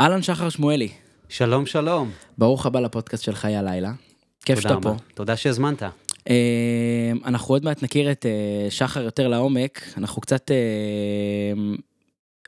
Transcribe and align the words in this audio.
אהלן 0.00 0.22
שחר 0.22 0.48
שמואלי, 0.48 0.88
שלום 1.28 1.66
שלום. 1.66 2.10
ברוך 2.38 2.66
הבא 2.66 2.80
לפודקאסט 2.80 3.24
של 3.24 3.34
חיי 3.34 3.56
הלילה. 3.56 3.92
כיף 4.44 4.60
שאתה 4.60 4.76
פה. 4.82 4.94
תודה 5.14 5.36
שהזמנת. 5.36 5.82
אה, 6.30 7.12
אנחנו 7.24 7.54
עוד 7.54 7.64
מעט 7.64 7.82
נכיר 7.82 8.12
את 8.12 8.26
אה, 8.26 8.70
שחר 8.70 9.02
יותר 9.02 9.28
לעומק, 9.28 9.82
אנחנו 9.96 10.22
קצת... 10.22 10.50
אה, 10.50 10.56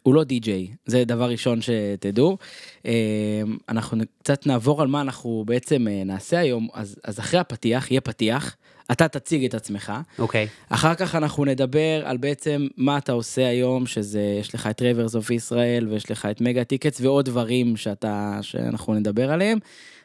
הוא 0.03 0.15
לא 0.15 0.25
די-ג'יי, 0.25 0.69
זה 0.87 1.05
דבר 1.05 1.31
ראשון 1.31 1.59
שתדעו. 1.63 2.39
אה, 2.87 3.43
אנחנו 3.69 3.99
קצת 4.23 4.47
נעבור 4.47 4.83
על 4.83 4.89
מה 4.89 5.01
אנחנו 5.01 5.45
בעצם 5.47 5.89
אה, 5.89 6.03
נעשה 6.05 6.39
היום, 6.39 6.69
אז, 6.75 6.97
אז 7.05 7.21
אחרי 7.21 7.41
הפתיח, 7.41 7.91
יהיה 7.91 8.01
פתיח, 8.01 8.57
אתה 8.91 9.09
תציג 9.09 9.45
את 9.45 9.55
עצמך, 9.55 9.93
אוקיי. 10.19 10.47
אחר 10.69 10.95
כך 10.95 11.15
אנחנו 11.15 11.45
נדבר 11.45 12.03
על 12.05 12.17
בעצם 12.17 12.67
מה 12.77 12.99
אתה 12.99 13.13
עושה 13.13 13.47
היום, 13.49 13.87
שזה, 13.87 14.37
יש 14.41 14.55
לך 14.55 14.67
את 14.67 14.83
Ravers 14.83 15.17
of 15.17 15.31
Israel 15.31 15.89
ויש 15.89 16.11
לך 16.11 16.27
את 16.31 16.41
Mega 16.41 16.65
Tickets 16.65 17.01
ועוד 17.01 17.25
דברים 17.25 17.77
שאתה, 17.77 18.39
שאנחנו 18.43 18.95
נדבר 18.95 19.33
עליהם. 19.33 19.59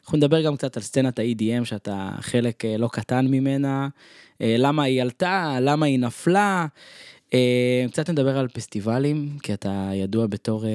אנחנו 0.08 0.18
נדבר 0.18 0.42
גם 0.42 0.58
קצת 0.58 0.78
על 0.78 0.84
סצנת 0.84 1.20
ה-EDM 1.20 1.66
שאתה 1.66 2.10
חלק 2.22 2.66
אה, 2.66 2.78
לא 2.78 2.88
קטן 2.88 3.28
ממנה, 3.28 3.88
אה, 4.42 4.56
למה 4.58 4.84
היא 4.84 5.02
עלתה, 5.02 5.58
למה 5.62 5.86
היא 5.86 6.00
נפלה. 6.00 6.66
אה, 7.34 7.86
קצת 7.92 8.10
נדבר 8.10 8.38
על 8.38 8.48
פסטיבלים, 8.48 9.38
כי 9.44 9.54
אתה 9.54 9.90
ידוע 9.94 10.28
בתור 10.28 10.66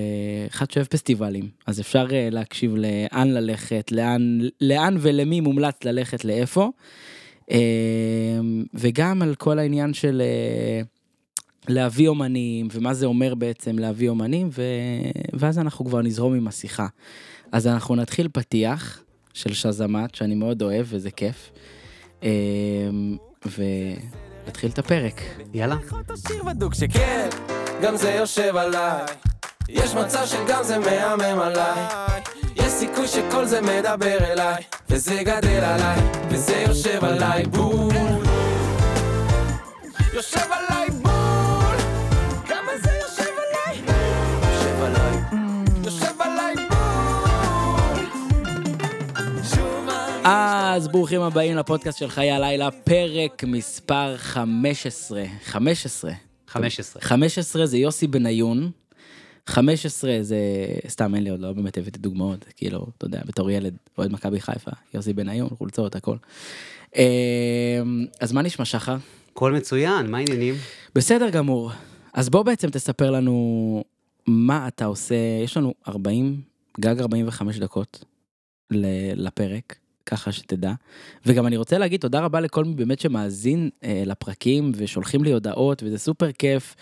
אחד 0.47 0.71
שאוהב 0.71 0.87
פסטיבלים, 0.87 1.49
אז 1.67 1.81
אפשר 1.81 2.07
להקשיב 2.11 2.75
לאן 2.77 3.29
ללכת, 3.29 3.93
לאן, 3.93 4.39
לאן 4.61 4.97
ולמי 5.01 5.41
מומלץ 5.41 5.85
ללכת 5.85 6.25
לאיפה. 6.25 6.71
אה, 7.53 7.59
וגם 8.75 9.23
על 9.23 9.35
כל 9.35 9.59
העניין 9.59 9.95
של 9.95 10.23
אה, 10.25 10.81
להביא 11.69 12.09
אומנים, 12.09 12.69
ומה 12.73 12.95
זה 12.95 13.07
אומר 13.07 13.35
בעצם 13.35 13.79
להביא 13.79 14.09
אומנים, 14.09 14.49
ו... 14.53 14.63
ואז 15.33 15.59
אנחנו 15.59 15.85
כבר 15.85 16.03
נזרום 16.03 16.35
עם 16.35 16.49
השיחה. 16.49 16.87
אז 17.53 17.67
אנחנו 17.67 17.97
נתחיל 17.97 18.29
פתיח 18.33 19.03
של 19.35 19.53
שזמת, 19.53 20.15
שאני 20.15 20.35
מאוד 20.35 20.63
אוהב 20.63 20.87
וזה 20.89 21.11
כיף, 21.11 21.51
אה, 22.23 22.29
ונתחיל 24.47 24.71
את 24.71 24.79
הפרק. 24.79 25.21
יאללה. 25.55 25.77
גם 27.83 27.97
זה 27.97 28.11
יושב 28.11 28.57
עליי. 28.57 29.32
יש 29.73 29.95
מצב 29.95 30.27
שגם 30.27 30.63
זה 30.63 30.79
מהמם 30.79 31.41
עליי. 31.41 31.81
יש 32.57 32.73
סיכוי 32.73 33.09
שכל 33.09 33.45
זה 33.45 33.61
מדבר 33.61 34.19
אליי, 34.33 34.63
וזה 34.91 35.23
גדל 35.23 35.65
עליי, 35.65 36.01
וזה 36.29 36.65
יושב 36.69 37.05
עליי 37.05 37.47
בול. 37.47 37.95
יושב 40.15 40.41
עליי 40.51 40.91
בול. 40.91 41.77
כמה 42.47 42.73
זה 42.83 42.91
יושב 43.03 43.33
עליי? 43.43 43.83
יושב 44.53 44.83
עליי. 44.83 45.17
יושב 45.85 46.21
עליי 46.21 46.55
בול. 46.55 48.07
אז 50.25 50.89
ברוכים 50.89 51.21
הבאים 51.21 51.57
לפודקאסט 51.57 51.99
של 51.99 52.11
חיי 52.11 52.31
הלילה, 52.31 52.71
פרק 52.71 53.45
מספר 53.47 54.17
15. 54.17 55.25
15. 55.45 56.11
15. 56.49 57.03
15 57.03 57.67
זה 57.67 57.79
יוסי 57.79 58.07
בניון. 58.07 58.82
15 59.47 60.19
זה 60.23 60.39
סתם 60.89 61.15
אין 61.15 61.25
לי 61.25 61.31
עוד 61.31 61.41
לא 61.41 61.53
באמת 61.53 61.79
הבאתי 61.79 61.99
דוגמאות 61.99 62.45
כאילו 62.57 62.87
אתה 62.99 63.07
יודע 63.07 63.21
בתור 63.27 63.51
ילד 63.51 63.77
אוהד 63.99 64.13
מכבי 64.13 64.41
חיפה 64.41 64.71
יוסי 64.95 65.13
בניון 65.13 65.49
חולצות 65.49 65.97
הכל. 65.97 66.17
אה, 66.97 67.83
אז 68.21 68.33
מה 68.33 68.43
נשמע 68.43 68.65
שחר? 68.65 68.97
הכל 69.33 69.53
מצוין, 69.53 70.11
מה 70.11 70.19
העניינים? 70.19 70.55
בסדר 70.95 71.31
גמור. 71.31 71.71
אז 72.15 72.29
בוא 72.29 72.43
בעצם 72.43 72.71
תספר 72.71 73.11
לנו 73.11 73.85
מה 74.27 74.69
אתה 74.69 74.85
עושה 74.85 75.15
יש 75.45 75.57
לנו 75.57 75.75
40 75.89 76.41
גג 76.81 77.01
45 77.01 77.59
דקות 77.59 78.05
לפרק 79.17 79.77
ככה 80.07 80.33
שתדע 80.33 80.73
וגם 81.27 81.47
אני 81.47 81.57
רוצה 81.57 81.79
להגיד 81.79 82.01
תודה 82.01 82.21
רבה 82.21 82.41
לכל 82.41 82.65
מי 82.65 82.75
באמת 82.75 83.01
שמאזין 83.01 83.71
אה, 83.85 84.03
לפרקים 84.07 84.73
ושולחים 84.77 85.25
לי 85.25 85.33
הודעות 85.33 85.83
וזה 85.83 85.99
סופר 85.99 86.33
כיף. 86.33 86.75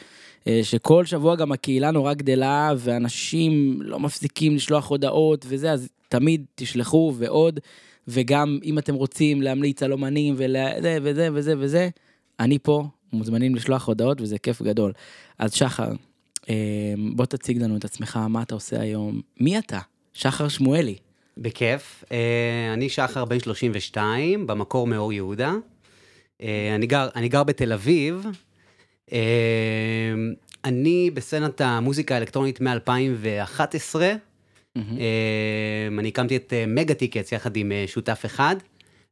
אה, 0.46 0.60
שכל 0.62 1.04
שבוע 1.04 1.36
גם 1.36 1.52
הקהילה 1.52 1.90
נורא 1.90 2.14
גדלה 2.14 2.72
ואנשים 2.78 3.78
לא 3.82 4.00
מפסיקים 4.00 4.54
לשלוח 4.54 4.88
הודעות 4.88 5.44
וזה 5.48 5.72
אז 5.72 5.88
תמיד 6.08 6.44
תשלחו 6.54 7.14
ועוד 7.18 7.60
וגם 8.08 8.58
אם 8.64 8.78
אתם 8.78 8.94
רוצים 8.94 9.42
להמליץ 9.42 9.82
על 9.82 9.92
אומנים 9.92 10.34
וזה 10.36 10.98
וזה 11.02 11.28
וזה 11.32 11.54
וזה 11.58 11.88
אני 12.40 12.58
פה 12.58 12.84
מוזמנים 13.12 13.54
לשלוח 13.54 13.88
הודעות 13.88 14.20
וזה 14.20 14.38
כיף 14.38 14.62
גדול. 14.62 14.92
אז 15.38 15.54
שחר 15.54 15.92
אה, 16.48 16.54
בוא 17.14 17.26
תציג 17.26 17.62
לנו 17.62 17.76
את 17.76 17.84
עצמך 17.84 18.18
מה 18.28 18.42
אתה 18.42 18.54
עושה 18.54 18.80
היום 18.80 19.20
מי 19.40 19.58
אתה 19.58 19.78
שחר 20.12 20.48
שמואלי 20.48 20.96
בכיף. 21.38 22.04
אה, 22.12 22.70
אני 22.72 22.88
שחר 22.88 23.24
בן 23.24 23.40
32, 23.40 24.46
במקור 24.46 24.86
מאור 24.86 25.12
יהודה. 25.12 25.54
אני 26.76 26.86
גר, 26.86 27.08
אני 27.16 27.28
גר 27.28 27.44
בתל 27.44 27.72
אביב. 27.72 28.26
אה, 29.12 30.14
אני 30.64 31.10
בסצנת 31.14 31.60
המוזיקה 31.60 32.14
האלקטרונית 32.14 32.60
מ-2011. 32.60 33.96
אני 35.98 36.08
הקמתי 36.08 36.36
את 36.36 36.52
אה, 36.52 36.64
Mega 36.66 36.94
Tickets 36.94 37.32
יחד 37.32 37.56
עם 37.56 37.72
אה, 37.72 37.84
שותף 37.86 38.22
אחד, 38.26 38.56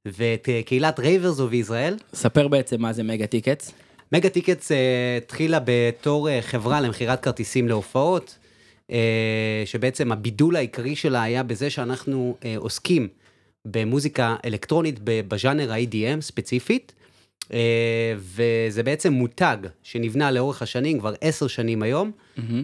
ואת 0.07 0.49
אה, 0.49 0.61
קהילת 0.63 1.01
Ravers 1.01 1.41
of 1.41 1.53
Israel. 1.53 1.97
ספר 2.15 2.49
בעצם 2.49 2.83
מה 2.83 2.93
זה 2.93 3.03
Mega 3.03 3.27
Tickets. 3.27 3.73
Mega 4.13 4.29
Tickets 4.29 4.73
התחילה 5.23 5.59
בתור 5.65 6.29
חברה 6.41 6.81
למכירת 6.81 7.23
כרטיסים 7.23 7.69
להופעות, 7.69 8.39
שבעצם 9.65 10.13
הבידול 10.13 10.57
העיקרי 10.57 10.97
שלה 10.97 11.23
היה 11.23 11.43
בזה 11.43 11.71
שאנחנו 11.71 12.37
עוסקים 12.57 13.09
במוזיקה 13.65 14.37
אלקטרונית 14.45 14.99
בז'אנר 15.03 15.73
ה-EDM 15.73 16.21
ספציפית, 16.21 16.93
וזה 18.17 18.83
בעצם 18.83 19.13
מותג 19.13 19.57
שנבנה 19.83 20.31
לאורך 20.31 20.63
השנים, 20.63 20.99
כבר 20.99 21.15
עשר 21.21 21.47
שנים 21.47 21.83
היום, 21.83 22.11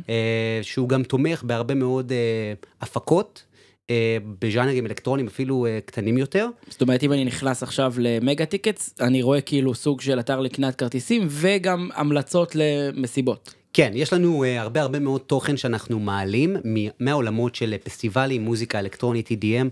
אה, 0.09 0.61
שהוא 0.63 0.89
גם 0.89 1.03
תומך 1.03 1.43
בהרבה 1.43 1.75
מאוד 1.75 2.13
אה, 2.13 2.53
הפקות. 2.81 3.43
אה, 3.91 4.17
בז'אנרים 4.41 4.87
אלקטרונים 4.87 5.27
אפילו 5.27 5.67
אה, 5.67 5.79
קטנים 5.85 6.19
יותר. 6.19 6.49
זאת 6.69 6.83
אומרת 6.83 7.03
אם 7.03 7.13
אני 7.13 7.25
נכנס 7.25 7.63
עכשיו 7.63 7.95
ל 7.99 8.08
Mega 8.08 8.47
Tickets 8.47 8.95
אני 9.01 9.23
רואה 9.23 9.41
כאילו 9.41 9.75
סוג 9.75 10.01
של 10.01 10.21
אתר 10.21 10.41
לקניית 10.41 10.75
כרטיסים 10.75 11.27
וגם 11.31 11.89
המלצות 11.95 12.53
למסיבות. 12.55 13.55
כן, 13.73 13.93
יש 13.95 14.13
לנו 14.13 14.45
אה, 14.45 14.61
הרבה 14.61 14.81
הרבה 14.81 14.99
מאוד 14.99 15.21
תוכן 15.21 15.57
שאנחנו 15.57 16.01
מעלים 16.01 16.57
מהעולמות 17.01 17.55
של 17.55 17.75
פסטיבלים, 17.85 18.43
מוזיקה 18.43 18.79
אלקטרונית, 18.79 19.29
EDM. 19.29 19.69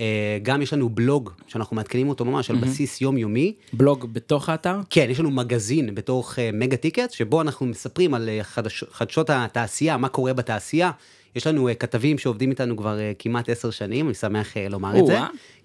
אה, 0.00 0.02
גם 0.42 0.62
יש 0.62 0.72
לנו 0.72 0.88
בלוג 0.88 1.30
שאנחנו 1.46 1.76
מעדכנים 1.76 2.08
אותו 2.08 2.24
ממש 2.24 2.50
על 2.50 2.56
בסיס 2.56 3.00
יומיומי. 3.00 3.54
בלוג 3.72 4.06
בתוך 4.12 4.48
האתר. 4.48 4.76
כן, 4.90 5.06
יש 5.10 5.20
לנו 5.20 5.30
מגזין 5.30 5.94
בתוך 5.94 6.34
אה, 6.34 6.38
Mega 6.52 6.76
Ticket, 6.76 7.10
שבו 7.10 7.40
אנחנו 7.40 7.66
מספרים 7.66 8.14
על 8.14 8.28
אה, 8.28 8.44
חדש, 8.44 8.84
חדשות 8.90 9.30
התעשייה, 9.30 9.96
מה 9.96 10.08
קורה 10.08 10.32
בתעשייה. 10.32 10.90
יש 11.36 11.46
לנו 11.46 11.70
אה, 11.70 11.74
כתבים 11.74 12.18
שעובדים 12.18 12.50
איתנו 12.50 12.76
כבר 12.76 12.96
אה, 12.96 13.16
כמעט 13.18 13.48
עשר 13.48 13.70
שנים, 13.70 14.06
אני 14.06 14.14
שמח 14.14 14.54
אה, 14.54 14.58
לומר 14.70 15.00
את 15.00 15.06
זה. 15.06 15.18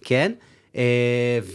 כן, 0.03 0.31
אה, 0.73 0.77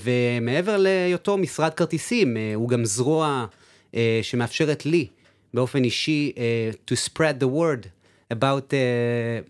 ומעבר 0.02 0.76
להיותו 0.76 1.36
משרד 1.36 1.74
כרטיסים, 1.74 2.36
אה, 2.36 2.38
הוא 2.54 2.68
גם 2.68 2.84
זרוע 2.84 3.46
אה, 3.92 3.96
שמאפשרת 4.22 4.86
לי 4.86 5.06
באופן 5.54 5.84
אישי 5.84 6.32
uh, 6.34 6.90
to 6.90 6.94
spread 7.08 7.42
the 7.42 7.46
word 7.46 7.86
about 8.32 8.70
אה, 8.70 8.74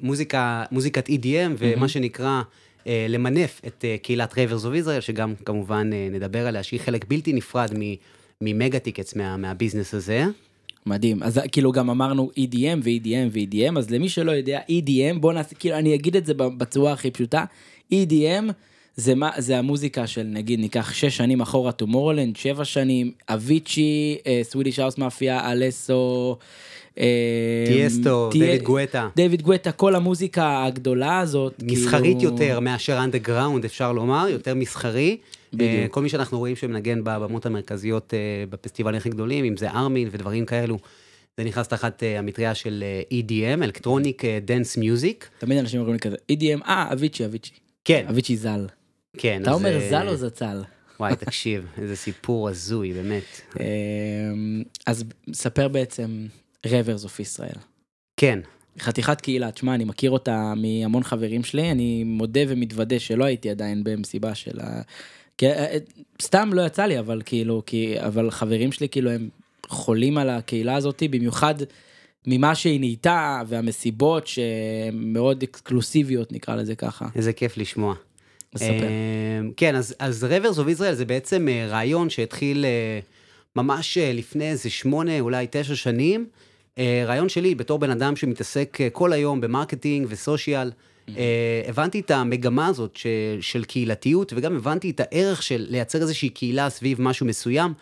מוזיקה, 0.00 0.64
מוזיקת 0.70 1.08
EDM 1.08 1.52
ומה 1.58 1.88
שנקרא 1.88 2.42
אה, 2.42 2.69
למנף 2.86 3.60
את 3.66 3.84
אה, 3.84 4.02
קהילת 4.02 4.38
Ravers 4.38 4.64
of 4.64 4.74
Israel, 4.74 5.00
שגם 5.00 5.34
כמובן 5.44 5.90
אה, 5.92 6.14
נדבר 6.14 6.46
עליה, 6.46 6.62
שהיא 6.62 6.80
חלק 6.80 7.04
בלתי 7.08 7.32
נפרד 7.32 7.70
מ 8.40 8.48
Mega 8.48 8.78
Tickets 8.78 9.16
מה, 9.16 9.36
מהביזנס 9.36 9.94
הזה. 9.94 10.24
מדהים 10.86 11.22
אז 11.22 11.40
כאילו 11.52 11.72
גם 11.72 11.90
אמרנו 11.90 12.30
EDM 12.38 12.78
ו-EDM 12.84 13.28
ו-EDM 13.32 13.78
אז 13.78 13.90
למי 13.90 14.08
שלא 14.08 14.32
יודע 14.32 14.60
EDM 14.70 15.18
בוא 15.20 15.32
נעשה 15.32 15.54
כאילו 15.54 15.76
אני 15.76 15.94
אגיד 15.94 16.16
את 16.16 16.26
זה 16.26 16.34
בצורה 16.34 16.92
הכי 16.92 17.10
פשוטה 17.10 17.44
EDM 17.92 18.52
זה 18.96 19.14
מה 19.14 19.30
זה 19.38 19.58
המוזיקה 19.58 20.06
של 20.06 20.22
נגיד 20.22 20.60
ניקח 20.60 20.92
6 20.92 21.16
שנים 21.16 21.40
אחורה 21.40 21.72
Tomorrowland 21.72 22.36
7 22.36 22.64
שנים 22.64 23.12
אביצ'י 23.28 24.18
Swedish 24.42 24.78
House 24.78 24.98
Mafia 24.98 25.52
Alesso. 25.52 26.36
אה, 27.00 27.64
טיאסטו, 27.66 28.30
דויד 28.32 28.62
גואטה. 28.62 29.08
דיוויד 29.16 29.42
גואטה 29.42 29.72
כל 29.72 29.94
המוזיקה 29.94 30.64
הגדולה 30.64 31.20
הזאת 31.20 31.62
מסחרית 31.62 32.18
כאילו- 32.18 32.32
יותר 32.32 32.60
מאשר 32.60 33.04
אנדרגראונד, 33.04 33.64
אפשר 33.64 33.92
לומר, 33.92 34.26
יותר 34.28 34.54
מסחרי. 34.54 35.16
בדיוק. 35.52 35.70
אה, 35.70 35.86
כל 35.90 36.02
מי 36.02 36.08
שאנחנו 36.08 36.38
רואים 36.38 36.56
שמנגן 36.56 37.04
בבמות 37.04 37.46
המרכזיות 37.46 38.14
אה, 38.14 38.18
בפסטיבלים 38.50 38.96
הכי 38.96 39.08
גדולים, 39.08 39.44
אם 39.44 39.56
זה 39.56 39.70
ארמין 39.70 40.08
ודברים 40.10 40.46
כאלו, 40.46 40.78
זה 41.36 41.44
נכנס 41.44 41.68
תחת 41.68 42.02
המטריה 42.18 42.54
של 42.54 42.84
EDM, 43.12 43.64
Electronic 43.64 44.22
Dance 44.44 44.76
Music. 44.76 45.28
תמיד 45.38 45.58
אנשים 45.58 45.80
אומרים 45.80 45.94
לי 45.94 46.00
כזה 46.00 46.16
EDM 46.32 46.62
אה 46.68 46.92
אביצ'י 46.92 47.24
אביצ'י 47.24 47.52
כן, 47.84 48.04
אביצ'י 48.08 48.36
ז"ל 48.36 48.66
כן. 49.18 49.42
אתה 49.42 49.52
אומר 49.52 49.80
ז"ל 49.90 50.08
או 50.08 50.16
זצ"ל. 50.16 50.62
וואי, 51.00 51.16
תקשיב, 51.16 51.66
איזה 51.82 51.96
סיפור 51.96 52.48
הזוי, 52.48 52.92
באמת. 52.92 53.22
אמ, 53.60 54.62
אז 54.86 55.04
ספר 55.32 55.68
בעצם 55.68 56.26
Ravers 56.66 57.04
of 57.04 57.20
Israel. 57.20 57.56
כן, 58.16 58.38
חתיכת 58.78 59.20
קהילה, 59.20 59.50
תשמע, 59.50 59.74
אני 59.74 59.84
מכיר 59.84 60.10
אותה 60.10 60.52
מהמון 60.56 61.02
חברים 61.02 61.44
שלי, 61.44 61.70
אני 61.70 62.04
מודה 62.04 62.40
ומתוודה 62.48 62.98
שלא 62.98 63.24
הייתי 63.24 63.50
עדיין 63.50 63.84
במסיבה 63.84 64.34
של 64.34 64.60
ה... 64.60 64.82
כי, 65.38 65.46
אה, 65.48 65.76
סתם 66.22 66.50
לא 66.52 66.62
יצא 66.62 66.84
לי, 66.84 66.98
אבל 66.98 67.22
כאילו, 67.24 67.62
כי, 67.66 67.94
אבל 68.00 68.30
חברים 68.30 68.72
שלי 68.72 68.88
כאילו 68.88 69.10
הם 69.10 69.28
חולים 69.68 70.18
על 70.18 70.30
הקהילה 70.30 70.76
הזאתי, 70.76 71.08
במיוחד 71.08 71.54
ממה 72.26 72.54
שהיא 72.54 72.80
נהייתה, 72.80 73.42
והמסיבות 73.46 74.26
שהן 74.26 75.12
מאוד 75.12 75.42
אקסקלוסיביות, 75.42 76.32
נקרא 76.32 76.54
לזה 76.54 76.74
ככה. 76.74 77.06
איזה 77.16 77.32
כיף 77.32 77.56
לשמוע. 77.56 77.94
מספר. 78.54 78.66
אה, 78.66 79.40
כן, 79.56 79.76
אז, 79.76 80.26
Ravers 80.30 80.56
of 80.56 80.78
Israel 80.78 80.92
זה 80.92 81.04
בעצם 81.04 81.48
אה, 81.48 81.66
רעיון 81.68 82.10
שהתחיל 82.10 82.64
אה, 82.64 83.00
ממש 83.56 83.98
אה, 83.98 84.12
לפני 84.12 84.50
איזה 84.50 84.70
שמונה, 84.70 85.20
אולי 85.20 85.46
תשע 85.50 85.74
שנים. 85.74 86.26
אה, 86.78 87.02
רעיון 87.06 87.28
שלי 87.28 87.54
בתור 87.54 87.78
בן 87.78 87.90
אדם 87.90 88.16
שמתעסק 88.16 88.78
אה, 88.80 88.90
כל 88.90 89.12
היום 89.12 89.40
ב 89.40 89.47
marketing 89.47 90.06
ו 90.10 90.18
social. 90.18 90.70
אה, 91.16 91.62
הבנתי 91.68 92.00
את 92.00 92.10
המגמה 92.10 92.66
הזאת 92.66 92.98
של, 93.40 93.64
קהילתיות, 93.64 94.32
וגם 94.36 94.56
הבנתי 94.56 94.90
את 94.90 95.00
הערך 95.00 95.42
של 95.42 95.66
לייצר 95.68 96.02
איזושהי 96.02 96.28
קהילה 96.28 96.70
סביב 96.70 97.02
משהו 97.02 97.26
מסוים. 97.26 97.72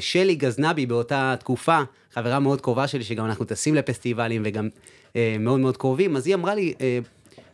שלי 0.00 0.34
גזנבי 0.34 0.86
באותה 0.86 1.34
תקופה, 1.40 1.78
חברה 2.12 2.38
מאוד 2.40 2.60
קרובה 2.60 2.88
שלי, 2.88 3.04
שגם 3.04 3.24
אנחנו 3.26 3.44
טסים 3.44 3.74
לפסטיבלים 3.74 4.42
וגם 4.44 4.68
מאוד 5.40 5.60
מאוד 5.60 5.76
קרובים, 5.76 6.16
אז 6.16 6.26
היא 6.26 6.34
אמרה 6.34 6.54
לי, 6.54 6.74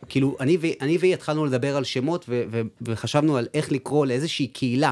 כאילו, 0.09 0.37
אני, 0.39 0.57
ו- 0.61 0.81
אני 0.81 0.97
והיא 0.97 1.13
התחלנו 1.13 1.45
לדבר 1.45 1.77
על 1.77 1.83
שמות 1.83 2.25
ו- 2.29 2.43
ו- 2.51 2.61
וחשבנו 2.81 3.37
על 3.37 3.47
איך 3.53 3.71
לקרוא 3.71 4.05
לאיזושהי 4.05 4.47
קהילה 4.47 4.91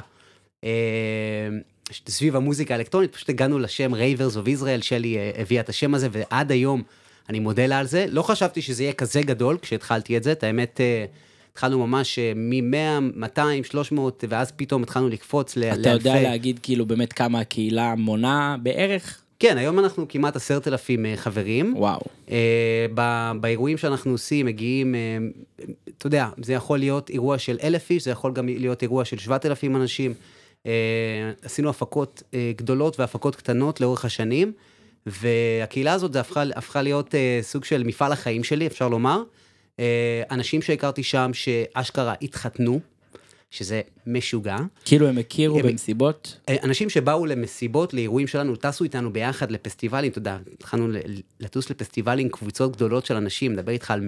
סביב 1.91 2.35
המוזיקה 2.35 2.73
האלקטרונית, 2.73 3.13
פשוט 3.13 3.29
הגענו 3.29 3.59
לשם 3.59 3.93
Ravers 3.93 4.35
of 4.35 4.61
Israel, 4.61 4.81
שלי 4.81 5.17
אה, 5.17 5.31
הביאה 5.37 5.61
את 5.61 5.69
השם 5.69 5.93
הזה, 5.93 6.07
ועד 6.11 6.51
היום 6.51 6.83
אני 7.29 7.39
מודה 7.39 7.65
לה 7.65 7.79
על 7.79 7.87
זה. 7.87 8.05
לא 8.09 8.21
חשבתי 8.21 8.61
שזה 8.61 8.83
יהיה 8.83 8.93
כזה 8.93 9.21
גדול 9.21 9.57
כשהתחלתי 9.61 10.17
את 10.17 10.23
זה, 10.23 10.31
את 10.31 10.43
האמת, 10.43 10.81
אה, 10.81 11.05
התחלנו 11.51 11.87
ממש 11.87 12.19
מ-100, 12.35 13.01
200, 13.15 13.63
300, 13.63 14.23
ואז 14.29 14.51
פתאום 14.51 14.83
התחלנו 14.83 15.09
לקפוץ 15.09 15.57
לאלפי. 15.57 15.81
אתה 15.81 15.89
יודע 15.89 16.21
להגיד 16.21 16.59
כאילו 16.63 16.85
באמת 16.85 17.13
כמה 17.13 17.39
הקהילה 17.39 17.95
מונה 17.95 18.55
בערך? 18.63 19.23
כן, 19.39 19.57
היום 19.57 19.79
אנחנו 19.79 20.07
כמעט 20.07 20.35
עשרת 20.35 20.67
אלפים 20.67 21.05
אה, 21.05 21.13
חברים. 21.15 21.73
וואו. 21.77 22.01
אה, 22.31 22.85
ב- 22.93 23.31
באירועים 23.41 23.77
שאנחנו 23.77 24.11
עושים 24.11 24.45
מגיעים, 24.45 24.95
אה, 24.95 25.17
אתה 25.97 26.07
יודע, 26.07 26.27
זה 26.41 26.53
יכול 26.53 26.79
להיות 26.79 27.09
אירוע 27.09 27.37
של 27.37 27.57
אלף 27.63 27.89
איש, 27.89 28.03
זה 28.03 28.11
יכול 28.11 28.33
גם 28.33 28.47
להיות 28.47 28.81
אירוע 28.81 29.05
של 29.05 29.17
שבעת 29.17 29.45
אלפים 29.45 29.75
אנשים. 29.75 30.13
אה, 30.65 31.31
עשינו 31.41 31.69
הפקות 31.69 32.23
אה, 32.33 32.51
גדולות 32.55 32.99
והפקות 32.99 33.35
קטנות 33.35 33.81
לאורך 33.81 34.05
השנים, 34.05 34.53
והקהילה 35.05 35.93
הזאת 35.93 36.13
זה 36.13 36.19
הפכה, 36.19 36.43
הפכה 36.55 36.81
להיות 36.81 37.15
אה, 37.15 37.39
סוג 37.41 37.65
של 37.65 37.83
מפעל 37.83 38.11
החיים 38.11 38.43
שלי, 38.43 38.67
אפשר 38.67 38.87
לומר. 38.89 39.23
אה, 39.79 40.23
אנשים 40.31 40.61
שהכרתי 40.61 41.03
שם 41.03 41.31
שאשכרה 41.33 42.13
התחתנו, 42.21 42.79
שזה 43.53 43.81
משוגע. 44.07 44.57
כאילו 44.85 45.07
הם 45.07 45.17
הכירו 45.17 45.59
הם- 45.59 45.67
במסיבות? 45.67 46.37
אה, 46.49 46.55
אנשים 46.63 46.89
שבאו 46.89 47.25
למסיבות, 47.25 47.93
לאירועים 47.93 48.27
שלנו, 48.27 48.55
טסו 48.55 48.83
איתנו 48.83 49.13
ביחד 49.13 49.51
לפסטיבלים, 49.51 50.11
אתה 50.11 50.19
יודע, 50.19 50.37
התחלנו 50.53 50.87
לטוס 51.39 51.69
לפסטיבלים, 51.69 52.29
קבוצות 52.29 52.75
גדולות 52.75 53.05
של 53.05 53.15
אנשים, 53.15 53.53
מדבר 53.53 53.71
איתך 53.71 53.91
על 53.91 54.01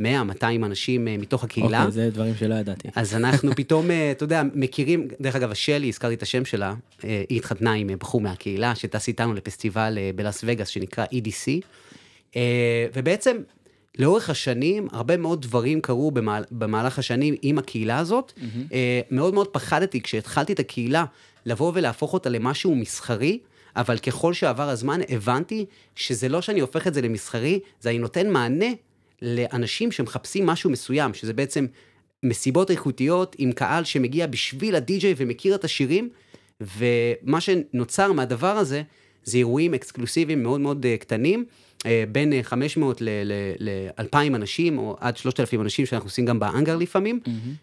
100, 0.00 0.24
200 0.24 0.64
אנשים 0.64 1.08
אה, 1.08 1.16
מתוך 1.18 1.44
הקהילה. 1.44 1.78
אוקיי, 1.78 1.92
זה 1.92 2.10
דברים 2.10 2.34
שלא 2.38 2.54
ידעתי. 2.54 2.88
אז 2.94 3.14
אנחנו 3.14 3.54
פתאום, 3.56 3.90
אה, 3.90 4.10
אתה 4.10 4.24
יודע, 4.24 4.42
מכירים, 4.54 5.08
דרך 5.20 5.36
אגב, 5.36 5.50
השלי, 5.50 5.88
הזכרתי 5.88 6.14
את 6.14 6.22
השם 6.22 6.44
שלה, 6.44 6.74
היא 7.02 7.38
התחתנה 7.38 7.72
עם 7.72 7.90
בחור 7.98 8.20
מהקהילה, 8.20 8.74
שטס 8.74 9.08
איתנו 9.08 9.34
לפסטיבל 9.34 9.98
בלאס 10.14 10.40
וגאס 10.46 10.68
שנקרא 10.68 11.04
EDC, 11.04 11.48
ובעצם, 12.94 13.36
לאורך 13.98 14.30
השנים, 14.30 14.88
הרבה 14.92 15.16
מאוד 15.16 15.42
דברים 15.42 15.80
קרו 15.80 16.10
במהל, 16.10 16.44
במהלך 16.50 16.98
השנים 16.98 17.34
עם 17.42 17.58
הקהילה 17.58 17.98
הזאת. 17.98 18.32
אה, 18.72 19.00
מאוד 19.10 19.34
מאוד 19.34 19.48
פחדתי 19.48 20.00
כשהתחלתי 20.02 20.52
את 20.52 20.60
הקהילה, 20.60 21.04
לבוא 21.46 21.72
ולהפוך 21.74 22.12
אותה 22.12 22.30
למשהו 22.30 22.74
מסחרי, 22.74 23.38
אבל 23.76 23.98
ככל 23.98 24.34
שעבר 24.34 24.68
הזמן, 24.68 25.00
הבנתי 25.08 25.66
שזה 25.94 26.28
לא 26.28 26.42
שאני 26.42 26.60
הופך 26.60 26.86
את 26.86 26.94
זה 26.94 27.00
למסחרי, 27.02 27.60
זה 27.80 27.90
אני 27.90 27.98
נותן 27.98 28.30
מענה 28.30 28.66
לאנשים 29.22 29.92
שמחפשים 29.92 30.46
משהו 30.46 30.70
מסוים, 30.70 31.14
שזה 31.14 31.32
בעצם 31.32 31.66
מסיבות 32.22 32.70
איכותיות 32.70 33.36
עם 33.38 33.52
קהל 33.52 33.84
שמגיע 33.84 34.26
בשביל 34.26 34.74
הדי-ג'יי 34.74 35.14
ומכיר 35.16 35.54
את 35.54 35.64
השירים, 35.64 36.08
ומה 36.60 37.40
שנוצר 37.40 38.12
מהדבר 38.12 38.56
הזה, 38.56 38.82
זה 39.24 39.38
אירועים 39.38 39.74
אקסקלוסיביים 39.74 40.42
מאוד 40.42 40.60
מאוד 40.60 40.86
אה, 40.86 40.96
קטנים, 40.96 41.44
אה, 41.86 42.04
בין 42.12 42.32
אה, 42.32 42.42
500 42.42 43.00
ל-2,000 43.00 44.16
אנשים, 44.34 44.78
או 44.78 44.96
עד 45.00 45.16
3,000 45.16 45.60
אנשים 45.60 45.86
שאנחנו 45.86 46.06
עושים 46.06 46.24
גם 46.26 46.38
בהאנגר 46.38 46.76
לפעמים, 46.76 47.20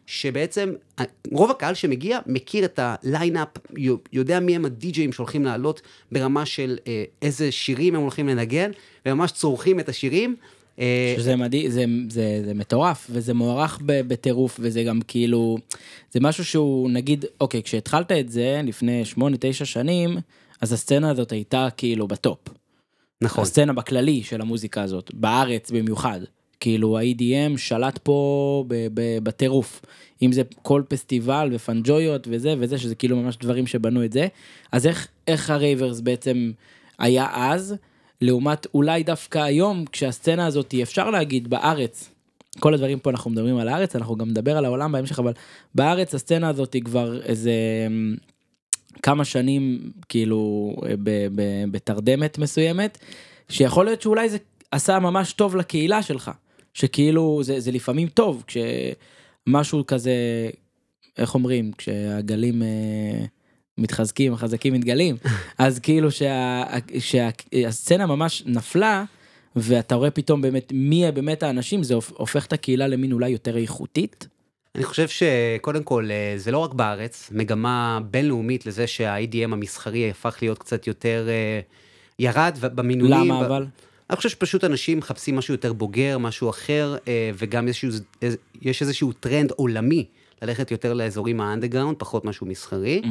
שבעצם 0.08 0.74
אה, 1.00 1.06
רוב 1.32 1.52
הקהל 1.52 1.74
שמגיע 1.74 2.20
מכיר 2.26 2.66
את 2.66 2.80
ה 2.84 2.92
lineup, 2.92 3.48
יו- 3.78 3.98
יודע 4.14 4.40
מי 4.40 4.56
הם 4.56 4.66
הדי-ג'אים 4.66 5.12
שהולכים 5.14 5.46
לעלות 5.46 5.82
ברמה 6.12 6.46
של 6.46 6.78
אה, 6.88 7.04
איזה 7.22 7.52
שירים 7.52 7.96
הם 7.96 8.02
הולכים 8.02 8.28
לנגן, 8.28 8.72
וממש 9.06 9.32
צורכים 9.32 9.80
את 9.80 9.90
השירים. 9.90 10.36
אה, 10.80 11.16
שזה 11.18 11.36
מדהים, 11.36 11.70
זה, 11.70 11.86
זה, 12.10 12.42
זה 12.46 12.54
מטורף, 12.54 13.08
וזה 13.10 13.34
מוערך 13.34 13.80
בטירוף, 13.86 14.58
וזה 14.60 14.84
גם 14.84 15.00
כאילו, 15.08 15.58
זה 16.12 16.20
משהו 16.20 16.46
שהוא, 16.46 16.90
נגיד, 16.90 17.26
אוקיי, 17.42 17.64
כשהתחלת 17.64 18.12
את 18.12 18.30
זה 18.32 18.62
לפני 18.64 19.04
8-9 19.18 19.22
שנים, 19.66 20.18
אז 20.62 20.74
הסצנה 20.74 21.10
הזאת 21.10 21.32
הייתה 21.32 21.68
כאילו 21.78 22.08
בטופ. 22.08 22.40
נכון. 23.22 23.42
הסצנה 23.42 23.74
בכללי 23.74 24.24
של 24.24 24.42
המוזיקה 24.42 24.82
הזאת, 24.82 25.12
בארץ 25.14 25.72
במיוחד. 25.72 26.20
כאילו 26.60 26.98
ה-EDM 26.98 27.58
שלט 27.58 28.00
פה 28.04 28.64
ב- 28.68 28.88
ב- 28.94 29.24
בטירוף. 29.24 29.82
אם 30.22 30.32
זה 30.32 30.42
כל 30.62 30.82
פסטיבל 30.88 31.50
ופאנג'ויות 31.52 32.28
וזה 32.32 32.56
וזה, 32.60 32.78
שזה 32.78 32.96
כאילו 32.96 33.18
ממש 33.18 33.38
דברים 33.38 33.68
שבנו 33.68 34.06
את 34.06 34.12
זה. 34.12 34.28
אז 34.72 34.88
איך, 34.88 35.08
איך 35.28 35.50
ה 35.50 35.57
Ravers 35.57 36.02
בעצם 36.02 36.52
היה 37.00 37.28
אז, 37.34 37.76
לעומת 38.22 38.68
אולי 38.74 39.04
דווקא 39.04 39.40
היום, 39.40 39.86
כשהסצנה 39.92 40.46
הזאת, 40.46 40.74
אפשר 40.84 41.10
להגיד, 41.10 41.48
בארץ, 41.48 42.10
כל 42.60 42.74
הדברים 42.74 43.00
פה 43.00 43.10
אנחנו 43.10 43.32
מדברים 43.32 43.58
על 43.58 43.68
הארץ, 43.68 43.96
אנחנו 43.96 44.16
גם 44.16 44.30
נדבר 44.30 44.58
על 44.58 44.66
העולם 44.66 44.92
בהמשך, 44.92 45.20
אבל 45.20 45.34
בארץ 45.76 46.16
הסצנה 46.16 46.50
הזאת 46.50 46.74
היא 46.74 46.84
כבר 46.84 47.22
איזה 47.22 47.54
כמה 49.04 49.26
שנים 49.26 49.80
כאילו 50.10 50.72
ב- 51.04 51.28
בתרדמת 51.72 52.38
מסוימת, 52.38 52.98
שיכול 53.50 53.86
להיות 53.86 54.02
שאולי 54.02 54.30
זה 54.30 54.38
עשה 54.72 55.00
ממש 55.00 55.34
טוב 55.34 55.56
לקהילה 55.56 56.02
שלך, 56.04 56.32
שכאילו 56.74 57.40
זה, 57.44 57.60
זה 57.60 57.72
לפעמים 57.72 58.08
טוב, 58.08 58.44
כשמשהו 58.48 59.86
כזה, 59.86 60.14
איך 61.18 61.36
אומרים, 61.36 61.72
כשהגלים 61.78 62.64
אה, 62.64 63.26
מתחזקים, 63.78 64.34
החזקים 64.34 64.74
מתגלים, 64.74 65.16
אז 65.58 65.80
כאילו 65.80 66.12
שה, 66.12 66.64
שהסצנה 67.00 68.06
ממש 68.06 68.44
נפלה, 68.46 69.04
ואתה 69.56 69.96
רואה 69.96 70.12
פתאום 70.12 70.42
באמת 70.42 70.72
מי 70.76 71.12
באמת 71.14 71.44
האנשים, 71.44 71.84
זה 71.84 71.94
הופ- 71.94 72.14
הופך 72.18 72.46
את 72.46 72.54
הקהילה 72.54 72.88
למין 72.88 73.12
אולי 73.12 73.30
יותר 73.30 73.58
איכותית. 73.58 74.28
אני 74.76 74.84
חושב 74.84 75.08
שקודם 75.08 75.84
כל, 75.84 76.08
אה, 76.12 76.34
זה 76.38 76.52
לא 76.52 76.58
רק 76.58 76.74
בארץ, 76.74 77.30
מגמה 77.32 78.00
בינלאומית 78.12 78.66
לזה 78.66 78.88
שה-IDM 78.88 79.44
המסחרי 79.54 80.10
הפך 80.10 80.38
להיות 80.42 80.58
קצת 80.60 80.88
יותר 80.88 81.28
אה, 81.30 81.60
ירד 82.20 82.58
במינונים. 82.62 83.14
למה 83.32 83.46
אבל? 83.46 83.66
אני 84.10 84.16
חושב 84.18 84.30
שפשוט 84.30 84.64
אנשים 84.64 84.98
מחפשים 84.98 85.36
משהו 85.36 85.54
יותר 85.54 85.74
בוגר, 85.74 86.18
משהו 86.18 86.50
אחר, 86.50 86.96
אה, 87.08 87.32
וגם 87.36 87.68
איזשהו, 87.68 87.90
איז- 88.22 88.38
יש 88.62 88.82
איזשהו 88.82 89.12
טרנד 89.14 89.52
עולמי 89.52 90.06
ללכת 90.42 90.72
יותר 90.72 90.94
לאזורים 90.94 91.42
האנדרגראונד, 91.42 91.98
פחות 92.00 92.26
משהו 92.26 92.48
מסחרי. 92.48 93.02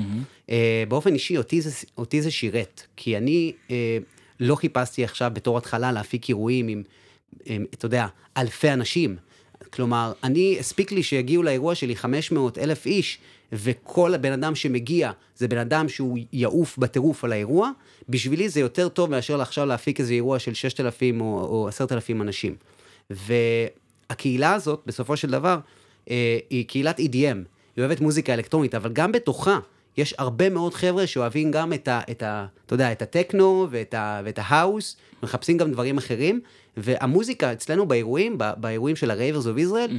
אה, 0.50 0.84
באופן 0.88 1.14
אישי, 1.14 1.36
אותי 1.38 1.60
זה, 1.60 1.70
אותי 1.98 2.22
זה 2.22 2.30
שירת, 2.30 2.82
כי 2.96 3.16
אני 3.16 3.52
לא 4.40 4.54
חיפשתי 4.54 5.04
עכשיו 5.04 5.30
בתור 5.34 5.58
התחלה 5.58 5.92
להפיק 5.92 6.28
אירועים 6.28 6.68
עם, 6.68 6.82
עם, 7.44 7.64
אתה 7.74 7.86
יודע, 7.86 8.06
אלפי 8.36 8.72
אנשים. 8.72 9.16
כלומר, 9.72 10.12
אני, 10.24 10.56
הספיק 10.60 10.92
לי 10.92 11.02
שיגיעו 11.02 11.42
לאירוע 11.42 11.74
שלי 11.74 11.96
500 11.96 12.58
אלף 12.58 12.86
איש, 12.86 13.18
וכל 13.52 14.16
בן 14.16 14.32
אדם 14.32 14.54
שמגיע 14.54 15.10
זה 15.36 15.48
בן 15.48 15.58
אדם 15.58 15.88
שהוא 15.88 16.18
יעוף 16.32 16.78
בטירוף 16.78 17.24
על 17.24 17.32
האירוע, 17.32 17.70
בשבילי 18.08 18.48
זה 18.48 18.60
יותר 18.60 18.88
טוב 18.88 19.10
מאשר 19.10 19.40
עכשיו 19.40 19.66
להפיק 19.66 20.00
איזה 20.00 20.12
אירוע 20.12 20.38
של 20.38 20.54
6,000 20.54 21.20
או, 21.20 21.40
או 21.40 21.68
10,000 21.68 22.22
אנשים. 22.22 22.56
והקהילה 23.10 24.52
הזאת, 24.52 24.82
בסופו 24.86 25.16
של 25.16 25.30
דבר, 25.30 25.58
אה, 26.10 26.38
היא 26.50 26.66
קהילת 26.66 27.00
EDM, 27.00 27.38
היא 27.76 27.84
אוהבת 27.84 28.00
מוזיקה 28.00 28.34
אלקטרונית, 28.34 28.74
אבל 28.74 28.92
גם 28.92 29.12
בתוכה 29.12 29.58
יש 29.96 30.14
הרבה 30.18 30.50
מאוד 30.50 30.74
חבר'ה 30.74 31.06
שאוהבים 31.06 31.50
גם 31.50 31.72
את 31.72 31.88
ה... 31.88 32.00
את 32.10 32.22
ה 32.22 32.46
אתה 32.66 32.74
יודע, 32.74 32.92
את 32.92 33.02
הטכנו 33.02 33.66
ואת, 33.70 33.94
ה, 33.94 34.20
ואת 34.24 34.38
ההאוס, 34.42 34.96
מחפשים 35.22 35.56
גם 35.56 35.72
דברים 35.72 35.98
אחרים, 35.98 36.40
והמוזיקה 36.76 37.52
אצלנו 37.52 37.86
באירועים, 37.88 38.38
ב- 38.38 38.52
באירועים 38.56 38.96
של 38.96 39.10
ה-Ravers 39.10 39.44
of 39.44 39.70
Israel, 39.70 39.92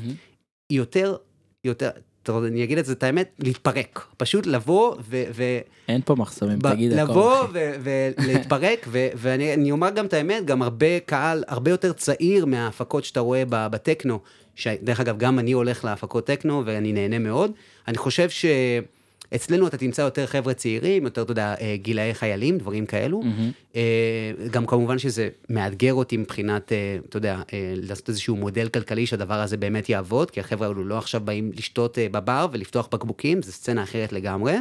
היא 0.70 0.78
יותר, 0.78 1.16
יותר, 1.64 1.90
יודע, 2.28 2.48
אני 2.48 2.64
אגיד 2.64 2.78
את 2.78 2.86
זה 2.86 2.94
את 2.94 3.04
האמת, 3.04 3.36
להתפרק. 3.40 4.06
פשוט 4.18 4.46
לבוא 4.46 4.96
ו... 5.10 5.24
ו- 5.34 5.60
אין 5.88 6.02
פה 6.06 6.16
מחסומים, 6.16 6.60
ב- 6.60 6.74
תגיד 6.74 6.94
הכל. 6.94 7.12
לבוא. 7.12 7.44
ו- 7.54 7.76
ולהתפרק, 7.84 8.86
ו- 8.88 9.08
ואני 9.16 9.54
אני 9.54 9.72
אומר 9.72 9.90
גם 9.90 10.06
את 10.06 10.14
האמת, 10.14 10.46
גם 10.46 10.62
הרבה 10.62 11.00
קהל, 11.00 11.44
הרבה 11.48 11.72
יותר 11.72 11.94
צעיר 11.94 12.46
מההפקות 12.46 13.04
שאתה 13.04 13.20
רואה 13.20 13.44
ב- 13.50 13.68
בטכנו, 13.72 14.20
שדרך 14.56 15.00
אגב, 15.00 15.18
גם 15.18 15.40
אני 15.40 15.52
הולך 15.52 15.86
להפקות 15.86 16.26
טכנו 16.26 16.64
ואני 16.66 16.94
נהנה 16.94 17.20
מאוד. 17.20 17.52
אני 17.88 17.98
חושב 17.98 18.30
שאצלנו 19.32 19.68
אתה 19.68 19.78
תמצא 19.78 20.02
יותר 20.02 20.26
חבר'ה 20.26 20.54
צעירים, 20.54 21.04
יותר, 21.04 21.22
אתה 21.22 21.32
יודע, 21.32 21.56
אה, 21.62 21.76
גילאי 21.78 22.14
חיילים, 22.14 22.58
דברים 22.58 22.86
כאלו. 22.86 23.22
אה, 23.76 24.32
גם 24.52 24.66
כמובן 24.66 25.00
שזה 25.00 25.30
מאתגר 25.50 25.94
אותי 25.94 26.18
מבחינת, 26.18 26.72
אה, 26.72 26.98
אתה 27.10 27.18
יודע, 27.18 27.42
לעשות 27.76 28.10
איזשהו 28.10 28.36
מודל 28.36 28.70
כלכלי 28.70 29.06
שהדבר 29.06 29.34
הזה 29.34 29.58
באמת 29.58 29.90
יעבוד, 29.90 30.32
כי 30.32 30.40
החבר'ה 30.40 30.68
האלו 30.68 30.84
לא 30.84 30.98
עכשיו 30.98 31.22
באים 31.22 31.52
לשתות 31.56 31.98
בבר 32.12 32.48
ולפתוח 32.52 32.88
בקבוקים, 32.92 33.42
זו 33.42 33.52
סצנה 33.52 33.84
אחרת 33.84 34.14
לגמרי. 34.14 34.56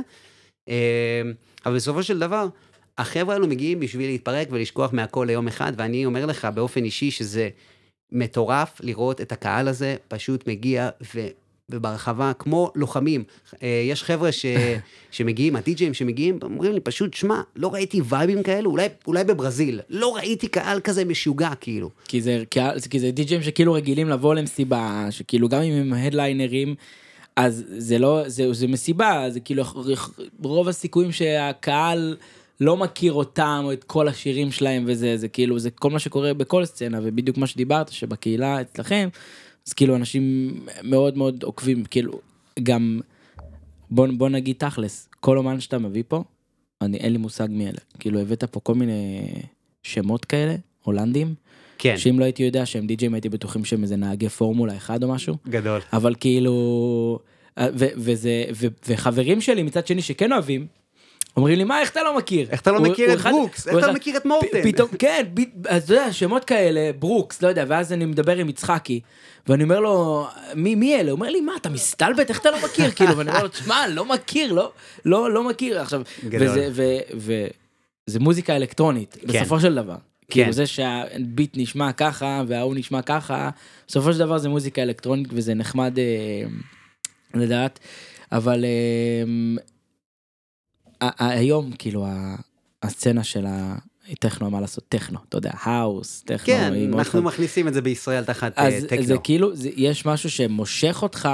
אבל 1.67 1.75
בסופו 1.75 2.03
של 2.03 2.19
דבר, 2.19 2.47
החבר'ה 2.99 3.35
האלו 3.35 3.47
מגיעים 3.47 3.81
בשביל 3.81 4.11
להתפרק 4.11 4.49
ולשכוח 4.51 4.93
מהכל 4.93 5.25
ליום 5.29 5.49
אחד, 5.49 5.73
ואני 5.77 6.07
אומר 6.07 6.27
לך 6.27 6.45
באופן 6.55 6.85
אישי 6.85 7.11
שזה 7.11 7.49
מטורף 8.13 8.81
לראות 8.81 9.21
את 9.21 9.33
הקהל 9.33 9.69
הזה 9.69 9.97
פשוט 10.09 10.49
מגיע 10.49 10.91
ו... 11.15 11.21
וברחבה, 11.71 12.33
כמו 12.39 12.73
לוחמים. 12.75 13.25
אה, 13.63 13.83
יש 13.89 14.03
חבר'ה 14.05 14.33
ש... 14.33 14.47
שמגיעים, 15.11 15.57
הדי-ג'אים 15.57 15.95
שמגיעים, 15.95 16.39
אומרים 16.43 16.73
לי 16.73 16.81
פשוט, 16.81 17.15
שמע, 17.15 17.41
לא 17.57 17.75
ראיתי 17.75 18.01
וייבים 18.05 18.43
כאלו, 18.43 18.71
אולי, 18.71 18.87
אולי 19.07 19.25
בברזיל, 19.25 19.81
לא 19.89 20.17
ראיתי 20.17 20.49
קהל 20.49 20.81
כזה 20.81 21.05
משוגע, 21.05 21.51
כאילו. 21.61 21.91
כי 22.09 22.21
זה, 22.23 22.43
כי, 22.91 23.01
זה 23.01 23.11
די-ג'ים 23.11 23.43
שכאילו 23.43 23.73
רגילים 23.73 24.09
לבוא 24.09 24.35
למסיבה, 24.35 25.07
שכאילו 25.11 25.49
גם 25.49 25.63
אם 25.63 25.73
הם 25.73 25.93
הדליינרים, 25.93 26.75
אז 27.37 27.65
זה 27.79 27.99
לא, 27.99 28.29
זה, 28.29 28.53
זה 28.53 28.67
מסיבה, 28.67 29.25
זה 29.29 29.41
כאילו 29.41 29.65
רוב 30.43 30.69
הסיכויים 30.69 31.13
שהקהל 31.13 32.17
לא 32.61 32.77
מכיר 32.77 33.13
אותם 33.13 33.61
או 33.65 33.73
את 33.73 33.85
כל 33.85 34.09
השירים 34.09 34.51
שלהם 34.51 34.85
וזה, 34.87 35.17
זה 35.17 35.29
כאילו, 35.29 35.59
זה 35.59 35.71
כל 35.71 35.91
מה 35.91 35.99
שקורה 35.99 36.35
בכל 36.35 36.65
סצנה, 36.65 37.01
ובדיוק 37.03 37.37
מה 37.37 37.47
שדיברת, 37.47 37.89
שבקהילה 37.89 38.61
אצלכם, 38.61 39.09
אז 39.67 39.73
כאילו 39.73 39.97
אנשים 39.97 40.55
מאוד 40.83 41.19
מאוד 41.19 41.43
עוקבים, 41.43 41.85
כאילו, 41.85 42.21
גם, 42.63 43.01
בוא, 43.91 44.07
בוא 44.17 44.29
נגיד 44.29 44.57
תכלס, 44.59 45.09
כל 45.21 45.39
אומן 45.39 45.61
שאתה 45.61 45.79
מביא 45.79 46.03
פה, 46.09 46.25
אני 46.83 46.97
אין 46.97 47.13
לי 47.13 47.19
מושג 47.19 47.49
מי 47.51 47.67
אלה, 47.67 47.79
כאילו 47.99 48.21
הבאת 48.21 48.45
פה 48.45 48.61
כל 48.61 48.75
מיני 48.75 49.27
שמות 49.83 50.25
כאלה, 50.25 50.55
הולנדים, 50.83 51.35
כן, 51.79 51.97
שאם 51.97 52.19
לא 52.19 52.25
הייתי 52.25 52.43
יודע 52.43 52.67
שהם 52.67 52.87
די-ג'ים 52.87 53.15
הייתי 53.15 53.29
בטוחים 53.29 53.65
שהם 53.65 53.83
איזה 53.83 53.97
נהגי 53.97 54.29
פורמולה 54.29 54.77
אחד 54.77 55.03
או 55.03 55.09
משהו, 55.09 55.37
גדול. 55.49 55.81
אבל 55.93 56.15
כאילו, 56.21 57.19
ו- 57.61 57.95
וזה, 57.97 58.45
ו- 58.55 58.67
וחברים 58.89 59.41
שלי 59.41 59.63
מצד 59.63 59.87
שני 59.87 60.03
שכן 60.03 60.33
אוהבים, 60.33 60.67
אומרים 61.37 61.59
לי 61.59 61.65
מה 61.65 61.81
איך 61.81 61.91
אתה 61.91 62.03
לא 62.03 62.17
מכיר? 62.17 62.47
איך 62.51 62.61
אתה 62.61 62.73
לא 62.73 62.81
מכיר 62.81 63.13
את 63.13 63.19
ברוקס? 63.21 63.69
איך 63.69 63.79
אתה 63.79 63.87
לא 63.87 63.93
מכיר 63.93 64.17
את 64.17 64.27
מורטן? 64.27 64.63
פתאום, 64.63 64.89
כן, 64.99 65.27
אז 65.69 65.83
אתה 65.83 65.93
יודע, 65.93 66.13
שמות 66.13 66.45
כאלה, 66.45 66.91
ברוקס, 66.99 67.43
לא 67.43 67.49
יודע, 67.49 67.65
ואז 67.69 67.93
אני 67.93 68.05
מדבר 68.05 68.37
עם 68.37 68.49
יצחקי, 68.49 69.01
ואני 69.47 69.63
אומר 69.63 69.81
לו, 69.81 70.27
מי, 70.55 70.75
מי 70.75 70.95
אלה? 70.95 71.11
הוא 71.11 71.17
אומר 71.17 71.31
לי, 71.31 71.41
מה, 71.41 71.53
אתה 71.57 71.69
מסתלבט, 71.69 72.31
איך 72.31 72.41
אתה 72.41 72.51
לא 72.51 72.65
מכיר? 72.65 72.91
כאילו, 72.91 73.17
ואני 73.17 73.31
אומר 73.31 73.43
לו, 73.43 73.49
תשמע, 73.49 73.89
לא 73.89 74.05
מכיר, 74.05 74.53
לא, 74.53 74.73
לא, 75.05 75.31
לא 75.31 75.45
מכיר. 75.45 75.81
עכשיו. 75.81 76.03
וזה, 77.17 78.21
מוזיקה 78.21 78.57
אלקטרונית, 78.57 79.17
כן. 79.21 79.41
בסופו 79.41 79.61
של 79.61 79.75
דבר. 79.75 79.95
כן. 79.95 80.01
כאילו 80.29 80.53
זה 80.53 80.67
שהביט 80.67 81.57
נשמע 81.57 81.93
ככה, 81.93 82.43
וההוא 82.47 82.75
נשמע 82.75 83.03
ככה, 83.03 83.51
בסופו 83.89 84.13
של 84.13 84.19
דבר 84.19 84.39
זה 84.39 84.49
מוזיקה 84.49 84.83
אלקטרונית 84.83 85.29
וזה 85.33 85.55
נחמד 85.55 85.99
אה, 85.99 86.49
לדעת, 87.35 87.79
אבל 88.33 88.65
אה, 88.65 89.25
היום, 91.01 91.73
כאילו, 91.79 92.07
ה- 92.07 92.37
הסצנה 92.83 93.25
של 93.25 93.45
הטכנו, 94.13 94.51
מה 94.51 94.61
לעשות, 94.61 94.85
טכנו, 94.89 95.19
אתה 95.29 95.39
יודע, 95.39 95.51
האוס, 95.63 96.23
טכנו, 96.27 96.47
כן, 96.47 96.73
אנחנו 96.95 97.23
מכניסים 97.23 97.69
את 97.69 97.75
זה 97.75 97.83
בישראל 97.83 98.25
תחת 98.25 98.59
אה, 98.59 98.67
אז 98.67 98.75
זה 98.81 98.89
טכנו. 98.89 99.23
כאילו, 99.23 99.57
זה, 99.57 99.71
יש 99.77 100.07
משהו 100.07 100.31
שמושך 100.31 100.99
אותך 101.03 101.29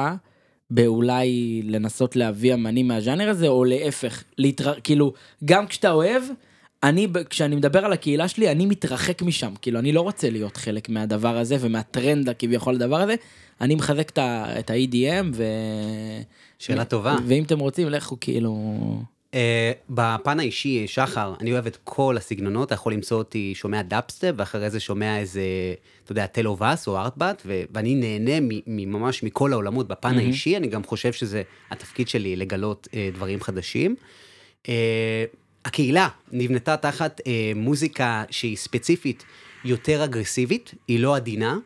באולי 0.70 1.60
לנסות 1.64 2.16
להביא 2.16 2.54
אמנים 2.54 2.88
מהז'אנר 2.88 3.28
הזה, 3.28 3.48
או 3.48 3.64
להפך, 3.64 4.24
להתר... 4.38 4.80
כאילו, 4.80 5.12
גם 5.44 5.66
כשאתה 5.66 5.90
אוהב, 5.90 6.22
אני, 6.82 7.06
כשאני 7.30 7.56
מדבר 7.56 7.84
על 7.84 7.92
הקהילה 7.92 8.28
שלי, 8.28 8.50
אני 8.50 8.66
מתרחק 8.66 9.22
משם, 9.22 9.52
כאילו, 9.62 9.78
אני 9.78 9.92
לא 9.92 10.00
רוצה 10.00 10.30
להיות 10.30 10.56
חלק 10.56 10.88
מהדבר 10.88 11.36
הזה 11.36 11.56
ומהטרנד 11.60 12.28
הכביכול 12.28 12.74
לדבר 12.74 13.00
הזה, 13.00 13.14
אני 13.60 13.74
מחזק 13.74 14.18
ה- 14.18 14.58
את 14.58 14.70
ה-EDM, 14.70 15.26
ו... 15.34 15.44
שאלה 16.58 16.84
טובה. 16.84 17.16
ואם 17.26 17.42
אתם 17.42 17.58
רוצים, 17.58 17.88
לכו 17.88 18.16
כאילו... 18.20 18.74
אה, 19.34 19.72
בפן 19.90 20.40
האישי, 20.40 20.86
שחר, 20.86 21.34
אני 21.40 21.52
אוהב 21.52 21.66
את 21.66 21.78
כל 21.84 22.16
הסגנונות, 22.16 22.66
אתה 22.66 22.74
יכול 22.74 22.92
למצוא 22.92 23.18
אותי 23.18 23.52
שומע 23.54 23.82
דאפסטפ, 23.82 24.32
ואחרי 24.36 24.70
זה 24.70 24.80
שומע 24.80 25.18
איזה, 25.18 25.42
אתה 26.04 26.12
יודע, 26.12 26.26
Tale 26.26 26.58
Of 26.58 26.73
Us 26.73 26.88
או 26.88 26.98
ARTBAT, 26.98 27.42
ו- 27.46 27.62
ואני 27.72 27.94
נהנה 27.94 28.46
ממש 28.66 29.22
מכל 29.22 29.52
העולמות 29.52 29.88
בפן 29.88 30.08
מהמם. 30.08 30.20
האישי, 30.20 30.56
אני 30.56 30.68
גם 30.68 30.84
חושב 30.84 31.12
שזה 31.12 31.42
התפקיד 31.70 32.08
שלי 32.08 32.36
לגלות 32.36 32.88
אה, 32.94 33.10
דברים 33.14 33.40
חדשים. 33.40 33.96
אה, 34.68 35.24
הקהילה 35.64 36.08
נבנתה 36.32 36.76
תחת 36.76 37.20
אה, 37.26 37.52
מוזיקה 37.56 38.24
שהיא 38.30 38.56
ספציפית 38.56 39.24
יותר 39.64 40.04
אגרסיבית, 40.04 40.74
היא 40.88 41.00
לא 41.00 41.16
עדינה, 41.16 41.58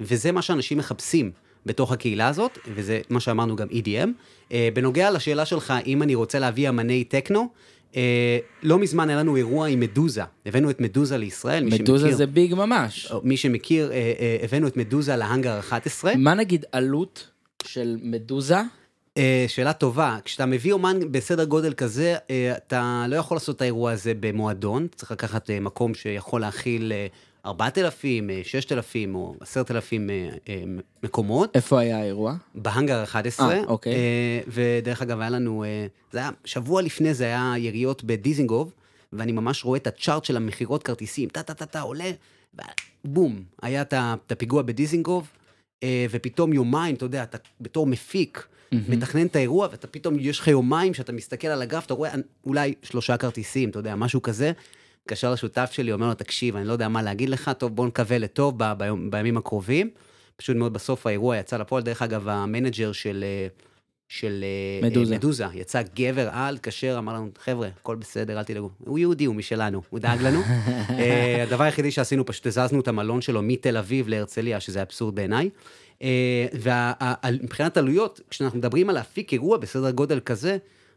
וזה 0.00 0.32
מה 0.32 0.42
שאנשים 0.42 0.78
מחפשים 0.78 1.30
בתוך 1.66 1.92
הקהילה 1.92 2.28
הזאת, 2.28 2.58
וזה 2.74 3.00
מה 3.10 3.20
שאמרנו 3.20 3.56
גם 3.56 3.68
EDM. 3.68 4.08
אה, 4.52 4.68
בנוגע 4.74 5.10
לשאלה 5.10 5.44
שלך, 5.44 5.74
אם 5.86 6.02
אני 6.02 6.14
רוצה 6.14 6.38
להביא 6.38 6.68
אמני 6.68 7.04
טכנו, 7.04 7.48
אה, 7.96 8.38
לא 8.62 8.78
מזמן 8.78 9.08
היה 9.08 9.18
לנו 9.18 9.36
אירוע 9.36 9.68
עם 9.68 9.80
מדוזה, 9.80 10.22
הבאנו 10.46 10.70
את 10.70 10.80
מדוזה 10.80 11.18
לישראל, 11.18 11.64
מדוזה 11.64 12.04
שמכיר, 12.04 12.16
זה 12.16 12.26
ביג 12.26 12.54
ממש. 12.54 13.12
מי 13.22 13.36
שמכיר, 13.36 13.92
אה, 13.92 13.96
אה, 13.96 14.36
הבאנו 14.42 14.66
את 14.66 14.76
מדוזה 14.76 15.16
להאנגר 15.16 15.58
11. 15.58 16.16
מה 16.16 16.34
נגיד 16.34 16.64
עלות 16.72 17.30
של 17.64 17.96
מדוזה? 18.02 18.58
אה, 19.16 19.44
שאלה 19.48 19.72
טובה, 19.72 20.18
כשאתה 20.24 20.46
מביא 20.46 20.72
אומן 20.72 21.12
בסדר 21.12 21.44
גודל 21.44 21.72
כזה, 21.72 22.16
אה, 22.30 22.54
אתה 22.56 23.06
לא 23.08 23.16
יכול 23.16 23.34
לעשות 23.34 23.56
את 23.56 23.62
האירוע 23.62 23.92
הזה 23.92 24.12
במועדון, 24.20 24.86
צריך 24.94 25.12
לקחת 25.12 25.50
אה, 25.50 25.60
מקום 25.60 25.94
שיכול 25.94 26.40
להכיל 26.40 26.92
אה, 26.92 27.06
4,000, 27.46 28.30
אה, 28.30 28.40
6,000 28.44 29.14
או 29.14 29.34
10,000 29.40 30.10
אה, 30.10 30.28
אה, 30.48 30.62
מקומות, 31.02 31.56
איפה 31.56 31.80
היה 31.80 31.98
האירוע? 31.98 32.34
בהאנגר 32.54 33.02
11. 33.02 33.52
אה, 33.52 33.62
אוקיי. 33.66 33.94
אה, 33.94 34.40
ודרך 34.48 35.02
אגב, 35.02 35.20
היה 35.20 35.30
לנו, 35.30 35.64
אה, 35.64 35.86
זה 36.12 36.18
היה, 36.18 36.30
שבוע 36.44 36.82
לפני 36.82 37.14
זה 37.14 37.24
היה 37.24 37.54
יריות 37.58 38.04
בדיזינגוף, 38.04 38.72
ואני 39.12 39.32
ממש 39.32 39.64
רואה 39.64 39.78
את 39.78 39.86
הצ'ארט 39.86 40.24
של 40.24 40.36
המכירות 40.36 40.82
כרטיסים, 40.82 41.28
טה-טה-טה, 41.28 41.80
עולה, 41.80 42.10
ובום, 43.04 43.42
היה 43.62 43.82
את 43.82 44.32
הפיגוע 44.32 44.62
בדיזינגוף, 44.62 45.24
אה, 45.82 46.06
ופתאום 46.10 46.52
יומיים, 46.52 46.94
אתה 46.94 47.04
יודע, 47.04 47.22
אתה 47.22 47.38
בתור 47.60 47.86
מפיק, 47.86 48.46
מתכנן 48.88 49.26
את 49.26 49.36
האירוע, 49.36 49.68
ואתה 49.70 49.86
פתאום, 49.86 50.16
יש 50.20 50.38
לך 50.38 50.48
יומיים 50.48 50.94
שאתה 50.94 51.12
מסתכל 51.12 51.48
על 51.48 51.62
הגרף, 51.62 51.86
אתה 51.86 51.94
רואה 51.94 52.10
אולי 52.46 52.74
שלושה 52.82 53.16
כרטיסים, 53.16 53.70
אתה 53.70 53.78
יודע, 53.78 53.94
משהו 53.94 54.22
כזה. 54.22 54.52
מתקשר 55.06 55.32
לשותף 55.32 55.70
שלי, 55.72 55.92
אומר 55.92 56.06
לו, 56.06 56.14
תקשיב, 56.14 56.56
אני 56.56 56.66
לא 56.66 56.72
יודע 56.72 56.88
מה 56.88 57.02
להגיד 57.02 57.28
לך, 57.28 57.50
טוב, 57.58 57.76
בוא 57.76 57.86
נקווה 57.86 58.18
לטוב 58.18 58.54
ב- 58.56 58.72
ביום, 58.78 59.10
בימים 59.10 59.36
הקרובים. 59.36 59.90
פשוט 60.36 60.56
מאוד 60.56 60.72
בסוף 60.72 61.06
האירוע 61.06 61.36
יצא 61.36 61.56
לפועל, 61.56 61.82
דרך 61.82 62.02
אגב, 62.02 62.28
ה 62.28 62.36
manager 62.36 62.92
של, 62.92 63.24
אה, 63.26 63.46
של 64.08 64.44
אה, 64.82 64.88
מדוזה. 64.88 65.12
אה, 65.12 65.18
מדוזה, 65.18 65.44
יצא 65.54 65.82
גבר 65.94 66.28
על, 66.32 66.54
התקשר, 66.54 66.94
אמר 66.98 67.14
לנו, 67.14 67.28
חבר'ה, 67.38 67.68
הכל 67.80 67.96
בסדר, 67.96 68.38
אל 68.38 68.44
תדאגו. 68.44 68.70
הוא 68.78 68.98
יהודי, 68.98 69.24
הוא 69.24 69.34
משלנו, 69.34 69.82
הוא 69.90 70.00
דאג 70.00 70.22
לנו. 70.22 70.40
אה, 70.98 71.42
הדבר 71.42 71.64
היחידי 71.64 71.90
שעשינו, 71.90 72.26
פשוט 72.26 72.46
הזזנו 72.46 72.80
את 72.80 72.88
המלון 72.88 73.20
שלו 73.20 73.42
מתל 73.42 73.76
אביב 73.76 74.08
להרצליה, 74.08 74.60
שזה 74.60 74.82
אבסורד 74.82 75.14
בעיניי. 75.14 75.50
ומבחינת 76.52 77.76
עלויות, 77.76 78.20
כשאנחנו 78.30 78.58
מדברים 78.58 78.88
על 78.88 78.94
להפיק 78.94 79.32
אירוע 79.32 79.58
בסדר 79.58 79.90
גודל 79.90 80.20
כזה, 80.20 80.56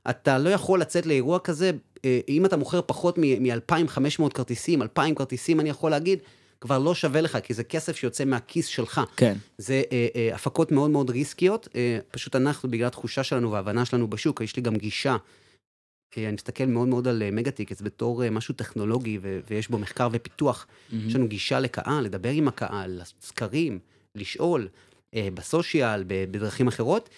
אתה 0.09 0.37
לא 0.37 0.49
יכול 0.49 0.81
לצאת 0.81 1.05
לאירוע 1.05 1.39
כזה, 1.39 1.71
אה, 2.05 2.19
אם 2.29 2.45
אתה 2.45 2.57
מוכר 2.57 2.81
פחות 2.85 3.17
מ-2,500 3.17 4.29
כרטיסים, 4.33 4.81
2,000 4.81 5.15
כרטיסים, 5.15 5.59
אני 5.59 5.69
יכול 5.69 5.91
להגיד, 5.91 6.19
כבר 6.61 6.79
לא 6.79 6.95
שווה 6.95 7.21
לך, 7.21 7.37
כי 7.43 7.53
זה 7.53 7.63
כסף 7.63 7.95
שיוצא 7.95 8.25
מהכיס 8.25 8.65
שלך. 8.67 9.01
כן. 9.17 9.33
זה 9.57 9.81
אה, 9.91 10.07
אה, 10.15 10.35
הפקות 10.35 10.71
מאוד 10.71 10.91
מאוד 10.91 11.09
ריסקיות, 11.09 11.67
אה, 11.75 11.99
פשוט 12.11 12.35
אנחנו, 12.35 12.71
בגלל 12.71 12.87
התחושה 12.87 13.23
שלנו 13.23 13.51
וההבנה 13.51 13.85
שלנו 13.85 14.07
בשוק, 14.09 14.41
יש 14.41 14.55
לי 14.55 14.61
גם 14.61 14.75
גישה. 14.75 15.17
אה, 16.17 16.23
אני 16.25 16.31
מסתכל 16.33 16.65
מאוד 16.65 16.87
מאוד 16.87 17.07
על 17.07 17.23
אה, 17.23 17.31
מגה 17.31 17.51
טיקטס 17.51 17.81
בתור 17.81 18.23
אה, 18.23 18.29
משהו 18.29 18.53
טכנולוגי, 18.53 19.19
ו- 19.21 19.39
ויש 19.49 19.67
בו 19.67 19.77
מחקר 19.77 20.07
ופיתוח. 20.11 20.67
יש 21.07 21.15
לנו 21.15 21.27
גישה 21.27 21.59
לקהל, 21.59 22.03
לדבר 22.03 22.29
עם 22.29 22.47
הקהל, 22.47 22.91
לעשות 22.91 23.21
סקרים, 23.21 23.79
לשאול, 24.15 24.67
אה, 25.15 25.27
ב 25.33 25.42
social, 25.42 26.03
ב- 26.07 26.25
בדרכים 26.31 26.67
אחרות, 26.67 27.09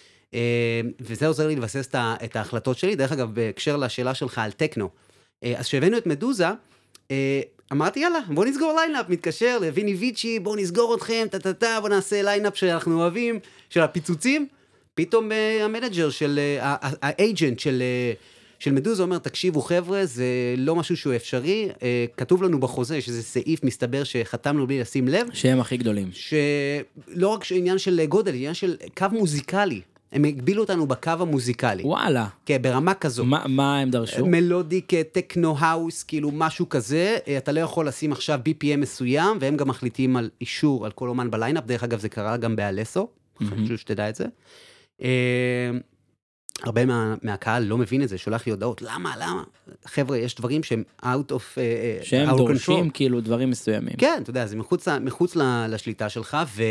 וזה 1.00 1.26
עוזר 1.26 1.46
לי 1.46 1.56
לבסס 1.56 1.88
את 1.94 2.36
ההחלטות 2.36 2.78
שלי. 2.78 2.96
דרך 2.96 3.12
אגב, 3.12 3.34
בהקשר 3.34 3.76
לשאלה 3.76 4.14
שלך 4.14 4.38
על 4.38 4.52
טכנו, 4.52 4.90
אה, 5.44 5.54
אז 5.58 5.66
כשהבאנו 5.66 5.98
את 5.98 6.06
מדוזה, 6.06 6.48
אה, 7.10 7.40
אמרתי, 7.72 8.00
יאללה, 8.00 8.18
בוא 8.28 8.44
נסגור 8.44 8.72
lineup, 8.80 9.08
מתקשר 9.08 9.58
ל 9.58 9.65
Vini 9.65 9.94
Vici, 9.94 10.38
בוא 10.38 10.56
נסגור 10.56 10.94
אתכם, 10.94 11.26
טה-טה-טה, 11.30 11.78
בוא 11.80 11.88
נעשה 11.88 12.22
lineup 12.22 12.56
שאנחנו 12.56 13.00
אוהבים, 13.00 13.38
של 13.70 13.80
הפיצוצים. 13.80 14.48
פתאום 14.94 15.32
אה, 15.32 15.64
ה 15.64 15.70
manager 15.70 16.10
של, 16.10 16.40
ה 17.02 17.11
agent 17.11 17.58
של, 17.58 17.82
אה, 17.82 18.12
של 18.58 18.72
מדוזה 18.72 19.02
אומר, 19.02 19.18
תקשיבו 19.18 19.60
חבר'ה, 19.60 20.06
זה 20.06 20.24
לא 20.56 20.76
משהו 20.76 20.96
שהוא 20.96 21.16
אפשרי, 21.16 21.68
אה, 21.82 22.04
כתוב 22.16 22.42
לנו 22.42 22.60
בחוזה 22.60 23.00
שזה 23.00 23.22
סעיף, 23.22 23.64
מסתבר 23.64 24.04
שחתמנו 24.04 24.66
בלי 24.66 24.80
לשים 24.80 25.08
לב, 25.08 25.26
שהם 25.32 25.60
הכי 25.60 25.76
גדולים. 25.76 26.10
שלא 26.12 27.28
רק 27.28 27.44
עניין 27.52 27.78
של 27.78 28.04
גודל, 28.04 28.34
עניין 28.34 28.54
של 28.54 28.76
קו 28.96 29.06
מוזיקלי. 29.12 29.80
הם 30.12 30.24
הגבילו 30.24 30.62
אותנו 30.62 30.86
בקו 30.86 31.10
המוזיקלי. 31.10 31.82
וואלה. 31.82 32.26
כן, 32.46 32.62
ברמה 32.62 32.94
כזו. 32.94 33.24
מה, 33.24 33.44
מה 33.48 33.78
הם 33.78 33.90
דרשו? 33.90 34.26
מלודיק, 34.26 34.94
אה, 34.94 35.02
טכנו 35.12 35.54
האוס, 35.58 36.02
כאילו 36.02 36.30
משהו 36.30 36.68
כזה, 36.68 37.18
אה, 37.28 37.36
אתה 37.36 37.52
לא 37.52 37.60
יכול 37.60 37.88
לשים 37.88 38.12
עכשיו 38.12 38.40
BPM 38.48 38.76
מסוים, 38.76 39.38
והם 39.40 39.56
גם 39.56 39.68
מחליטים 39.68 40.16
על 40.16 40.30
אישור 40.40 40.86
על 40.86 40.92
כל 40.92 41.08
אומן 41.08 41.30
ב 41.30 41.34
ליינאפ, 41.34 41.64
דרך 41.66 41.82
אגב 41.82 41.98
זה 41.98 42.08
קרה 42.08 42.36
גם 42.36 42.56
באלסו, 42.56 43.08
חשוב 43.44 43.76
שתדע 43.76 44.08
את 44.08 44.14
זה. 44.14 44.24
אה, 45.02 45.70
הרבה 46.62 46.86
מה, 46.86 47.14
מהקהל 47.22 47.64
לא 47.64 47.78
מבין 47.78 48.02
את 48.02 48.08
זה, 48.08 48.18
שולח 48.18 48.46
לי 48.46 48.52
הודעות, 48.52 48.82
למה, 48.82 49.14
למה? 49.16 49.42
חבר'ה, 49.84 50.18
יש 50.18 50.34
דברים 50.34 50.62
שהם 50.62 50.82
out 51.02 51.30
of 51.30 51.58
אה, 51.58 51.98
שהם 52.02 52.28
out 52.28 52.33
of 52.33 52.36
דורשים 52.36 52.86
control. 52.86 52.92
כאילו 52.94 53.20
דברים 53.20 53.50
מסוימים. 53.50 53.96
כן, 53.98 54.18
אתה 54.22 54.30
יודע, 54.30 54.46
זה 54.46 54.56
מחוץ, 54.56 54.88
מחוץ 54.88 55.36
לשליטה 55.68 56.08
שלך, 56.08 56.36
ו... 56.56 56.62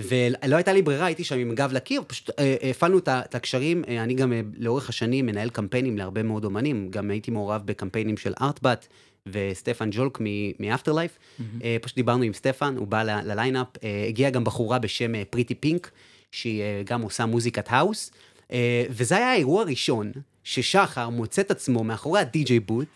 ולא 0.00 0.56
הייתה 0.56 0.72
לי 0.72 0.82
ברירה, 0.82 1.06
הייתי 1.06 1.24
שם 1.24 1.38
עם 1.38 1.54
גב 1.54 1.72
לקיר, 1.72 2.02
פשוט 2.06 2.30
אה, 2.30 2.56
אה, 2.62 2.70
הפעלנו 2.70 2.98
את 2.98 3.34
הקשרים, 3.34 3.84
אה, 3.88 4.02
אני 4.02 4.14
גם 4.14 4.32
אה, 4.32 4.40
לאורך 4.58 4.88
השנים 4.88 5.26
מנהל 5.26 5.50
קמפיינים 5.50 5.98
להרבה 5.98 6.22
מאוד 6.22 6.44
אומנים, 6.44 6.88
גם 6.90 7.10
הייתי 7.10 7.30
מעורב 7.30 7.62
בקמפיינים 7.64 8.16
של 8.16 8.32
ארטבאט 8.40 8.86
וסטפן 9.26 9.88
ג'ולק 9.92 10.18
מ 10.60 10.92
Afterlife, 10.92 11.18
פשוט 11.82 11.96
דיברנו 11.96 12.22
עם 12.22 12.32
סטפן, 12.32 12.74
הוא 12.76 12.86
בא 12.86 13.02
לליינאפ, 13.02 13.66
אה, 13.84 14.04
הגיעה 14.08 14.30
גם 14.30 14.44
בחורה 14.44 14.78
בשם 14.78 15.14
אה, 15.14 15.22
Pretty 15.30 15.54
Pink, 15.54 15.90
שהיא 16.32 16.62
אה, 16.62 16.82
גם 16.84 17.02
עושה 17.02 17.26
מוזיקת 17.26 17.64
האוס, 17.68 18.10
אה, 18.52 18.84
וזה 18.90 19.16
היה 19.16 19.30
האירוע 19.32 19.62
הראשון 19.62 20.12
ששחר 20.44 21.08
מוצא 21.08 21.42
את 21.42 21.50
עצמו 21.50 21.84
מאחורי 21.84 22.20
ה 22.20 22.33
DJ 22.33 22.60
booth, 22.60 22.88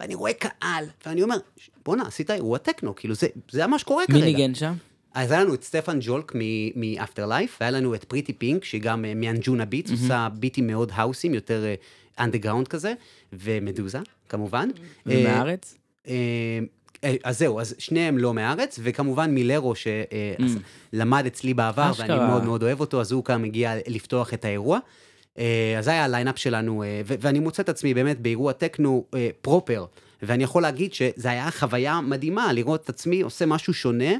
ואני 0.00 0.14
רואה 0.14 0.32
קהל, 0.32 0.84
ואני 1.06 1.22
אומר, 1.22 1.36
בואנה, 1.84 2.06
עשית 2.06 2.30
אירוע 2.30 2.58
טכנו, 2.58 2.94
כאילו 2.96 3.14
זה, 3.14 3.26
זה 3.50 3.66
מה 3.66 3.78
שקורה 3.78 4.04
מי 4.08 4.14
כרגע. 4.14 4.26
ניגן 4.26 4.54
שם? 4.54 4.74
אז 5.14 5.30
היה 5.30 5.44
לנו 5.44 5.54
את 5.54 5.64
סטפן 5.64 5.98
ג'ולק 6.00 6.32
מ 6.76 7.26
Afterlife, 7.26 7.58
והיה 7.60 7.70
לנו 7.70 7.94
את 7.94 8.04
Pretty 8.04 8.32
Pink, 8.32 8.64
שהיא 8.64 8.80
גם 8.80 9.04
אה, 9.04 9.14
מאנג'ונה 9.14 9.64
ביטס, 9.64 9.90
עושה 9.90 10.28
ביטים 10.32 10.66
מאוד 10.66 10.92
האוסים, 10.94 11.34
יותר 11.34 11.64
אנדרגראונד 12.20 12.68
כזה, 12.68 12.94
ומדוזה, 13.32 13.98
כמובן. 14.28 14.68
אה, 14.78 14.82
ומהארץ? 15.06 15.74
אה, 16.08 16.14
אה, 17.04 17.14
אז 17.24 17.38
זהו, 17.38 17.60
אז 17.60 17.74
שניהם 17.78 18.18
לא 18.18 18.34
מהארץ, 18.34 18.78
וכמובן 18.82 19.30
מילרו 19.30 19.74
שלמד 19.74 21.26
אצלי 21.26 21.54
בעבר, 21.54 21.82
ואני 21.82 21.92
אשכרה. 21.92 22.26
מאוד 22.26 22.44
מאוד 22.44 22.62
אוהב 22.62 22.80
אותו, 22.80 23.00
אז 23.00 23.12
הוא 23.12 23.24
כאן 23.24 23.42
מגיע 23.42 23.74
לפתוח 23.86 24.34
את 24.34 24.44
האירוע. 24.44 24.78
אה, 25.38 25.74
אז 25.78 25.84
זה 25.84 25.90
היה 25.90 26.04
הליינאפ 26.04 26.38
שלנו, 26.38 26.82
אה, 26.82 27.00
ו- 27.06 27.14
ואני 27.20 27.38
מוצא 27.38 27.62
את 27.62 27.68
עצמי 27.68 27.94
באמת 27.94 28.20
באירוע 28.20 28.52
טכנו 28.52 29.04
אה, 29.14 29.28
proper, 29.42 29.84
ואני 30.22 30.44
יכול 30.44 30.62
להגיד 30.62 30.94
שזה 30.94 31.30
היה 31.30 31.50
חוויה 31.50 32.00
מדהימה, 32.00 32.52
לראות 32.52 32.84
את 32.84 32.88
עצמי 32.88 33.20
עושה 33.20 33.46
משהו 33.46 33.74
שונה, 33.74 34.04
אה, 34.04 34.16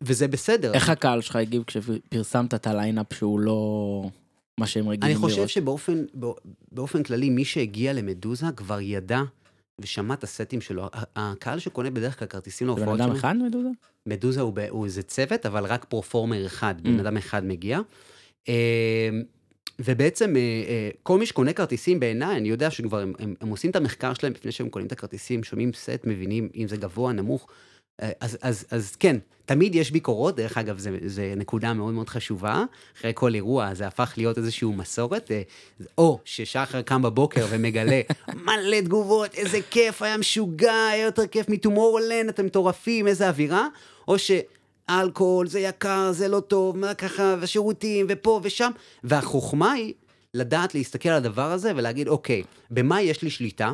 וזה 0.00 0.28
בסדר. 0.28 0.72
איך 0.74 0.90
הקהל 0.90 1.20
שלך 1.20 1.36
הגיב 1.36 1.62
כשפרסמת 1.66 2.54
את 2.54 2.66
הליינאפ 2.66 3.12
שהוא 3.14 3.40
לא 3.40 4.10
מה 4.60 4.66
שהם 4.66 4.88
רגילים 4.88 5.04
אני 5.16 5.20
לראות? 5.20 5.30
חושב 5.30 5.48
שבאופן 5.48 6.04
בא- 6.14 6.28
באופן 6.72 7.02
כללי, 7.02 7.30
מי 7.30 7.44
שהגיע 7.44 7.92
למדוזה 7.92 8.46
כבר 8.56 8.80
ידע 8.80 9.20
ושמע 9.80 10.14
את 10.14 10.24
הסטים 10.24 10.60
שלו. 10.60 10.86
הקהל 11.16 11.58
שקונה 11.58 11.90
בדרך 11.90 12.18
כלל 12.18 12.28
כרטיסים 12.28 12.66
זה 12.68 12.74
בן 12.74 12.78
להופעות 12.80 13.00
אדם 13.00 13.16
אחד 13.16 13.36
מדוזה? 13.36 13.68
מדוזה 14.06 14.40
הוא, 14.40 14.52
הוא 14.70 14.84
איזה 14.84 15.02
צוות, 15.02 15.46
אבל 15.46 15.64
רק 15.64 15.84
performer 15.84 16.46
אחד, 16.46 16.74
בן 16.82 16.98
Mm. 16.98 17.00
אדם 17.00 17.16
אחד 17.16 17.44
מגיע. 17.44 17.80
אה, 18.48 19.08
ובעצם 19.78 20.36
אה, 20.36 20.40
אה, 20.68 20.90
כל 21.02 21.18
מי 21.18 21.26
שקונה 21.26 21.52
כרטיסים 21.52 22.00
בעיניי, 22.00 22.36
אני 22.36 22.48
יודע 22.48 22.70
שכבר 22.70 22.98
הם, 23.00 23.12
הם, 23.18 23.34
הם 23.40 23.48
עושים 23.48 23.70
את 23.70 23.76
המחקר 23.76 24.14
שלהם 24.14 24.32
לפני 24.32 24.52
שהם 24.52 24.68
קונים 24.68 24.86
את 24.86 24.92
הכרטיסים, 24.92 25.44
שומעים 25.44 25.72
סט, 25.72 26.00
מבינים 26.04 26.48
אם 26.56 26.68
זה 26.68 26.76
גבוה, 26.76 27.12
נמוך. 27.12 27.48
אה, 28.02 28.10
אז, 28.20 28.38
אז, 28.42 28.64
אז 28.70 28.96
כן, 28.96 29.16
תמיד 29.44 29.74
יש 29.74 29.90
ביקורות, 29.90 30.36
דרך 30.36 30.58
אגב, 30.58 30.78
זו 31.06 31.22
נקודה 31.36 31.72
מאוד 31.72 31.94
מאוד 31.94 32.08
חשובה. 32.08 32.64
אחרי 32.98 33.12
כל 33.14 33.34
אירוע 33.34 33.74
זה 33.74 33.86
הפך 33.86 34.14
להיות 34.16 34.38
איזושהי 34.38 34.68
מסורת, 34.68 35.30
אה, 35.30 35.42
או 35.98 36.20
ששחר 36.24 36.82
קם 36.82 37.02
בבוקר 37.02 37.46
ומגלה 37.50 38.00
מלא 38.46 38.80
תגובות, 38.80 39.34
איזה 39.34 39.58
כיף, 39.70 40.02
היה 40.02 40.16
משוגע, 40.16 40.86
היה 40.92 41.04
יותר 41.04 41.26
כיף 41.26 41.48
מטומורלנד, 41.48 42.28
אתם 42.28 42.46
מטורפים, 42.46 43.06
איזה 43.06 43.28
אווירה, 43.28 43.66
או 44.08 44.18
ש... 44.18 44.30
אלכוהול, 44.90 45.46
זה 45.46 45.60
יקר, 45.60 46.12
זה 46.12 46.28
לא 46.28 46.40
טוב, 46.40 46.78
מה 46.78 46.94
ככה, 46.94 47.36
ושירותים, 47.40 48.06
ופה 48.08 48.40
ושם. 48.42 48.70
והחוכמה 49.04 49.72
היא 49.72 49.94
לדעת 50.34 50.74
להסתכל 50.74 51.08
על 51.08 51.16
הדבר 51.16 51.52
הזה 51.52 51.72
ולהגיד, 51.76 52.08
אוקיי, 52.08 52.42
במה 52.70 53.02
יש 53.02 53.22
לי 53.22 53.30
שליטה? 53.30 53.72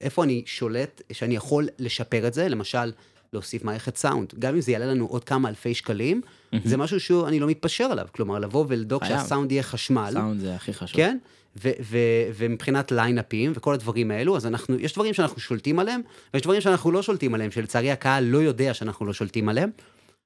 איפה 0.00 0.24
אני 0.24 0.42
שולט, 0.46 1.02
שאני 1.12 1.36
יכול 1.36 1.68
לשפר 1.78 2.26
את 2.26 2.34
זה? 2.34 2.48
למשל, 2.48 2.92
להוסיף 3.32 3.64
מערכת 3.64 3.96
סאונד. 3.96 4.34
גם 4.38 4.54
אם 4.54 4.60
זה 4.60 4.72
יעלה 4.72 4.86
לנו 4.86 5.06
עוד 5.06 5.24
כמה 5.24 5.48
אלפי 5.48 5.74
שקלים, 5.74 6.20
זה 6.64 6.76
משהו 6.76 7.00
שאני 7.00 7.40
לא 7.40 7.46
מתפשר 7.46 7.84
עליו. 7.84 8.06
כלומר, 8.12 8.38
לבוא 8.38 8.64
ולדאוג. 8.68 9.04
שהסאונד 9.04 9.52
יהיה 9.52 9.62
חשמל. 9.62 10.10
סאונד 10.12 10.40
זה 10.40 10.54
הכי 10.54 10.72
חשוב. 10.72 10.96
כן? 10.96 11.18
ו- 11.64 11.70
ו- 11.80 11.98
ומבחינת 12.36 12.92
ליינאפים 12.92 13.52
וכל 13.54 13.74
הדברים 13.74 14.10
האלו, 14.10 14.36
אז 14.36 14.46
אנחנו, 14.46 14.78
יש 14.78 14.92
דברים 14.92 15.14
שאנחנו 15.14 15.40
שולטים 15.40 15.78
עליהם, 15.78 16.00
ויש 16.34 16.42
דברים 16.42 16.60
שאנחנו 16.60 16.92
לא 16.92 17.02
שולטים 17.02 17.34
עליהם, 17.34 17.50
שלצערי 17.50 17.90
הקהל 17.90 18.24
לא 18.24 18.38
יודע 18.38 18.74
שאנחנו 18.74 19.06
לא 19.06 19.12
שולטים 19.12 19.48
עליהם. 19.48 19.70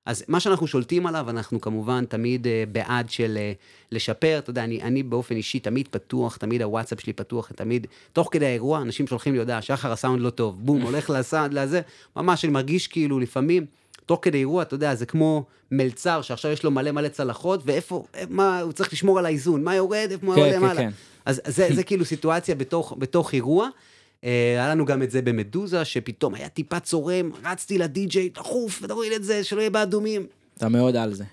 אז 0.07 0.25
מה 0.29 0.41
שאנחנו 0.41 0.67
שולטים 0.67 1.07
עליו, 1.07 1.31
אנחנו 1.31 1.61
כמובן 1.61 2.05
תמיד 2.05 2.47
uh, 2.47 2.49
בעד 2.73 3.11
של 3.11 3.39
uh, 3.39 3.93
לשפר, 3.93 4.39
אתה 4.39 4.51
יודע, 4.51 4.65
אני, 4.65 4.83
אני 4.83 5.03
באופן 5.03 5.37
אישי 5.37 5.61
תמיד 5.61 5.89
פתוח, 5.89 6.37
תמיד 6.37 6.63
הוואטסאפ 6.63 7.01
שלי 7.01 7.13
פתוח, 7.13 7.53
תמיד, 7.57 7.87
תוך 8.13 8.29
כדי 8.33 8.47
האירוע, 8.47 8.83
אנשים 8.83 9.07
שולחים 9.07 9.33
לי 9.33 9.39
הודעה, 9.39 9.63
שחר 9.63 9.93
הסאונד 9.93 10.21
לא 10.21 10.31
טוב, 10.31 10.57
בום, 10.59 10.83
הולך 10.83 11.11
לסאונד, 11.15 11.55
לזה, 11.55 11.81
ממש 12.17 12.45
אני 12.45 12.53
מרגיש 12.53 12.87
כאילו 12.87 13.19
לפעמים, 13.19 13.67
תוך 14.07 14.19
כדי 14.23 14.39
אירוע, 14.39 14.63
אתה 14.63 14.75
יודע, 14.75 14.95
זה 14.95 15.07
כמו 15.07 15.45
מלצר 15.71 16.23
שעכשיו 16.23 16.51
יש 16.51 16.65
לו 16.65 16.71
מלא 16.71 16.91
מלא 16.91 17.09
צלחות, 17.09 17.61
ואיפה, 17.65 18.05
מה, 18.29 18.61
הוא 18.61 18.73
צריך 18.73 18.93
לשמור 18.93 19.19
על 19.19 19.27
האיזון, 19.27 19.65
מה 19.65 19.75
יורד, 19.75 20.09
איפה 20.11 20.27
מה 20.27 20.35
כן, 20.35 20.41
עולה 20.41 20.53
כן, 20.53 20.59
למעלה. 20.59 20.81
כן. 20.81 20.91
אז 21.25 21.41
זה, 21.47 21.69
זה 21.75 21.83
כאילו 21.89 22.05
סיטואציה 22.05 22.55
בתוך, 22.55 22.95
בתוך 22.99 23.35
אירוע. 23.35 23.69
אה, 24.25 24.53
היה 24.53 24.69
לנו 24.69 24.85
גם 24.85 25.03
את 25.03 25.11
זה 25.11 25.23
במדוזה, 25.23 25.85
שפתאום 25.85 26.35
היה 26.35 26.49
טיפה 26.49 26.81
צורם, 26.81 27.31
רצתי 27.45 27.79
לדי-ג'יי, 27.79 28.29
דחוף, 28.29 28.87
תוריד 28.87 29.13
את 29.13 29.25
זה, 29.25 29.45
שלא 29.45 29.61
יהיה 29.61 29.71
באדומים. 29.71 30.27
אתה 30.57 30.69
מאוד 30.69 30.97
על 30.97 31.15
זה. 31.15 31.25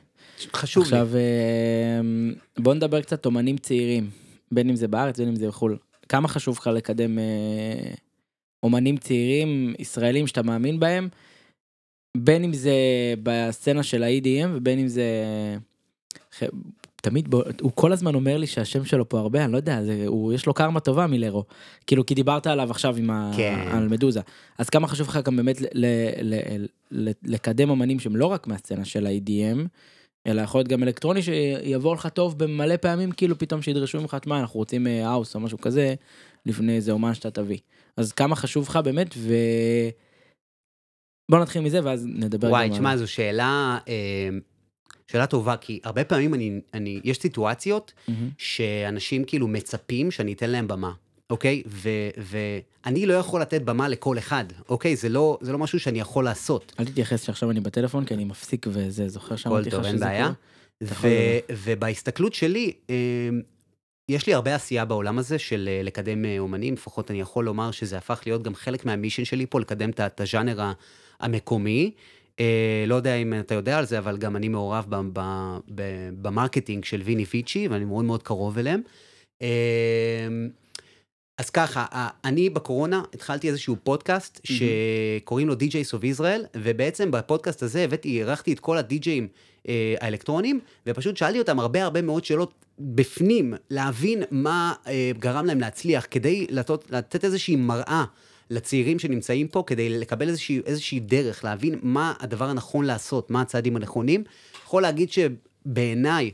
חשוב 0.54 0.84
לי. 0.84 0.90
עכשיו, 0.90 1.10
אה, 1.16 2.02
בוא 2.60 2.74
נדבר 2.74 3.02
קצת 3.02 3.26
אומנים 3.26 3.58
צעירים, 3.58 4.10
בין 4.52 4.70
אם 4.70 4.76
זה 4.76 4.88
בארץ, 4.88 5.20
בין 5.20 5.28
אם 5.28 5.36
זה 5.36 5.48
בחו"ל. 5.48 5.78
כמה 6.10 6.28
חשוב 6.28 6.58
לך 6.58 6.68
לקדם 6.68 7.20
אה, 7.20 7.94
אומנים 8.64 8.98
צעירים, 8.98 9.74
ישראלים 9.80 10.28
שאתה 10.28 10.42
מאמין 10.42 10.80
בהם, 10.80 11.10
בין 12.18 12.44
אם 12.44 12.54
זה 12.54 12.74
בסצנה 13.24 13.84
של 13.84 14.04
ה-EDM 14.04 14.50
ובין 14.54 14.80
אם 14.80 14.88
זה... 14.88 15.04
תמיד, 17.02 17.28
בו, 17.28 17.44
הוא 17.62 17.72
כל 17.76 17.92
הזמן 17.94 18.16
אומר 18.16 18.38
לי 18.38 18.48
שהשם 18.48 18.86
שלו 18.86 19.10
פה 19.10 19.20
הרבה, 19.20 19.44
אני 19.44 19.52
לא 19.52 19.58
יודע, 19.58 19.84
זה, 19.84 20.04
הוא, 20.08 20.34
יש 20.34 20.46
לו 20.46 20.54
קרמה 20.54 20.80
טובה 20.80 21.08
מלרו. 21.08 21.44
כאילו, 21.88 22.06
כי 22.06 22.16
דיברת 22.16 22.48
עליו 22.48 22.72
עכשיו 22.72 22.96
עם 22.96 23.10
ה... 23.10 23.32
כן. 23.38 23.68
על 23.72 23.88
מדוזה. 23.88 24.22
אז 24.58 24.70
כמה 24.70 24.88
חשוב 24.88 25.08
לך 25.08 25.20
גם 25.24 25.36
באמת 25.36 25.62
ל, 25.62 25.66
ל, 25.74 25.86
ל, 26.22 26.66
ל, 26.92 27.12
לקדם 27.24 27.70
אמנים 27.70 28.00
שהם 28.00 28.16
לא 28.16 28.26
רק 28.26 28.48
מהסצנה 28.48 28.86
של 28.86 29.06
ה-EDM, 29.06 29.68
אלא 30.28 30.42
יכול 30.42 30.60
להיות 30.60 30.68
גם 30.68 30.84
אלקטרוני 30.84 31.22
שיבוא 31.22 31.96
לך 31.96 32.08
טוב 32.08 32.40
במלא 32.40 32.78
פעמים, 32.78 33.12
כאילו 33.12 33.38
פתאום 33.38 33.62
שידרשו 33.62 34.02
ממך, 34.02 34.16
תשמע, 34.16 34.40
אנחנו 34.40 34.60
רוצים 34.60 34.88
אה, 34.88 35.08
האוס 35.08 35.36
או 35.36 35.40
משהו 35.40 35.58
כזה, 35.58 35.96
לפני 36.46 36.76
איזה 36.76 36.92
אומן 36.92 37.14
שאתה 37.14 37.32
תביא. 37.32 37.58
אז 37.98 38.12
כמה 38.12 38.36
חשוב 38.36 38.66
לך 38.70 38.80
באמת, 38.84 39.08
ו... 39.18 39.34
בוא 41.32 41.40
נתחיל 41.40 41.62
מזה 41.62 41.80
ואז 41.84 42.06
נדבר 42.06 42.50
וואי, 42.50 42.70
תשמע, 42.70 42.98
זו 42.98 43.08
שאלה, 43.08 43.78
אה, 43.88 44.30
שאלה 45.12 45.28
טובה, 45.28 45.58
כי 45.58 45.80
הרבה 45.84 46.04
פעמים 46.04 46.34
אני, 46.34 46.62
אני, 46.74 47.00
יש 47.04 47.18
סיטואציות 47.18 47.94
מהמם. 48.08 48.30
שאנשים 48.38 49.24
כאילו 49.24 49.48
מצפים 49.48 50.12
שאני 50.12 50.34
אתן 50.34 50.50
להם 50.50 50.68
במה, 50.68 50.92
אוקיי? 51.30 51.64
ו, 51.68 51.90
ואני 52.18 53.06
לא 53.06 53.14
יכול 53.14 53.42
לתת 53.42 53.62
במה 53.62 53.88
לכל 53.88 54.18
אחד, 54.18 54.46
אוקיי? 54.70 54.96
זה 54.96 55.10
לא, 55.10 55.38
זה 55.42 55.52
לא 55.52 55.58
משהו 55.58 55.80
שאני 55.80 56.00
יכול 56.00 56.24
לעשות. 56.24 56.74
אל 56.80 56.86
תתייחס 56.86 57.22
שעכשיו 57.24 57.52
אני 57.52 57.60
בטלפון, 57.60 58.06
כי 58.06 58.14
אני 58.14 58.24
מפסיק 58.24 58.66
וזה, 58.70 59.10
זוכר 59.10 59.36
שאמרתי 59.36 59.70
לך 59.70 59.76
טוב, 59.76 59.84
שזה 59.84 59.92
אין 59.92 60.00
בעיה. 60.00 60.32
אתה 60.84 60.94
יכול 60.94 61.10
ו- 61.10 61.14
לדבר. 61.14 61.56
ובהסתכלות 61.64 62.34
שלי, 62.34 62.74
אה, 62.90 62.96
יש 64.10 64.28
לי 64.28 64.34
הרבה 64.34 64.56
עשייה 64.56 64.86
בעולם 64.86 65.20
הזה 65.20 65.40
של 65.40 65.70
אה, 65.72 65.84
לקדם 65.84 66.26
אה, 66.26 66.40
אומנים, 66.40 66.74
לפחות 66.74 67.12
אני 67.12 67.22
יכול 67.22 67.46
לומר 67.46 67.72
שזה 67.72 67.98
הפך 67.98 68.22
להיות 68.26 68.44
גם 68.44 68.56
חלק 68.56 68.86
מהמישן 68.86 69.26
שלי 69.26 69.46
פה, 69.46 69.60
לקדם 69.60 69.90
את 69.90 70.22
הז'אנר 70.22 70.72
המקומי. 71.20 71.92
אה, 72.40 72.84
לא 72.88 72.96
יודע 72.96 73.16
אם 73.16 73.34
אתה 73.40 73.54
יודע 73.54 73.78
על 73.78 73.86
זה, 73.86 74.00
אבל 74.00 74.18
גם 74.18 74.36
אני 74.36 74.48
מעורב 74.48 74.86
ב 76.22 76.28
marketing 76.28 76.86
של 76.86 77.02
ויני 77.02 77.26
ויצ'י, 77.26 77.68
ואני 77.68 77.86
מאוד 77.86 78.06
מאוד 78.06 78.24
קרוב 78.24 78.58
אליהם. 78.58 78.82
אה, 79.42 80.28
אז 81.38 81.50
ככה, 81.50 81.86
אני 82.26 82.50
בקורונה 82.50 83.04
התחלתי 83.14 83.50
איזשהו 83.50 83.76
פודקאסט 83.84 84.42
שקוראים 84.44 85.48
לו 85.48 85.54
DJs 85.54 86.00
of 86.00 86.20
Israel, 86.20 86.48
ובעצם 86.56 87.12
בפודקאסט 87.12 87.64
הזה 87.64 87.84
הבאתי, 87.84 88.10
אירחתי 88.10 88.54
את 88.54 88.60
כל 88.60 88.78
הדי-ג'אים 88.78 89.28
אה, 89.68 89.96
האלקטרונים, 90.02 90.60
ופשוט 90.88 91.18
שאלתי 91.18 91.40
אותם 91.40 91.60
הרבה 91.60 91.84
הרבה 91.84 92.02
מאוד 92.02 92.26
שאלות 92.26 92.54
בפנים, 92.80 93.54
להבין 93.70 94.24
מה 94.32 94.74
אה, 94.88 95.12
גרם 95.20 95.46
להם 95.46 95.60
להצליח, 95.60 96.08
כדי 96.12 96.48
לתת, 96.50 96.92
לתת 96.92 97.26
איזושהי 97.26 97.56
מראה 97.56 98.06
לצעירים 98.50 99.00
שנמצאים 99.00 99.48
פה, 99.48 99.64
כדי 99.68 99.90
לקבל 99.90 100.28
איזושהי, 100.28 100.62
איזושהי 100.66 101.00
דרך, 101.00 101.44
להבין 101.44 101.80
מה 101.82 102.14
הדבר 102.20 102.50
הנכון 102.50 102.86
לעשות, 102.86 103.32
מה 103.32 103.42
הצעדים 103.42 103.76
הנכונים. 103.76 104.24
יכול 104.64 104.82
להגיד 104.82 105.10
שבעיניי, 105.12 106.32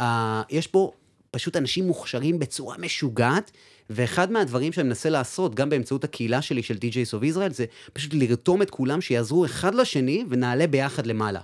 אה, 0.00 0.42
יש 0.50 0.66
פה 0.66 0.92
פשוט 1.30 1.56
אנשים 1.56 1.86
מוכשרים 1.86 2.38
בצורה 2.38 2.78
משוגעת, 2.78 3.50
ואחד 3.90 4.32
מהדברים 4.32 4.72
שאני 4.72 4.88
מנסה 4.88 5.10
לעשות, 5.10 5.54
גם 5.54 5.70
באמצעות 5.70 6.04
הקהילה 6.04 6.42
שלי 6.42 6.62
של 6.62 6.74
DJs 6.74 7.20
of 7.20 7.34
Israel, 7.34 7.52
זה 7.52 7.64
פשוט 7.92 8.14
לרתום 8.14 8.62
את 8.62 8.70
כולם 8.70 9.00
שיעזרו 9.00 9.44
אחד 9.44 9.74
לשני 9.74 10.24
ונעלה 10.28 10.66
ביחד 10.66 11.06
למעלה. 11.06 11.40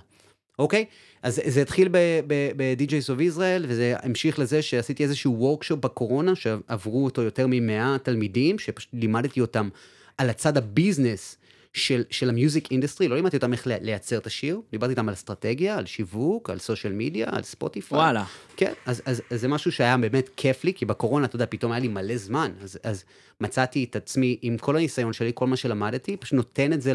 אוקיי? 0.59 0.85
אז 1.23 1.41
זה 1.47 1.61
התחיל 1.61 1.87
ב-DJs 1.91 3.15
of 3.15 3.35
Israel, 3.35 3.63
וזה 3.67 3.95
המשיך 4.03 4.39
לזה 4.39 4.61
שעשיתי 4.61 5.03
איזשהו 5.03 5.35
וורקשופ 5.39 5.79
בקורונה, 5.79 6.35
שעברו 6.35 7.05
אותו 7.05 7.21
יותר 7.21 7.47
מ-100 7.47 7.97
תלמידים, 8.03 8.59
שפשוט 8.59 8.89
לימדתי 8.93 9.41
אותם 9.41 9.69
על 10.17 10.29
הצד 10.29 10.57
ה 10.57 10.66
business 10.66 11.37
של, 11.73 12.03
של 12.09 12.29
ה 12.29 12.36
music 12.36 12.71
industry, 12.71 13.07
לא 13.07 13.15
לימדתי 13.15 13.37
אותם 13.37 13.53
איך 13.53 13.67
לייצר 13.67 14.17
את 14.17 14.27
השיר, 14.27 14.61
דיברתי 14.71 14.91
איתם 14.91 15.07
על 15.07 15.13
אסטרטגיה, 15.13 15.77
על 15.77 15.85
שיווק, 15.85 16.49
על 16.49 16.59
סושיאל 16.59 16.93
מדיה, 16.93 17.27
על 17.31 17.43
ספוטיפיי. 17.43 17.97
וואלה. 17.97 18.23
כן, 18.57 18.73
אז, 18.85 19.01
אז, 19.05 19.21
אז 19.31 19.41
זה 19.41 19.47
משהו 19.47 19.71
שהיה 19.71 19.97
באמת 19.97 20.29
כיף 20.37 20.63
לי, 20.63 20.73
כי 20.73 20.85
בקורונה, 20.85 21.25
אתה 21.25 21.35
יודע, 21.35 21.45
פתאום 21.49 21.71
היה 21.71 21.81
לי 21.81 21.87
מלא 21.87 22.17
זמן, 22.17 22.51
אז, 22.61 22.79
אז 22.83 23.03
מצאתי 23.41 23.83
את 23.83 23.95
עצמי 23.95 24.37
עם 24.41 24.57
כל 24.57 24.75
הניסיון 24.75 25.13
שלי, 25.13 25.31
כל 25.35 25.47
מה 25.47 25.55
שלמדתי, 25.55 26.17
פשוט 26.17 26.33
נותן 26.33 26.73
את 26.73 26.81
זה 26.81 26.93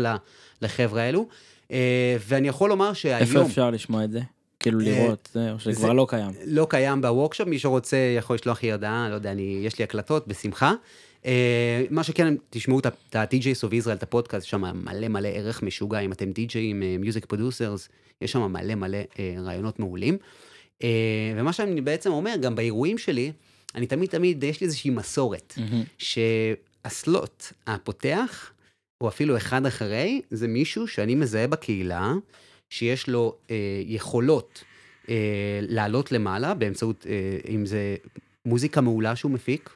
לחבר'ה 0.63 1.03
האלו. 1.03 1.29
אה, 1.71 2.17
ואני 2.29 2.49
יכול 2.49 2.71
לומר 2.71 2.93
שהיום... 2.93 3.21
איפה 3.21 3.43
אפשר 3.43 3.71
לשמוע 3.71 4.05
את 4.05 4.11
זה? 4.11 4.21
כאילו 4.63 4.81
אה, 4.81 4.85
לראות, 4.85 5.29
זה, 5.33 5.53
או 5.53 5.59
שזה 5.59 5.77
כבר 5.77 5.93
לא 5.93 6.07
קיים. 6.09 6.31
לא 6.47 6.67
קיים 6.71 7.01
ב 7.01 7.06
workshop, 7.06 7.49
מי 7.49 7.59
שרוצה 7.59 7.97
יכול 7.97 8.37
לשלוח 8.37 8.63
לי 8.63 8.73
הודעה, 8.73 9.09
לא 9.09 9.15
יודע, 9.15 9.33
אני, 9.33 9.61
יש 9.63 9.79
לי 9.79 9.85
הקלטות, 9.85 10.29
בשמחה. 10.29 10.73
Uh, 11.23 11.27
מה 11.91 12.03
שכן, 12.03 12.35
תשמעו 12.51 12.79
את 12.79 12.87
ה-DJs 13.15 13.69
of 13.69 13.85
Israel, 13.85 13.93
את 13.93 14.03
הפודקאסט, 14.03 14.47
שם 14.47 14.63
מלא 14.85 15.09
מלא 15.09 15.29
ערך 15.29 15.63
משוגע, 15.63 15.99
אם 15.99 16.13
אתם 16.13 16.31
DJ 16.31 16.49
ים, 16.49 16.75
music 16.99 17.25
producers, 17.25 17.89
יש 18.23 18.33
שם 18.33 18.53
מלא 18.53 18.75
מלא 18.75 18.99
uh, 19.13 19.17
רעיונות 19.41 19.79
מעולים. 19.79 20.19
Uh, 20.79 20.85
ומה 21.37 21.53
שאני 21.53 21.81
בעצם 21.81 22.13
אומר, 22.13 22.35
גם 22.41 22.55
באירועים 22.55 22.99
שלי, 22.99 23.33
אני 23.75 23.87
תמיד 23.87 24.09
תמיד, 24.09 24.45
יש 24.45 24.61
לי 24.61 24.65
איזושהי 24.65 24.91
מסורת, 24.91 25.55
Mm-hmm. 25.57 26.05
שה 26.85 27.11
slot 27.11 27.45
הפותח, 27.67 28.53
או 29.01 29.09
אפילו 29.09 29.37
אחד 29.37 29.67
אחרי, 29.67 30.23
זה 30.31 30.49
מישהו 30.49 30.89
שאני 30.89 31.15
מזהה 31.15 31.47
בקהילה, 31.47 32.13
שיש 32.73 33.09
לו 33.09 33.37
אה, 33.51 33.57
יכולות 33.87 34.65
אה, 35.09 35.15
לעלות 35.63 36.13
למעלה 36.13 36.55
באמצעות, 36.55 37.07
אה, 37.09 37.53
אם 37.55 37.67
זה 37.67 37.97
מוזיקה 38.47 38.81
מעולה 38.81 39.17
שהוא 39.17 39.33
מפיק, 39.33 39.71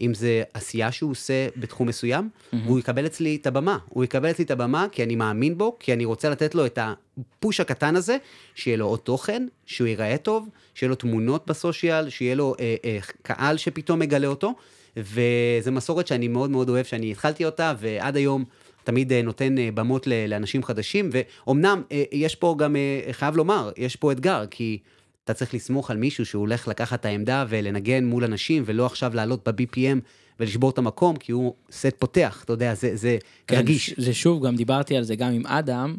אם 0.00 0.14
זה 0.14 0.42
עשייה 0.54 0.92
שהוא 0.92 1.10
עושה 1.10 1.48
בתחום 1.56 1.88
מסוים, 1.88 2.28
Mm-hmm. 2.28 2.56
והוא 2.64 2.78
יקבל 2.78 3.06
אצלי 3.06 3.36
את 3.36 3.46
הבמה. 3.46 3.78
הוא 3.88 4.04
יקבל 4.04 4.30
אצלי 4.30 4.44
את 4.44 4.50
הבמה 4.50 4.86
כי 4.92 5.02
אני 5.02 5.16
מאמין 5.16 5.58
בו, 5.58 5.76
כי 5.80 5.92
אני 5.92 6.04
רוצה 6.04 6.30
לתת 6.30 6.54
לו 6.54 6.66
את 6.66 6.78
הפוש 6.78 7.60
הקטן 7.60 7.96
הזה, 7.96 8.16
שיהיה 8.54 8.76
לו 8.76 8.86
עוד 8.86 8.98
תוכן, 8.98 9.46
שהוא 9.66 9.88
ייראה 9.88 10.16
טוב, 10.18 10.48
שיהיה 10.74 10.90
לו 10.90 10.94
תמונות 10.94 11.46
בסושיאל, 11.46 12.10
שיהיה 12.10 12.34
לו 12.34 12.54
אה, 12.60 12.74
אה, 12.84 12.98
קהל 13.22 13.56
שפתאום 13.56 13.98
מגלה 13.98 14.26
אותו, 14.26 14.54
וזו 14.96 15.72
מסורת 15.72 16.06
שאני 16.06 16.28
מאוד 16.28 16.50
מאוד 16.50 16.68
אוהב, 16.68 16.86
שאני 16.86 17.10
התחלתי 17.10 17.44
אותה, 17.44 17.74
ועד 17.78 18.16
היום 18.16 18.44
תמיד 18.86 19.12
אה, 19.12 19.22
נותן 19.22 19.58
אה, 19.58 19.68
במות 19.74 20.06
לאנשים 20.28 20.62
חדשים, 20.62 21.10
ואומנם 21.12 21.82
אה, 21.92 22.04
יש 22.12 22.34
פה 22.34 22.54
גם, 22.58 22.76
חייב 23.12 23.36
לומר, 23.36 23.70
יש 23.76 23.96
פה 23.96 24.12
אתגר, 24.12 24.44
כי 24.50 24.78
אתה 25.24 25.34
צריך 25.34 25.54
לסמוך 25.54 25.90
על 25.90 25.96
מישהו 25.96 26.26
שהוא 26.26 26.40
הולך 26.40 26.68
לקחת 26.68 27.00
את 27.00 27.04
העמדה 27.04 27.44
ולנגן 27.48 28.04
מול 28.04 28.24
אנשים, 28.24 28.62
ולא 28.66 28.86
עכשיו 28.86 29.14
לעלות 29.14 29.48
ב-BPM 29.48 29.98
ולשבור 30.40 30.70
את 30.70 30.78
המקום, 30.78 31.16
כי 31.16 31.32
הוא 31.32 31.54
סט 31.70 31.94
פותח, 31.98 32.42
אתה 32.44 32.52
יודע, 32.52 32.74
זה, 32.74 32.96
זה 32.96 33.18
כן, 33.46 33.56
רגיש. 33.56 33.94
זה 33.98 34.14
שוב, 34.14 34.46
גם 34.46 34.56
דיברתי 34.56 34.96
על 34.96 35.02
זה 35.02 35.16
גם 35.16 35.32
עם 35.32 35.46
אדם, 35.46 35.96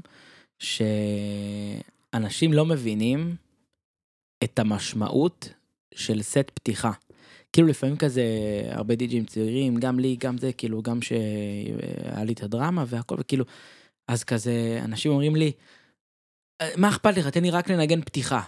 שאנשים 0.59 2.53
לא 2.53 2.65
מבינים 2.65 3.35
את 4.43 4.59
המשמעות 4.59 5.49
של 5.95 6.21
סט 6.21 6.51
פתיחה. 6.53 6.91
כאילו 7.53 7.67
לפעמים 7.67 7.97
כזה, 7.97 8.23
הרבה 8.69 8.95
די.ג'ים 8.95 9.25
צעירים, 9.25 9.75
גם 9.75 9.99
לי, 9.99 10.15
גם 10.19 10.37
זה, 10.37 10.53
כאילו, 10.53 10.81
גם 10.81 11.01
שהיה 11.01 12.23
לי 12.23 12.33
את 12.33 12.43
הדרמה 12.43 12.83
והכל, 12.87 13.15
וכאילו, 13.19 13.45
אז 14.07 14.23
כזה, 14.23 14.81
אנשים 14.83 15.11
אומרים 15.11 15.35
לי, 15.35 15.51
"אה, 16.61 16.69
מה 16.77 16.89
אכפת 16.89 17.17
לך, 17.17 17.27
תן 17.27 17.43
לי 17.43 17.49
רק 17.49 17.69
לנגן 17.69 18.01
פתיחה. 18.01 18.41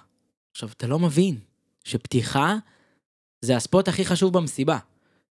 עכשיו, 0.52 0.70
אתה 0.78 0.88
לא 0.88 1.00
מבין 1.00 1.36
שפתיחה 1.84 2.56
זה 3.42 3.56
הספוט 3.56 3.88
הכי 3.88 4.06
חשוב 4.06 4.34
במסיבה. 4.34 4.78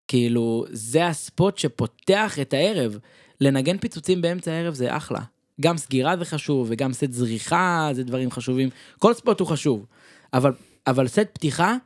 כאילו, 0.08 0.64
זה 0.70 1.06
הספוט 1.06 1.58
שפותח 1.58 2.38
את 2.38 2.54
הערב. 2.54 2.98
לנגן 3.40 3.78
פיצוצים 3.78 4.22
באמצע 4.22 4.52
הערב 4.52 4.74
זה 4.74 4.96
אחלה. 4.96 5.20
גם 5.60 5.76
סגירה 5.76 6.16
זה 6.16 6.24
חשוב, 6.24 6.66
וגם 6.70 6.92
סט 6.92 7.12
זריחה 7.12 7.90
זה 7.92 8.04
דברים 8.04 8.30
חשובים. 8.30 8.68
כל 8.98 9.14
ספוט 9.14 9.40
הוא 9.40 9.48
חשוב. 9.48 9.86
אבל, 10.32 10.52
אבל 10.86 11.08
סט 11.08 11.26
פתיחה, 11.32 11.76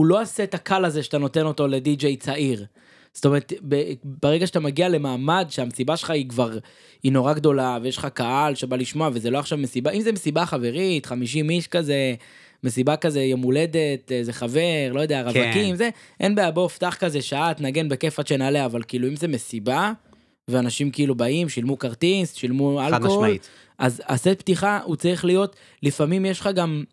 הוא 0.00 0.06
לא 0.06 0.20
הסט 0.20 0.54
הקל 0.54 0.84
הזה 0.84 1.02
שאתה 1.02 1.18
נותן 1.18 1.46
אותו 1.46 1.68
לדי-ג'יי 1.68 2.16
צעיר. 2.16 2.64
זאת 3.12 3.26
אומרת, 3.26 3.52
ברגע 4.04 4.46
שאתה 4.46 4.60
מגיע 4.60 4.88
למעמד 4.88 5.46
שהמסיבה 5.48 5.96
שלך 5.96 6.10
היא 6.10 6.28
כבר, 6.28 6.58
היא 7.02 7.12
נורא 7.12 7.32
גדולה, 7.32 7.78
ויש 7.82 7.96
לך 7.96 8.06
קהל 8.14 8.54
שבא 8.54 8.76
לשמוע, 8.76 9.10
וזה 9.12 9.30
לא 9.30 9.38
עכשיו 9.38 9.58
מסיבה, 9.58 9.90
אם 9.90 10.00
זה 10.00 10.12
מסיבה 10.12 10.46
חברית, 10.46 11.06
50 11.06 11.50
איש 11.50 11.66
כזה, 11.66 12.14
מסיבה 12.64 12.96
כזה, 12.96 13.20
יום 13.20 13.40
הולדת, 13.42 14.12
איזה 14.12 14.32
חבר, 14.32 14.92
לא 14.92 15.00
יודע, 15.00 15.22
כן. 15.32 15.40
רווקים, 15.40 15.76
זה, 15.76 15.90
אין 16.20 16.34
בעיה, 16.34 16.50
בוא, 16.50 16.68
פתח 16.68 16.96
כזה 17.00 17.22
שעה, 17.22 17.54
תנגן 17.54 17.88
בכיף 17.88 18.18
עד 18.18 18.26
שנעלה, 18.26 18.64
אבל 18.64 18.82
כאילו, 18.88 19.08
אם 19.08 19.16
זה 19.16 19.28
מסיבה, 19.28 19.92
ואנשים 20.48 20.90
כאילו 20.90 21.14
באים, 21.14 21.48
שילמו 21.48 21.78
כרטיס, 21.78 22.34
שילמו 22.34 22.80
חד 22.86 22.94
אלכוהול, 22.94 23.18
משמעית. 23.18 23.48
אז 23.78 24.02
הסט 24.06 24.28
פתיחה 24.28 24.80
הוא 24.84 24.96
צריך 24.96 25.24
להיות, 25.24 25.56
לפעמים 25.82 26.24
יש 26.24 26.40
לך 26.40 26.48
גם, 26.54 26.84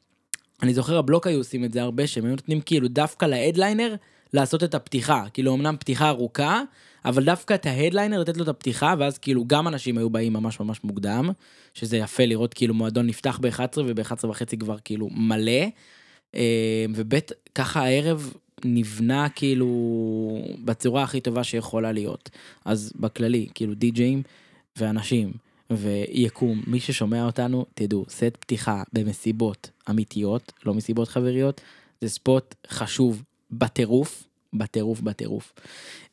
אני 0.63 0.73
זוכר 0.73 0.97
הבלוק 0.97 1.27
היו 1.27 1.37
עושים 1.37 1.63
את 1.63 1.73
זה 1.73 1.81
הרבה, 1.81 2.07
שהם 2.07 2.25
היו 2.25 2.31
נותנים 2.31 2.61
כאילו 2.61 2.87
דווקא 2.87 3.25
להדליינר 3.25 3.95
לעשות 4.33 4.63
את 4.63 4.75
הפתיחה, 4.75 5.25
כאילו 5.33 5.55
אמנם 5.55 5.75
פתיחה 5.79 6.09
ארוכה, 6.09 6.61
אבל 7.05 7.23
דווקא 7.23 7.53
את 7.53 7.65
ההדליינר 7.65 8.19
לתת 8.19 8.37
לו 8.37 8.43
את 8.43 8.47
הפתיחה, 8.47 8.93
ואז 8.99 9.17
כאילו 9.17 9.45
גם 9.47 9.67
אנשים 9.67 9.97
היו 9.97 10.09
באים 10.09 10.33
ממש 10.33 10.59
ממש 10.59 10.83
מוקדם, 10.83 11.29
שזה 11.73 11.97
יפה 11.97 12.25
לראות 12.25 12.53
כאילו 12.53 12.73
מועדון 12.73 13.07
נפתח 13.07 13.39
ב-11 13.41 13.77
וב-11 13.85 14.27
וחצי 14.27 14.57
כבר 14.57 14.77
כאילו 14.83 15.09
מלא, 15.11 15.61
אה, 16.35 16.85
ובית, 16.95 17.31
ככה 17.55 17.83
הערב 17.83 18.33
נבנה 18.65 19.29
כאילו 19.29 19.67
בצורה 20.65 21.03
הכי 21.03 21.21
טובה 21.21 21.43
שיכולה 21.43 21.91
להיות. 21.91 22.29
אז 22.65 22.93
בכללי, 22.95 23.47
כאילו 23.53 23.73
די-ג'אים 23.73 24.23
ואנשים 24.77 25.31
ויקום, 25.71 26.63
מי 26.67 26.79
ששומע 26.79 27.25
אותנו, 27.25 27.65
תדעו, 27.73 28.05
סט 28.09 28.37
פתיחה 28.39 28.83
במסיבות 28.93 29.69
אמיתיות, 29.89 30.53
לא 30.65 30.73
מסיבות 30.73 31.07
חבריות, 31.07 31.61
זה 32.01 32.09
ספוט 32.09 32.55
חשוב 32.67 33.23
בטירוף, 33.51 34.23
בטירוף, 34.53 35.01
בטירוף. 35.01 35.53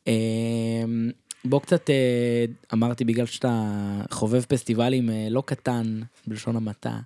אמ, 0.06 1.10
בוא 1.44 1.60
קצת, 1.60 1.90
אה, 1.90 2.44
אמרתי 2.72 3.04
בגלל 3.04 3.26
שאתה 3.26 3.70
חובב 4.10 4.42
פסטיבלים 4.42 5.10
אה, 5.10 5.26
לא 5.30 5.42
קטן, 5.46 6.00
בלשון 6.26 6.56
המעטה, 6.56 6.98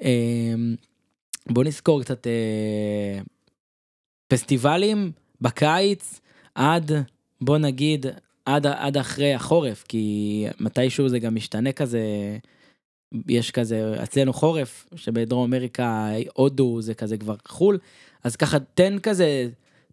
אמ, 0.00 0.74
בוא 1.46 1.64
נזכור 1.64 2.02
קצת 2.02 2.26
אה, 2.26 3.20
פסטיבלים 4.28 5.12
בקיץ 5.40 6.20
עד, 6.54 6.92
בוא 7.40 7.58
נגיד, 7.58 8.06
עד, 8.46 8.66
עד 8.66 8.96
אחרי 8.96 9.34
החורף, 9.34 9.84
כי 9.88 10.46
מתישהו 10.60 11.08
זה 11.08 11.18
גם 11.18 11.34
משתנה 11.34 11.72
כזה, 11.72 12.02
יש 13.28 13.50
כזה, 13.50 14.02
אצלנו 14.02 14.32
חורף, 14.32 14.86
שבדרום 14.94 15.44
אמריקה, 15.44 16.08
הודו 16.34 16.82
זה 16.82 16.94
כזה 16.94 17.16
כבר 17.18 17.36
חו"ל, 17.48 17.78
אז 18.24 18.36
ככה 18.36 18.58
תן 18.74 18.98
כזה 18.98 19.48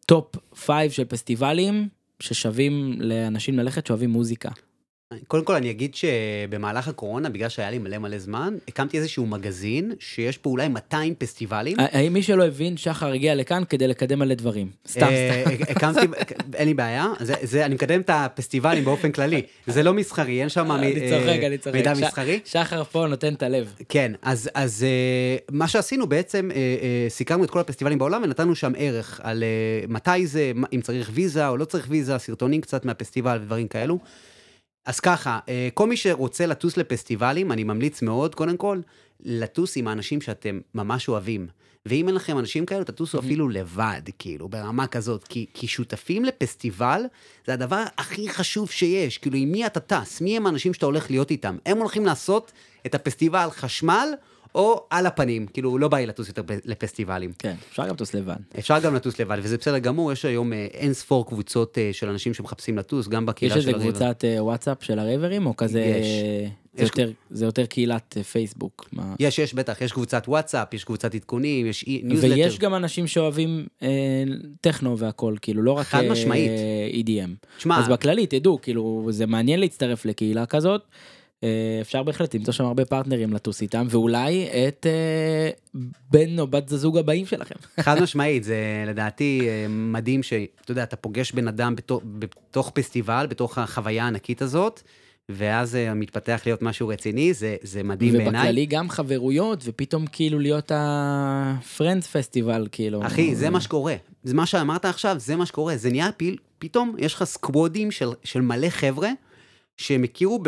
top 0.05 0.35
five 0.65 0.91
של 0.91 1.05
פסטיבלים 1.05 1.87
ששווים 2.19 3.01
לאנשים 3.01 3.57
ללכת 3.57 3.87
שאוהבים 3.87 4.09
מוזיקה. 4.09 4.49
קודם 5.27 5.43
כל 5.43 5.55
אני 5.55 5.71
אגיד 5.71 5.95
שבמהלך 5.95 6.87
הקורונה, 6.87 7.29
בגלל 7.29 7.49
שהיה 7.49 7.71
לי 7.71 7.77
מלא 7.77 7.97
מלא 7.97 8.17
זמן, 8.17 8.57
הקמתי 8.67 8.97
איזשהו 8.97 9.25
מגזין, 9.25 9.91
שיש 9.99 10.37
פה 10.37 10.49
אולי 10.49 10.67
200 10.67 11.15
פסטיבלים. 11.15 11.77
האם 11.79 12.13
מי 12.13 12.23
שלא 12.23 12.45
הבין, 12.45 12.77
שחר 12.77 13.11
הגיע 13.11 13.35
לכאן 13.35 13.63
כדי 13.69 13.87
לקדם 13.87 14.19
מלא 14.19 14.35
דברים. 14.35 14.69
סתם, 14.87 15.05
אה, 15.05 15.43
סתם. 15.45 15.71
הקמתי, 15.71 15.99
אין 16.53 16.67
לי 16.67 16.73
בעיה, 16.73 17.07
אני 17.65 17.75
מקדם 17.75 18.01
את 18.01 18.09
הפסטיבלים 18.13 18.85
באופן 18.85 19.11
כללי, 19.11 19.41
זה 19.67 19.83
לא 19.83 19.93
מסחרי, 19.93 20.41
אין 20.41 20.49
שם 20.49 20.71
אה. 20.71 20.77
מידע 21.73 21.93
מסחרי. 21.93 22.39
שחר 22.45 22.83
פה 22.83 23.07
נותן 23.07 23.33
את 23.33 23.43
הלב. 23.43 23.73
כן, 23.89 24.11
אז, 24.21 24.49
אה, 24.83 25.37
מה 25.51 25.67
שעשינו 25.67 26.07
בעצם, 26.07 26.49
אה, 26.51 26.55
אה, 26.55 27.05
סיכרנו 27.09 27.43
את 27.43 27.49
כל 27.49 27.59
הפסטיבלים 27.59 27.99
בעולם 27.99 28.23
ונתנו 28.23 28.55
שם 28.55 28.73
ערך 28.77 29.19
על 29.23 29.43
אה, 29.43 29.85
מתי 29.87 30.27
זה, 30.27 30.51
אם 30.73 30.81
צריך 30.81 31.09
ויזה 31.13 31.47
או 31.47 31.57
לא 31.57 31.65
צריך 31.65 31.85
ויזה, 31.89 32.17
סרטונים 32.17 32.61
קצת 32.61 32.85
מהפסטיבל 32.85 33.39
ודברים 33.41 33.67
כאלו. 33.67 33.99
אז 34.85 34.99
ככה, 34.99 35.39
אה, 35.49 35.69
כל 35.73 35.87
מי 35.87 35.97
שרוצה 35.97 36.45
לטוס 36.45 36.77
לפסטיבלים, 36.77 37.51
אני 37.51 37.63
ממליץ 37.63 38.01
מאוד, 38.01 38.35
קודם 38.35 38.57
כל, 38.57 38.79
לטוס 39.19 39.77
עם 39.77 39.87
האנשים 39.87 40.21
שאתם 40.21 40.59
ממש 40.75 41.09
אוהבים. 41.09 41.47
ואם 41.85 42.07
אין 42.07 42.15
לכם 42.15 42.39
אנשים 42.39 42.65
כאלו, 42.65 42.83
תטוסו 42.83 43.19
אפילו 43.19 43.49
לבד, 43.49 44.01
כאילו, 44.19 44.49
ברמה 44.49 44.87
כזאת. 44.87 45.23
כי, 45.23 45.45
כי 45.53 45.67
שותפים 45.67 46.25
לפסטיבל 46.25 47.01
זה 47.47 47.53
הדבר 47.53 47.83
הכי 47.97 48.29
חשוב 48.29 48.71
שיש. 48.71 49.17
כאילו, 49.17 49.37
עם 49.37 49.51
מי 49.51 49.65
אתה 49.65 49.79
טס? 49.79 50.21
מי 50.21 50.37
הם 50.37 50.45
האנשים 50.45 50.73
שאתה 50.73 50.85
הולך 50.85 51.09
להיות 51.09 51.31
איתם? 51.31 51.57
הם 51.65 51.77
הולכים 51.77 52.05
לעשות 52.05 52.51
את 52.85 52.95
הפסטיבל 52.95 53.47
חשמל, 53.51 54.09
או 54.55 54.85
על 54.89 55.05
הפנים. 55.05 55.47
כאילו, 55.47 55.77
לא 55.77 55.87
בא 55.87 55.97
לי 55.97 56.05
לטוס 56.05 56.27
יותר 56.27 56.41
לפסטיבלים. 56.65 57.31
כן, 57.39 57.55
אפשר 57.71 57.87
גם 57.87 57.93
לטוס 57.93 58.13
לבד. 58.13 58.35
אפשר 58.59 58.79
גם 58.79 58.95
לטוס 58.95 59.19
לבד, 59.19 59.37
וזה 59.43 59.57
בסדר 59.57 59.77
גמור, 59.77 60.11
יש 60.11 60.25
היום 60.25 60.53
אה, 60.53 60.67
אין 60.73 60.93
ספור 60.93 61.25
קבוצות 61.27 61.77
אה, 61.77 61.89
של 61.93 62.09
אנשים 62.09 62.33
שמחפשים 62.33 62.77
לטוס, 62.77 63.07
גם 63.07 63.23
יש 63.23 63.27
בקהילה 63.27 63.55
איזה 63.55 63.69
של 63.71 63.75
הרייבר. 63.75 63.89
קבוצת 63.91 64.25
אה, 64.25 64.43
וואטסאפ 64.43 64.83
של 64.83 64.99
הרייברים, 64.99 65.45
או 65.45 65.57
כזה... 65.57 65.79
יש. 65.81 66.05
זה 66.73 66.83
יש- 66.83 66.89
יותר- 66.89 67.11
זה 67.29 67.45
יותר 67.45 67.65
קהילת 67.65 68.13
אה, 68.17 68.23
פייסבוק. 68.23 68.89
מה- 68.93 69.15
יש, 69.19 69.39
יש, 69.39 69.53
בטח, 69.53 69.81
יש 69.81 69.91
קבוצת 69.91 70.23
וואטסאפ, 70.27 70.73
יש 70.73 70.83
קבוצת 70.83 71.15
עדכונים, 71.15 71.65
יש 71.65 71.85
ניוזלטר. 72.03 72.33
ויש 72.35 72.59
גם 72.59 72.75
אנשים 72.75 73.07
שאוהבים 73.07 73.67
אה, 73.83 73.87
טכנו 74.61 74.97
והכל, 74.97 75.35
כאילו, 75.41 75.61
לא 75.61 75.71
רק 75.71 75.85
חד 75.87 76.03
אה, 76.03 76.11
משמעית. 76.11 76.51
EDM. 77.05 77.47
תשמע, 77.57 77.79
אז 77.79 77.87
בכללי, 77.87 78.27
תדעו, 78.27 78.61
כאילו, 78.61 79.07
זה 79.09 79.25
מעניין 79.25 79.59
להצטרף 79.59 80.05
לקהילה 80.05 80.45
כזאת. 80.45 80.81
אה, 81.43 81.77
אפשר 81.81 82.03
בהחלט 82.03 82.35
למצוא 82.35 82.53
שם 82.53 82.65
הרבה 82.65 82.85
פרטנרים 82.85 83.33
לטוס 83.33 83.61
איתם, 83.61 83.87
ואולי 83.89 84.47
את 84.67 84.85
אה, 84.89 85.49
בן 86.11 86.39
או 86.39 86.47
בת 86.47 86.71
הזוג 86.71 86.97
הבאים 86.97 87.25
שלכם. 87.25 87.55
חד 87.81 88.01
משמעית, 88.01 88.43
זה 88.43 88.83
לדעתי 88.87 89.41
אה, 89.47 89.65
מדהים 89.69 90.23
שאתה 90.23 90.71
יודע, 90.71 90.83
אתה 90.83 90.95
פוגש 90.95 91.31
בן 91.31 91.47
אדם 91.47 91.75
בתוך, 91.75 92.01
בתוך 92.19 92.71
פסטיבל, 92.73 93.27
בתוך 93.29 93.57
החוויה 93.57 94.03
הענקית 94.03 94.41
הזאת, 94.41 94.81
ואז 95.29 95.77
מתפתח 95.95 96.41
להיות 96.45 96.61
משהו 96.61 96.87
רציני, 96.87 97.33
זה, 97.33 97.55
זה 97.61 97.83
מדהים 97.83 98.13
בעיניי. 98.13 98.41
ובכללי 98.41 98.65
גם 98.65 98.89
חברויות, 98.89 99.63
ופתאום 99.65 100.05
כאילו 100.11 100.39
להיות 100.39 100.71
הפרנדס 100.75 102.07
פסטיבל, 102.07 102.67
כאילו. 102.71 103.05
אחי, 103.05 103.35
זה 103.35 103.49
מה 103.49 103.61
שקורה. 103.61 103.95
זה 104.23 104.33
מה 104.33 104.45
שאמרת 104.45 104.85
עכשיו, 104.85 105.15
זה 105.19 105.35
מה 105.35 105.45
שקורה. 105.45 105.77
זה 105.77 105.89
נהיה 105.89 106.11
פיל, 106.11 106.37
פתאום 106.59 106.95
יש 106.97 107.13
לך 107.13 107.23
סקוודים 107.23 107.91
של, 107.91 108.09
של 108.23 108.41
מלא 108.41 108.69
חבר'ה, 108.69 109.09
שהם 109.79 110.03
הכירו, 110.03 110.39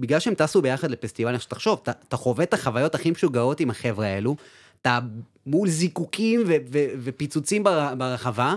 בגלל 0.00 0.20
שהם 0.20 0.34
טסו 0.34 0.62
ביחד 0.62 0.90
לפסטיבל, 0.90 1.36
תחשוב, 1.38 1.80
אתה 1.82 2.16
חווה 2.16 2.44
את 2.44 2.54
החוויות 2.54 2.94
הכי 2.94 3.10
משוגעות 3.10 3.60
עם 3.60 3.70
החבר'ה 3.70 4.06
האלו, 4.06 4.36
אתה 4.82 4.98
מול 5.46 5.68
זיקוקים 5.68 6.42
ו, 6.46 6.54
ו, 6.72 6.84
ופיצוצים 7.04 7.64
בר, 7.64 7.94
ברחבה, 7.98 8.54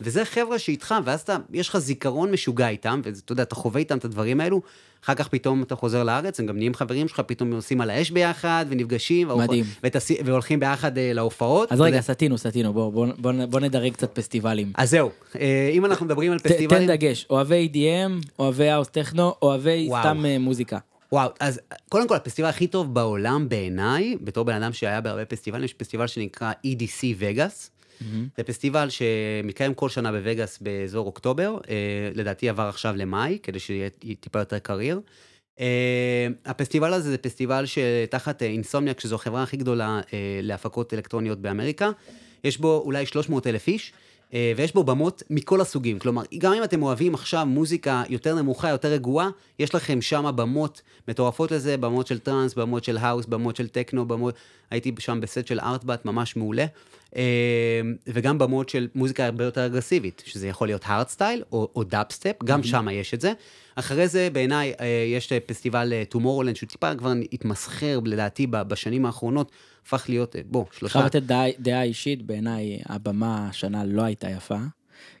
וזה 0.00 0.24
חבר'ה 0.24 0.58
שאיתך, 0.58 0.94
ואז 1.04 1.20
אתה, 1.20 1.36
יש 1.52 1.68
לך 1.68 1.78
זיכרון 1.78 2.30
משוגע 2.32 2.68
איתם, 2.68 3.00
ואתה 3.04 3.32
יודע, 3.32 3.42
אתה 3.42 3.54
חווה 3.54 3.78
איתם 3.80 3.98
את 3.98 4.04
הדברים 4.04 4.40
האלו, 4.40 4.62
אחר 5.04 5.14
כך 5.14 5.28
פתאום 5.28 5.62
אתה 5.62 5.76
חוזר 5.76 6.02
לארץ, 6.04 6.40
הם 6.40 6.46
גם 6.46 6.56
נהיים 6.56 6.74
חברים 6.74 7.08
שלך, 7.08 7.20
פתאום 7.26 7.52
עושים 7.52 7.80
על 7.80 7.90
האש 7.90 8.10
ביחד, 8.10 8.66
ונפגשים, 8.68 9.28
מדהים. 9.28 9.64
ותעשי- 9.84 10.18
והולכים 10.24 10.60
ביחד 10.60 10.98
אה, 10.98 11.12
להופעות. 11.12 11.72
אז 11.72 11.80
רגע, 11.80 11.88
יודע. 11.96 12.00
סטינו, 12.00 12.38
סטינו, 12.38 12.72
בוא, 12.72 12.92
בוא, 12.92 13.06
בוא, 13.18 13.32
בוא 13.50 13.60
נדרג 13.60 13.92
קצת 13.92 14.14
פסטיבלים. 14.18 14.72
אז 14.74 14.90
זהו, 14.90 15.10
אה, 15.40 15.70
אם 15.72 15.84
אנחנו 15.84 16.06
מדברים 16.06 16.32
על 16.32 16.38
ת, 16.38 16.42
תן 16.42 16.48
פסטיבלים... 16.48 16.88
דגש, 16.88 17.26
אוהבי 17.30 17.68
EDM, 17.72 18.26
אוהבי 18.38 18.68
האוס 18.68 18.88
טכנו, 18.88 19.34
אוהבי 19.42 19.86
וואו. 19.88 20.02
סתם 20.02 20.24
אה, 20.26 20.38
מוזיקה. 20.38 20.78
וואו, 21.12 21.30
אז 21.40 21.60
קודם 21.88 22.08
כל, 22.08 22.14
הפסטיבל 22.14 22.48
הכי 22.48 22.66
טוב 22.66 22.94
בעולם 22.94 23.48
בעיניי, 23.48 24.16
בתור 24.20 24.44
בן 24.44 24.62
אדם 24.62 24.72
שהיה 24.72 25.00
בהרבה 25.00 25.24
פסטיבלים, 25.24 25.64
יש 25.64 25.74
פסטיבל 25.74 26.06
שנקרא 26.06 26.52
EDC 26.66 27.04
Vegas. 27.18 27.70
זה 28.36 28.42
פסטיבל 28.42 28.88
שמתקיים 28.90 29.74
כל 29.74 29.88
שנה 29.88 30.12
בווגאס 30.12 30.58
באזור 30.58 31.06
אוקטובר, 31.06 31.58
אה, 31.68 32.10
לדעתי 32.14 32.48
עבר 32.48 32.62
עכשיו 32.62 32.96
למאי, 32.96 33.38
כדי 33.42 33.58
שיהיה 33.58 33.88
טיפה 34.20 34.38
יותר 34.38 34.58
קריר. 34.58 35.00
אה, 35.60 36.26
הפסטיבל 36.44 36.92
הזה 36.92 37.10
זה 37.10 37.18
פסטיבל 37.18 37.64
שתחת 37.66 38.42
Insomniac, 38.42 39.00
שזו 39.00 39.14
החברה 39.14 39.42
הכי 39.42 39.56
גדולה 39.56 40.00
אה, 40.12 40.40
להפקות 40.42 40.94
אלקטרוניות 40.94 41.38
באמריקה. 41.38 41.90
יש 42.44 42.58
בו 42.58 42.82
אולי 42.84 43.06
300 43.06 43.46
אלף 43.46 43.68
איש, 43.68 43.92
אה, 43.92 43.98
ויש 44.56 44.74
בו 44.74 44.84
במות 44.84 45.22
מכל 45.30 45.60
הסוגים. 45.60 45.98
כלומר, 45.98 46.22
גם 46.38 46.52
אם 46.52 46.64
אתם 46.64 46.82
אוהבים 46.82 47.14
עכשיו 47.14 47.46
מוזיקה 47.46 48.02
יותר 48.08 48.34
נמוכה, 48.34 48.68
יותר 48.68 48.88
רגועה, 48.88 49.28
יש 49.58 49.74
לכם 49.74 50.02
שם 50.02 50.32
במות 50.36 50.82
מטורפות 51.08 51.50
לזה, 51.50 51.76
במות 51.76 52.06
של 52.06 52.18
טראנס, 52.18 52.54
במות 52.54 52.84
של 52.84 52.96
האוס, 52.96 53.26
במות 53.26 53.56
של 53.56 53.68
טכנו, 53.68 54.04
במות... 54.08 54.34
הייתי 54.70 54.92
שם 54.98 55.20
בסט 55.20 55.46
של 55.46 55.60
ארטבאט, 55.60 56.04
ממש 56.04 56.36
מעולה. 56.36 56.66
אה, 57.16 57.80
וגם 58.06 58.38
במות 58.38 58.68
של 58.68 58.88
מוזיקה 58.94 59.24
הרבה 59.24 59.44
יותר 59.44 59.66
אגרסיבית, 59.66 60.22
שזה 60.26 60.48
יכול 60.48 60.68
להיות 60.68 60.82
הארד 60.84 61.08
סטייל 61.08 61.42
או, 61.52 61.68
או 61.76 61.84
דאפסטפ, 61.84 62.44
גם 62.44 62.62
שם 62.62 62.88
יש 62.92 63.14
את 63.14 63.20
זה. 63.20 63.32
אחרי 63.74 64.08
זה, 64.08 64.28
בעיניי, 64.32 64.72
אה, 64.80 64.86
יש 65.16 65.32
פסטיבל 65.46 65.92
טומורלנד, 66.08 66.56
שהוא 66.56 66.68
טיפה 66.68 66.94
כבר 66.94 67.12
התמסחר, 67.32 67.98
לדעתי, 68.04 68.46
בשנים 68.46 69.06
האחרונות, 69.06 69.52
הפך 69.86 70.04
להיות, 70.08 70.36
אה, 70.36 70.40
בוא, 70.50 70.64
שלושה... 70.78 70.92
חייב 70.92 71.06
לתת 71.06 71.22
דעה, 71.22 71.46
דעה 71.58 71.82
אישית, 71.82 72.22
בעיניי 72.22 72.78
הבמה 72.86 73.48
השנה 73.48 73.84
לא 73.84 74.02
הייתה 74.02 74.30
יפה. 74.30 74.58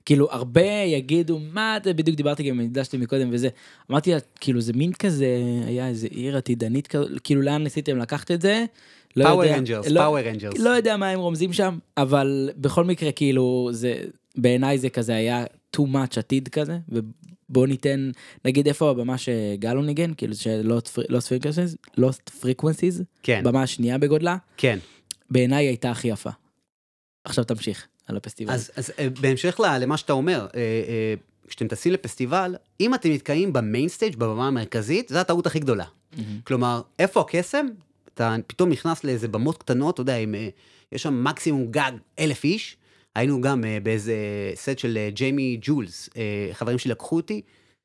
כאילו 0.04 0.30
הרבה 0.30 0.82
יגידו 0.86 1.38
מה 1.52 1.78
זה 1.84 1.94
בדיוק 1.94 2.16
דיברתי 2.16 2.42
גם 2.42 2.54
עם 2.54 2.60
הידידה 2.60 2.84
שלי 2.84 2.98
מקודם 2.98 3.28
וזה 3.32 3.48
אמרתי 3.90 4.12
לה 4.12 4.18
כאילו 4.40 4.60
זה 4.60 4.72
מין 4.72 4.92
כזה 4.92 5.26
היה 5.66 5.88
איזה 5.88 6.06
עיר 6.10 6.36
עתידנית 6.36 6.86
כזו 6.86 7.04
כאילו 7.24 7.42
לאן 7.42 7.62
ניסיתם 7.62 7.98
לקחת 7.98 8.30
את 8.30 8.40
זה. 8.40 8.64
Power 9.14 9.44
Rangers, 9.44 9.86
Power 9.88 10.18
Rangers. 10.18 10.58
לא 10.58 10.70
יודע 10.70 10.96
מה 10.96 11.08
הם 11.08 11.20
רומזים 11.20 11.52
שם 11.52 11.78
אבל 11.96 12.50
בכל 12.56 12.84
מקרה 12.84 13.12
כאילו 13.12 13.68
זה 13.72 13.94
בעיניי 14.36 14.78
זה 14.78 14.90
כזה 14.90 15.14
היה 15.14 15.44
too 15.76 15.80
much 15.80 16.18
עתיד 16.18 16.48
כזה 16.48 16.78
ובוא 17.52 17.66
ניתן 17.66 18.10
נגיד 18.44 18.66
איפה 18.66 18.90
הבמה 18.90 19.18
שגלו 19.18 19.82
ניגן 19.82 20.14
כאילו 20.14 20.34
של 20.34 20.72
lost 21.98 22.30
frequencies 22.42 23.02
כן, 23.22 23.42
במה 23.44 23.62
השנייה 23.62 23.98
בגודלה 23.98 24.36
כן. 24.56 24.78
בעיניי 25.30 25.66
הייתה 25.66 25.90
הכי 25.90 26.08
יפה. 26.08 26.30
עכשיו 27.24 27.44
תמשיך 27.44 27.86
על 28.06 28.16
הפסטיבל. 28.16 28.52
אז, 28.52 28.70
אז 28.76 28.92
אה, 28.98 29.08
בהמשך 29.20 29.60
למה 29.80 29.96
שאתה 29.96 30.12
אומר, 30.12 30.46
אה, 30.54 30.60
אה, 30.60 31.14
כשאתם 31.48 31.68
טסים 31.68 31.92
לפסטיבל, 31.92 32.56
אם 32.80 32.94
אתם 32.94 33.10
נתקעים 33.10 33.52
במיין 33.52 33.88
סטייג', 33.88 34.16
בבמה 34.16 34.46
המרכזית, 34.48 35.08
זו 35.08 35.18
הטעות 35.18 35.46
הכי 35.46 35.58
גדולה. 35.58 35.84
מהמם. 36.16 36.40
כלומר, 36.44 36.80
איפה 36.98 37.20
הקסם? 37.20 37.66
אתה 38.14 38.36
פתאום 38.46 38.70
נכנס 38.70 39.04
לאיזה 39.04 39.28
במות 39.28 39.58
קטנות, 39.58 39.94
אתה 39.94 40.00
יודע, 40.00 40.16
עם, 40.16 40.34
אה, 40.34 40.48
יש 40.92 41.02
שם 41.02 41.24
מקסימום 41.24 41.66
גג 41.70 41.92
אלף 42.18 42.44
איש. 42.44 42.76
היינו 43.14 43.40
גם 43.40 43.64
אה, 43.64 43.78
באיזה 43.82 44.14
סט 44.54 44.78
של 44.78 44.98
אה, 44.98 45.10
ג'יימי 45.10 45.58
ג'ולס, 45.60 46.08
אה, 46.16 46.48
חברים 46.52 46.78
שלי 46.78 46.90
לקחו 46.90 47.16
אותי. 47.16 47.40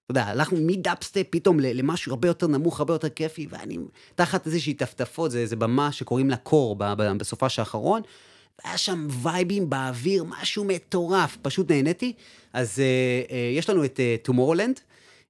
אתה 0.05 0.11
יודע, 0.11 0.23
הלכנו 0.23 0.57
מדאבסטפ 0.61 1.23
פתאום 1.29 1.59
למשהו 1.59 2.11
הרבה 2.11 2.27
יותר 2.27 2.47
נמוך, 2.47 2.79
הרבה 2.79 2.93
יותר 2.93 3.09
כיפי, 3.09 3.47
ואני 3.49 3.77
תחת 4.15 4.45
איזושהי 4.45 4.73
טפטפות, 4.73 5.31
זה 5.31 5.39
איזה 5.39 5.55
במה 5.55 5.91
שקוראים 5.91 6.29
לה 6.29 6.35
Core 6.35 6.75
בסופש 7.17 7.59
האחרון. 7.59 8.01
והיה 8.65 8.77
שם 8.77 9.07
וייבים 9.23 9.69
באוויר, 9.69 10.23
משהו 10.23 10.65
מטורף, 10.65 11.37
פשוט 11.41 11.71
נהניתי. 11.71 12.13
אז 12.53 12.79
אה, 12.79 13.35
אה, 13.35 13.51
יש 13.57 13.69
לנו 13.69 13.85
את 13.85 13.99
Tomorrowland. 14.21 14.79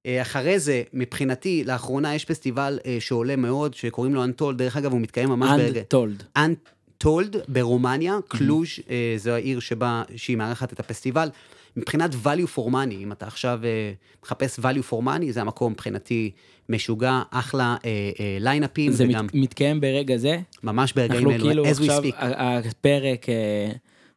אה, 0.06 0.22
אחרי 0.22 0.60
זה, 0.60 0.84
מבחינתי, 0.94 1.64
לאחרונה 1.66 2.16
יש 2.16 2.26
פסטיבל 2.26 2.80
אה, 2.86 2.98
שעולה 3.00 3.36
מאוד, 3.36 3.74
שקוראים 3.74 4.16
לו 4.16 4.24
Untold, 4.24 4.58
דרך 4.58 4.78
אגב, 4.78 4.92
הוא 4.92 5.02
מתקיים 5.02 5.30
ממש 5.30 5.50
ברגע. 5.62 5.82
Untold. 6.38 6.40
Untold 6.98 7.36
ברומניה, 7.48 8.18
קלוז' 8.28 8.68
אה, 8.90 9.14
זו 9.18 9.32
העיר 9.32 9.60
שבה, 9.60 10.04
שהיא 10.16 10.38
מארחת 10.38 10.74
את 10.74 10.80
הפסטיבל. 10.80 11.30
מבחינת 11.78 12.14
value 12.14 12.58
for 12.58 12.72
money, 12.72 12.94
אם 12.94 13.12
אתה 13.12 13.28
עכשיו 13.28 13.60
אה, 13.64 13.92
מחפש 14.24 14.60
value 14.60 14.92
for 14.92 15.04
money, 15.04 15.32
זה 15.32 15.42
המקום 15.42 15.72
מבחינתי 15.72 16.32
משוגע, 16.70 17.22
אחלה 17.32 17.76
אה, 17.86 17.90
אה, 18.20 18.38
ליינאפים, 18.40 18.92
זה 18.92 19.06
וגם 19.10 19.26
מת, 19.26 19.32
מתקיים 19.34 19.82
ברגע 19.82 20.18
זה. 20.18 20.38
ממש 20.64 20.94
ברגעים 20.94 21.30
אנחנו 21.30 21.50
אלו, 21.50 21.64
כאילו 21.64 21.66
as 21.66 21.90
we 21.90 22.04
speak. 22.04 22.16
ה- 22.18 22.58
הפרק 22.58 23.30
אה, 23.30 23.72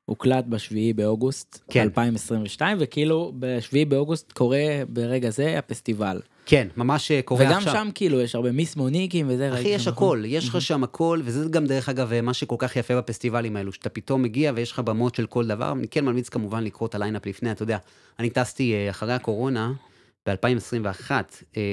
הוקלט 0.05 0.45
בשביעי 0.49 0.93
באוגוסט 0.93 1.59
כן. 1.71 1.83
2022, 1.83 2.77
וכאילו 2.81 3.33
בשביעי 3.39 3.85
באוגוסט 3.85 4.33
קורה 4.33 4.63
ברגע 4.89 5.31
זה 5.31 5.59
הפסטיבל. 5.59 6.21
כן, 6.51 6.69
ממש 6.77 7.11
אה, 7.11 7.23
קורה 7.23 7.45
וגם 7.45 7.57
עכשיו. 7.57 7.73
שם 7.73 7.89
כאילו 7.95 8.21
יש 8.21 8.35
הרבה 8.35 8.53
Miss 8.53 8.77
Monique 8.77 9.15
ים 9.15 9.27
וזה. 9.29 9.55
אחי, 9.55 9.69
יש? 9.69 9.87
הכל, 9.87 10.23
יש 10.27 10.49
לך 10.49 10.61
שם 10.61 10.85
הכל, 10.85 11.21
וזה 11.25 11.49
גם 11.49 11.67
דרך 11.67 11.89
אגב 11.89 12.13
אה, 12.13 12.21
מה 12.21 12.35
שכל 12.35 12.57
כך 12.59 12.77
יפה 12.77 12.97
בפסטיבלים 12.97 13.57
האלו, 13.57 13.73
שאתה 13.73 13.89
פתאום 13.89 14.23
מגיע 14.23 14.53
ויש 14.55 14.73
לך 14.73 14.79
במות 14.79 15.15
של 15.15 15.27
כל 15.27 15.47
דבר, 15.47 15.73
אני 15.73 15.89
כן 15.89 16.05
ממליץ 16.05 16.29
כמובן 16.29 16.65
לקרוא 16.65 16.89
את 16.89 16.95
ה 16.95 16.99
lineup 16.99 17.27
לפני, 17.27 17.51
אתה 17.51 17.63
יודע, 17.63 17.79
אני 18.19 18.31
טסתי 18.31 18.75
אה, 18.75 18.91
אחרי 18.91 19.13
הקורונה, 19.13 19.73
ב-2021, 20.29 21.11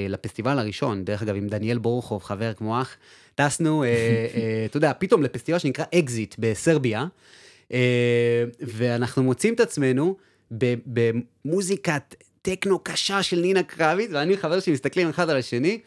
לפסטיבל 0.09 0.59
הראשון, 0.59 1.05
דרך 1.05 1.21
אגב, 1.21 1.35
עם 1.35 1.47
דניאל 1.47 1.77
בורחוב, 1.77 2.23
חבר 2.23 2.53
כמו 2.53 2.81
אח, 2.81 2.95
טסנו, 3.35 3.83
אתה 4.65 4.77
יודע, 4.77 4.91
פתאום 4.99 5.23
לפסטיבל 5.23 5.57
שנקרא 5.57 5.85
אקזיט 5.95 6.35
בסרביה, 6.39 7.05
ואנחנו 8.61 9.23
מוצאים 9.23 9.53
את 9.53 9.59
עצמנו 9.59 10.15
במוזיקת 10.85 12.15
טכנו 12.55 12.79
קשה 12.79 13.23
של 13.23 13.39
נינה 13.39 13.63
קרביץ, 13.63 14.09
ואני 14.13 14.33
וחבר 14.33 14.59
שלי 14.59 14.73
מסתכלים 14.73 15.09
אחד 15.09 15.29
על 15.29 15.37
השני, 15.37 15.79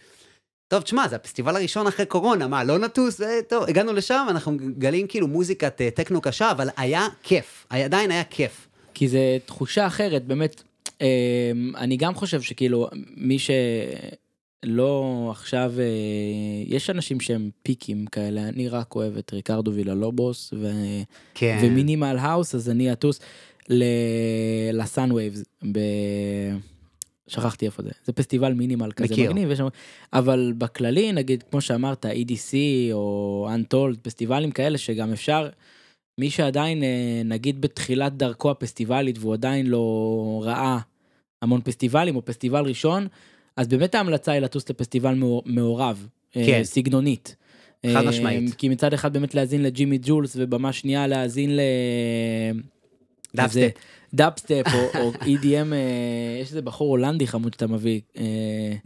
טוב, 0.68 0.82
תשמע, 0.82 1.08
זה 1.08 1.16
הפסטיבל 1.16 1.56
הראשון 1.56 1.86
אחרי 1.86 2.06
קורונה, 2.06 2.48
מה, 2.48 2.64
לא 2.64 2.78
נטוס? 2.78 3.20
אה, 3.20 3.38
טוב, 3.48 3.64
הגענו 3.68 3.92
לשם, 3.92 4.26
אנחנו 4.30 4.56
גלים 4.78 5.06
כאילו 5.06 5.28
מוזיקת 5.28 5.80
אה, 5.80 5.90
טכנו 5.90 6.20
קשה, 6.20 6.50
אבל 6.50 6.68
היה 6.76 7.06
כיף, 7.22 7.66
עדיין 7.70 8.10
היה 8.10 8.24
כיף. 8.24 8.68
כי 8.94 9.08
זה 9.08 9.38
תחושה 9.46 9.86
אחרת, 9.86 10.24
באמת. 10.24 10.62
אה, 11.02 11.06
אני 11.76 11.96
גם 11.96 12.14
חושב 12.14 12.42
שכאילו 12.42 12.88
מי 13.16 13.38
לא 14.62 15.28
עכשיו, 15.30 15.72
אה, 15.78 15.84
יש 16.66 16.90
אנשים 16.90 17.20
שהם 17.20 17.50
picky 17.62 18.06
כאלה, 18.06 18.48
אני 18.48 18.68
רק 18.68 18.94
אוהב 18.94 19.16
את 19.16 19.32
ריקרדו 19.32 19.72
וילאלובוס 19.74 20.54
ו... 20.60 20.68
כן. 21.34 21.58
ו 21.62 21.69
minimal 21.69 22.16
house, 22.20 22.54
אז 22.54 22.70
אני 22.70 22.92
אטוס 22.92 23.20
ל 24.72 25.12
Sunwaves, 25.12 25.44
ב... 25.72 25.78
שכחתי 27.28 27.66
איפה 27.66 27.82
זה, 27.82 27.90
זה 28.04 28.12
פסטיבל 28.12 28.52
minimal 28.52 28.92
כזה 28.92 29.12
מכיר. 29.12 29.30
מגניב, 29.32 29.54
שם... 29.54 29.68
אבל 30.12 30.52
בכללי, 30.58 31.12
נגיד, 31.12 31.42
כמו 31.50 31.60
שאמרת, 31.60 32.06
EDC 32.06 32.54
או 32.92 33.48
Untold, 33.54 33.96
פסטיבלים 34.02 34.50
כאלה 34.50 34.78
שגם 34.78 35.12
אפשר, 35.12 35.48
מי 36.20 36.30
שעדיין, 36.30 36.82
אה, 36.82 37.22
נגיד 37.24 37.60
בתחילת 37.60 38.16
דרכו 38.16 38.50
הפסטיבלית 38.50 39.18
והוא 39.18 39.34
עדיין 39.34 39.66
לא 39.66 40.42
ראה 40.44 40.78
המון 41.42 41.60
פסטיבלים 41.64 42.16
או 42.16 42.24
פסטיבל 42.24 42.64
ראשון, 42.64 43.06
אז 43.56 43.68
באמת 43.68 43.94
ההמלצה 43.94 44.32
היא 44.32 44.40
לטוס 44.40 44.70
לפסטיבל 44.70 45.14
מעור- 45.14 45.42
מעורב, 45.46 46.06
אה, 46.36 46.46
כן. 46.46 46.64
סגנונית. 46.64 47.36
חד 47.86 47.96
אה, 48.04 48.08
משמעית. 48.08 48.54
כי 48.54 48.68
מצד 48.68 48.94
אחד 48.94 49.12
באמת 49.12 49.34
להאזין 49.34 49.62
לג'ימי 49.62 49.98
ג'ולס 50.02 50.36
ובמה 50.38 50.72
שנייה 50.72 51.06
להאזין 51.06 51.56
ל... 51.56 51.60
דאבסטפ. 53.34 53.70
דאבסטפ 54.14 54.64
או, 54.98 55.12
EDM, 55.20 55.72
אה, 55.72 56.40
יש 56.42 56.48
איזה 56.48 56.62
בחור 56.62 56.88
הולנדי 56.88 57.26
חמוד 57.26 57.52
שאתה 57.52 57.66
מביא. 57.66 58.00
אה, 58.18 58.24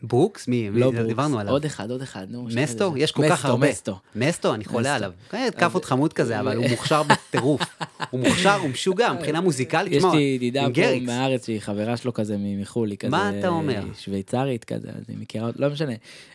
ברוקס? 0.02 0.48
מי? 0.48 0.70
לא 0.72 0.90
ברוקס, 0.90 1.06
דיברנו 1.06 1.38
עליו. 1.40 1.52
עוד 1.52 1.64
אחד, 1.64 1.90
עוד 1.90 2.02
אחד, 2.02 2.26
נו. 2.30 2.48
מסטו? 2.54 2.94
יש 2.96 3.12
כל 3.12 3.28
כך 3.28 3.44
הרבה. 3.44 3.70
מסטו. 3.70 3.98
מסטו, 4.16 4.54
אני 4.54 4.64
חולה. 4.64 4.94
עליו. 4.94 5.12
כן, 5.30 5.48
כאפות 5.58 5.84
חמוד 5.84 6.12
כזה, 6.12 6.40
אבל 6.40 6.56
הוא 6.56 6.66
מוכשר 6.70 7.02
בטירוף. 7.02 7.62
הוא 8.10 8.20
מוכשר, 8.20 8.54
הוא 8.54 8.70
משוגע, 8.70 9.12
מבחינה 9.12 9.40
מוזיקלית. 9.40 9.92
יש 9.92 10.04
לי 10.12 10.20
ידידה 10.20 10.66
פה. 10.74 11.00
מהארץ 11.00 11.46
שהיא 11.46 11.60
חברה 11.60 11.96
שלו 11.96 12.14
כזה 12.14 12.36
מחו"ל, 12.38 12.90
היא 12.90 12.98
כזה... 12.98 13.10
מה 13.10 13.38
אתה 13.38 13.48
אומר? 13.48 13.82
שוויצרית 13.98 14.64
כזה, 14.64 14.88
אז 14.88 15.04
היא 15.08 15.16
מכירה 15.20 15.50
לא 15.56 15.70
משנה. 15.70 15.92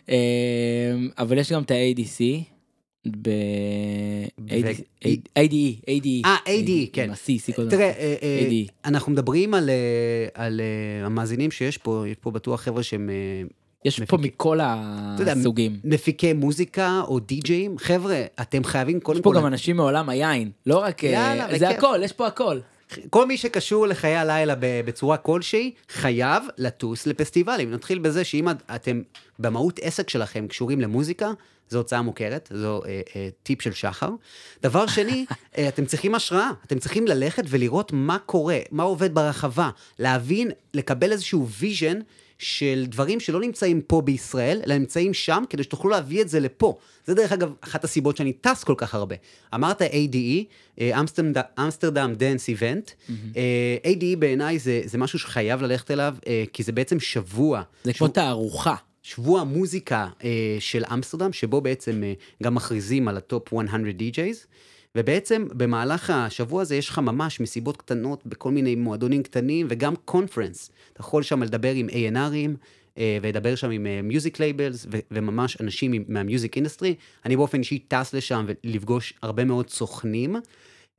אה, 0.08 0.16
אבל 1.18 1.38
יש 1.38 1.52
גם 1.52 1.62
את 1.62 1.70
ה-ADC. 1.70 2.22
ב... 3.06 3.30
ADE, 4.38 5.86
ADE. 5.86 6.24
אה, 6.24 6.36
ADE, 6.46 6.90
כן. 6.92 7.04
עם 7.04 7.10
ה-C, 7.10 7.50
C 7.50 7.54
קודם. 7.56 7.70
תראה, 7.70 7.92
אה, 7.98 8.14
אה, 8.22 8.48
ADE. 8.48 8.70
אנחנו 8.84 9.12
מדברים 9.12 9.54
על, 9.54 9.70
אה, 10.60 11.06
המאזינים 11.06 11.50
שיש 11.50 11.78
פה, 11.78 12.04
יש 12.08 12.16
פה 12.20 12.30
בטוח 12.30 12.60
חבר'ה 12.60 12.82
שהם 12.82 13.10
יש 13.84 14.00
פה 14.00 14.16
מכל 14.16 14.58
הסוגים. 14.60 15.80
מפיקי 15.84 16.32
מוזיקה 16.32 17.00
או 17.04 17.18
די-ג'אים. 17.18 17.78
חבר'ה, 17.78 18.22
אתם 18.40 18.64
חייבים 18.64 19.00
קודם 19.00 19.18
יש 19.18 19.22
פה 19.22 19.30
כל... 19.30 19.36
גם 19.36 19.46
אנשים 19.46 19.76
מעולם 19.76 20.08
היין, 20.08 20.50
לא 20.66 20.78
רק... 20.78 21.02
זה. 21.58 21.68
הכל, 21.68 22.00
יש 22.02 22.12
פה 22.12 22.26
הכל. 22.26 22.58
כל 23.10 23.26
מי 23.26 23.36
שקשור 23.36 23.86
לחיי 23.86 24.16
הלילה 24.16 24.54
בצורה 24.58 25.16
כלשהי, 25.16 25.72
חייב 25.88 26.44
לטוס 26.58 27.06
לפסטיבלים. 27.06 27.70
נתחיל 27.70 27.98
בזה 27.98 28.24
שאם 28.24 28.48
אתם 28.74 29.02
במהות 29.38 29.80
עסק 29.82 30.10
שלכם 30.10 30.46
קשורים 30.48 30.80
למוזיקה, 30.80 31.30
זו 31.70 31.78
הוצאה 31.78 32.02
מוכרת, 32.02 32.52
זו 32.54 32.82
אה, 32.86 33.00
אה, 33.16 33.28
טיפ 33.42 33.62
של 33.62 33.72
שחר. 33.72 34.10
דבר 34.62 34.86
שני, 34.86 35.24
אה, 35.58 35.68
אתם 35.68 35.86
צריכים 35.86 36.14
השראה, 36.14 36.50
אתם 36.66 36.78
צריכים 36.78 37.06
ללכת 37.06 37.42
ולראות 37.48 37.92
מה 37.92 38.18
קורה, 38.18 38.58
מה 38.70 38.82
עובד 38.82 39.14
ברחבה, 39.14 39.70
להבין, 39.98 40.50
לקבל 40.74 41.12
איזשהו 41.12 41.48
vision 41.48 41.98
של 42.38 42.84
דברים 42.88 43.20
שלא 43.20 43.40
נמצאים 43.40 43.80
פה 43.80 44.00
בישראל, 44.02 44.60
אלא 44.66 44.78
נמצאים 44.78 45.14
שם, 45.14 45.44
כדי 45.50 45.62
שתוכלו 45.62 45.90
להביא 45.90 46.22
את 46.22 46.28
זה 46.28 46.40
לפה. 46.40 46.78
זה 47.06 47.14
דרך 47.14 47.32
אגב 47.32 47.52
אחת 47.60 47.84
הסיבות 47.84 48.16
שאני 48.16 48.32
טס 48.32 48.64
כל 48.64 48.74
כך 48.76 48.94
הרבה. 48.94 49.16
אמרת 49.54 49.82
ADE, 49.82 50.44
אה, 50.80 51.00
Amsterdam- 51.58 52.14
Dance 52.14 52.48
Event. 52.48 52.90
ADE 53.84 54.16
בעיניי 54.18 54.58
זה, 54.58 54.80
זה 54.84 54.98
משהו 54.98 55.18
שחייב 55.18 55.62
ללכת 55.62 55.90
אליו, 55.90 56.14
אה, 56.26 56.44
כי 56.52 56.62
זה 56.62 56.72
בעצם 56.72 57.00
שבוע. 57.00 57.62
זה 57.84 57.92
כמו 57.92 58.08
תערוכה. 58.08 58.74
שבוע 59.02 59.44
מוזיקה 59.44 60.08
אה, 60.24 60.28
של 60.60 60.82
אמסטרדם, 60.92 61.32
שבו 61.32 61.60
בעצם 61.60 62.02
אה, 62.04 62.12
גם 62.42 62.54
מכריזים 62.54 63.08
על 63.08 63.16
ה 63.16 63.25
top 63.25 63.52
100 63.52 63.62
DJs, 63.92 64.46
ובעצם 64.94 65.46
במהלך 65.56 66.10
השבוע 66.10 66.62
הזה 66.62 66.76
יש 66.76 66.88
לך 66.88 66.98
ממש 66.98 67.40
מסיבות 67.40 67.76
קטנות 67.76 68.26
בכל 68.26 68.50
מיני 68.50 68.74
מועדונים 68.74 69.22
קטנים, 69.22 69.66
וגם 69.70 69.94
conference. 70.04 70.70
אתה 70.92 71.00
יכול 71.00 71.22
שם 71.22 71.42
לדבר 71.42 71.72
עם 71.72 71.88
A&R 71.88 72.19
ים, 72.19 72.50
אה, 72.98 73.18
ולדבר 73.22 73.54
שם 73.54 73.70
עם 73.70 73.86
music 74.02 74.40
labels, 74.40 74.86
וממש 75.10 75.56
אנשים 75.60 75.92
עם- 75.92 76.04
מה 76.08 76.22
music 76.22 76.56
industry. 76.56 76.94
אני 77.24 77.36
באופן 77.36 77.58
אישי 77.58 77.78
טס 77.78 78.14
לשם 78.14 78.46
ולפגוש 78.64 79.14
הרבה 79.22 79.44
מאוד 79.44 79.70
סוכנים. 79.70 80.36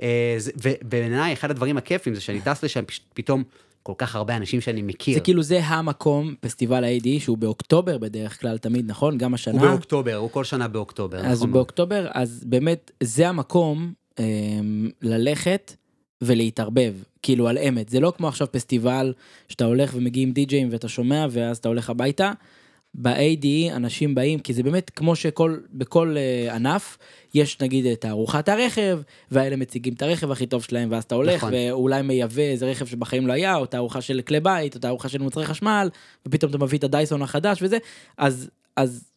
אה, 0.01 0.37
ובעיניי 0.63 1.33
אחד 1.33 1.51
הדברים 1.51 1.77
הכיפים 1.77 2.15
זה 2.15 2.21
שאני 2.21 2.41
טס 2.41 2.63
לשם, 2.63 2.83
פתאום 3.13 3.43
כל 3.83 3.93
כך 3.97 4.15
הרבה 4.15 4.37
אנשים 4.37 4.61
שאני 4.61 4.81
מכיר. 4.81 5.13
זה 5.13 5.19
כאילו 5.19 5.43
זה 5.43 5.59
המקום, 5.63 6.35
פסטיבל 6.39 6.83
ה-ADE, 6.83 7.07
שהוא 7.19 7.37
באוקטובר 7.37 7.97
בדרך 7.97 8.41
כלל 8.41 8.57
תמיד, 8.57 8.85
נכון? 8.87 9.17
גם 9.17 9.33
השנה. 9.33 9.61
הוא 9.61 9.69
באוקטובר, 9.69 10.15
הוא 10.15 10.29
כל 10.29 10.43
שנה 10.43 10.67
באוקטובר. 10.67 11.17
אז 11.17 11.37
נכון. 11.37 11.51
באוקטובר, 11.51 12.07
אז 12.13 12.43
באמת, 12.45 12.91
זה 13.03 13.29
המקום 13.29 13.93
אמ, 14.19 14.89
ללכת 15.01 15.75
ולהתערבב, 16.21 16.93
כאילו 17.21 17.47
על 17.47 17.57
אמת. 17.57 17.89
זה 17.89 17.99
לא 17.99 18.13
כמו 18.17 18.27
עכשיו 18.27 18.47
פסטיבל 18.51 19.13
שאתה 19.47 19.65
הולך 19.65 19.91
ומגיעים 19.95 20.31
די-ג'אים 20.31 20.69
ואתה 20.71 20.87
שומע 20.87 21.25
ואז 21.29 21.57
אתה 21.57 21.69
הולך 21.69 21.89
הביתה. 21.89 22.31
ב-ADE 22.95 23.75
אנשים 23.75 24.15
באים, 24.15 24.39
כי 24.39 24.53
זה 24.53 24.63
באמת 24.63 24.89
כמו 24.89 25.15
שכל, 25.15 25.57
בכל 25.73 26.15
uh, 26.15 26.53
ענף, 26.53 26.97
יש 27.33 27.61
נגיד 27.61 27.85
את 27.85 28.01
תערוכת 28.01 28.49
הרכב, 28.49 28.99
והאלה 29.31 29.55
מציגים 29.55 29.93
את 29.93 30.01
הרכב 30.01 30.31
הכי 30.31 30.45
טוב 30.45 30.63
שלהם, 30.63 30.91
ואז 30.91 31.03
אתה 31.03 31.15
הולך, 31.15 31.35
נכון. 31.35 31.53
ואולי 31.53 32.01
מייבא 32.01 32.41
איזה 32.41 32.65
רכב 32.65 32.85
שבחיים 32.85 33.27
לא 33.27 33.33
היה, 33.33 33.55
או 33.55 33.65
תערוכה 33.65 34.01
של 34.01 34.21
כלי 34.27 34.39
בית, 34.39 34.75
או 34.75 34.79
תערוכה 34.79 35.09
של 35.09 35.21
מוצרי 35.21 35.45
חשמל, 35.45 35.89
ופתאום 36.25 36.49
אתה 36.49 36.57
מביא 36.57 36.77
את 36.77 36.83
הדייסון 36.83 37.21
החדש 37.21 37.61
וזה, 37.61 37.77
אז, 38.17 38.49
אז 38.75 39.10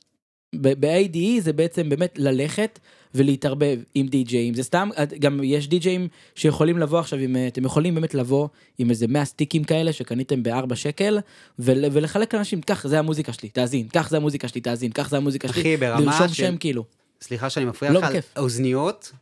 ב-ADE 0.60 1.40
זה 1.40 1.52
בעצם 1.52 1.88
באמת 1.88 2.18
ללכת 2.18 2.78
ולהתערבב 3.14 3.78
עם 3.94 4.06
די-ג'אים, 4.06 4.54
זה 4.54 4.62
סתם, 4.62 4.88
גם 5.18 5.40
יש 5.44 5.68
די-ג'אים 5.68 6.08
שיכולים 6.34 6.78
לבוא 6.78 6.98
עכשיו, 6.98 7.18
עם, 7.18 7.36
אתם 7.48 7.64
יכולים 7.64 7.94
באמת 7.94 8.14
לבוא 8.14 8.48
עם 8.78 8.90
איזה 8.90 9.06
100 9.06 9.24
סטיקים 9.24 9.64
כאלה 9.64 9.92
שקניתם 9.92 10.42
ב-4 10.42 10.74
שקל, 10.74 11.18
ול, 11.58 11.84
ולחלק 11.92 12.34
לאנשים, 12.34 12.60
קח, 12.60 12.86
זה 12.86 12.98
המוזיקה 12.98 13.32
שלי, 13.32 13.48
תאזין, 13.48 13.88
קח, 13.88 14.08
זה 14.10 14.16
המוזיקה 14.16 14.48
שלי, 14.48 14.60
תאזין, 14.60 14.92
קח, 14.92 15.08
זה 15.08 15.16
המוזיקה 15.16 15.48
שלי, 15.48 15.60
אחי, 15.60 15.76
ברמה 15.76 16.00
לרשום 16.00 16.28
של- 16.28 16.34
שם 16.34 16.56
כאילו. 16.56 16.84
סליחה 17.20 17.50
שאני 17.50 17.64
מפריע 17.66 17.92
לא, 17.92 18.00
לך, 18.00 18.06
בכיף. 18.08 18.32
האוזניות 18.36 19.12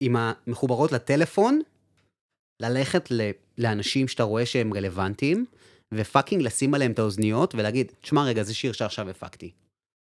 עם 0.00 0.16
המחוברות 0.18 0.92
לטלפון, 0.92 1.60
ללכת 2.62 3.10
ל- 3.10 3.30
לאנשים 3.58 4.08
שאתה 4.08 4.22
רואה 4.22 4.46
שהם 4.46 4.74
רלוונטיים, 4.74 5.44
ופאקינג 5.94 6.42
לשים 6.42 6.74
עליהם 6.74 6.92
את 6.92 6.98
האוזניות 6.98 7.54
ולהגיד, 7.54 7.92
תשמע 8.00 8.24
רגע, 8.24 8.42
זה 8.42 8.54
שיר 8.54 8.72
שעכשיו 8.72 9.08
הפקתי, 9.10 9.50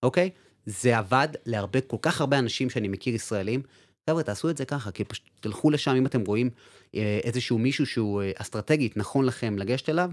אוקיי? 0.05 0.31
זה 0.67 0.99
עבד 0.99 1.29
להרבה, 1.47 1.81
כל 1.81 1.97
כך 2.03 2.21
הרבה 2.21 2.39
אנשים 2.39 2.71
שאני 2.71 2.89
מכיר 2.89 3.15
ישראלים. 3.15 3.63
חבר'ה, 4.11 4.23
תעשו 4.23 4.51
את 4.51 4.57
זה 4.57 4.65
ככה, 4.65 4.91
כי 4.91 5.05
פשוט 5.05 5.25
תלכו 5.41 5.71
לשם 5.71 5.95
אם 5.97 6.07
אתם 6.07 6.25
רואים 6.27 6.51
אה, 6.95 7.21
איזשהו 7.25 7.59
מישהו 7.59 7.87
שהוא 7.87 8.23
אה, 8.23 8.31
אסטרטגית 8.35 8.97
נכון 8.97 9.25
לכם 9.25 9.59
לגשת 9.59 9.89
אליו, 9.89 10.11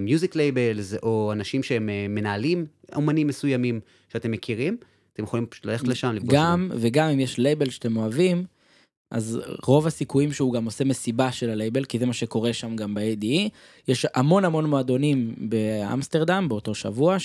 music 0.00 0.36
labels, 0.36 0.94
או 1.02 1.32
אנשים 1.32 1.62
שהם 1.62 1.88
אה, 1.88 2.06
מנהלים 2.08 2.66
אומנים 2.94 3.26
מסוימים 3.26 3.80
שאתם 4.12 4.30
מכירים, 4.30 4.76
אתם 5.12 5.22
יכולים 5.22 5.46
פשוט 5.46 5.66
ללכת 5.66 5.88
לשם, 5.88 6.16
גם, 6.26 6.70
וגם 6.74 7.08
אם 7.08 7.20
יש 7.20 7.38
לייבל 7.38 7.70
שאתם 7.70 7.96
אוהבים, 7.96 8.44
אז 9.10 9.40
רוב 9.66 9.86
הסיכויים 9.86 10.32
שהוא 10.32 10.52
גם 10.52 10.64
עושה 10.64 10.84
מסיבה 10.84 11.32
של 11.32 11.50
הלייבל, 11.50 11.84
כי 11.84 11.98
זה 11.98 12.06
מה 12.06 12.12
שקורה 12.12 12.52
שם 12.52 12.76
גם 12.76 12.94
ב-ADE. 12.94 13.48
יש 13.88 14.06
המון 14.14 14.44
המון 14.44 14.66
מועדונים 14.66 15.34
באמסטרדם 15.38 16.46
באותו 16.48 16.74
שבוע, 16.74 17.18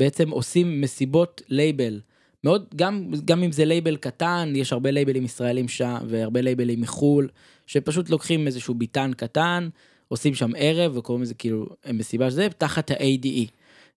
שבעצם 0.00 0.30
עושים 0.30 0.80
מסיבות 0.80 1.42
לייבל. 1.48 2.00
מאוד, 2.44 2.66
גם, 2.76 3.10
גם 3.24 3.42
אם 3.42 3.52
זה 3.52 3.64
לייבל 3.64 3.96
קטן, 3.96 4.52
יש 4.56 4.72
הרבה 4.72 4.90
לייבלים 4.90 5.24
ישראלים 5.24 5.68
שם, 5.68 5.96
והרבה 6.06 6.40
לייבלים 6.40 6.80
מחו"ל, 6.80 7.28
שפשוט 7.66 8.10
לוקחים 8.10 8.46
איזשהו 8.46 8.74
ביתן 8.74 9.12
קטן, 9.16 9.68
עושים 10.08 10.34
שם 10.34 10.50
ערב, 10.56 10.96
וקוראים 10.96 11.22
לזה 11.22 11.34
כאילו 11.34 11.66
מסיבה 11.92 12.30
שזה, 12.30 12.48
תחת 12.58 12.90
ה-ADE. 12.90 13.50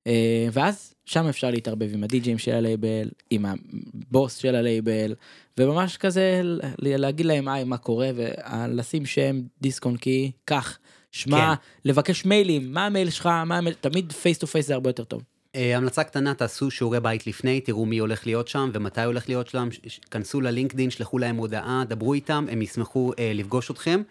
אה, 0.07 0.47
ואז 0.51 0.93
שם 1.05 1.25
אפשר 1.25 1.51
להתערבב 1.51 1.93
עם 1.93 2.03
הדי-ג'ים 2.03 2.37
של 2.37 2.51
הלייבל, 2.51 3.09
עם 3.29 3.45
הבוס 3.45 4.37
של 4.37 4.55
הלייבל, 4.55 5.15
וממש 5.59 5.97
כזה 5.97 6.41
להגיד 6.79 7.25
להם 7.25 7.47
היי 7.47 7.63
מה 7.63 7.77
קורה, 7.77 8.09
ולשים 8.15 9.05
שם 9.05 9.41
דיסק 9.61 9.85
און 9.85 9.97
קי, 9.97 10.31
קח, 10.45 10.79
שמע, 11.11 11.53
לבקש 11.85 12.25
מיילים, 12.25 12.73
מה 12.73 12.85
המייל 12.85 13.09
שלך, 13.09 13.25
מה 13.25 13.57
המייל, 13.57 13.75
תמיד 13.81 14.11
face 14.11 14.37
to 14.37 14.47
face 14.47 14.67
זה 14.67 14.73
הרבה 14.73 14.89
יותר 14.89 15.03
טוב. 15.03 15.32
אה, 15.55 15.77
המלצה 15.77 16.03
קטנה, 16.03 16.33
תעשו 16.33 16.71
שיעורי 16.71 16.99
בית 16.99 17.27
לפני, 17.27 17.61
תראו 17.61 17.85
מי 17.85 17.97
הולך 17.97 18.25
להיות 18.25 18.47
שם 18.47 18.69
ומתי 18.73 19.03
הולך 19.03 19.29
להיות 19.29 19.47
שם, 19.47 19.69
כנסו 20.11 20.41
ל 20.41 20.46
LinkedIn, 20.46 20.89
שלחו 20.89 21.17
להם 21.17 21.35
הודעה, 21.35 21.83
דברו 21.87 22.13
איתם, 22.13 22.45
הם 22.51 22.61
ישמחו 22.61 23.11
אה, 23.19 23.31
לפגוש 23.33 23.71
אתכם. 23.71 24.01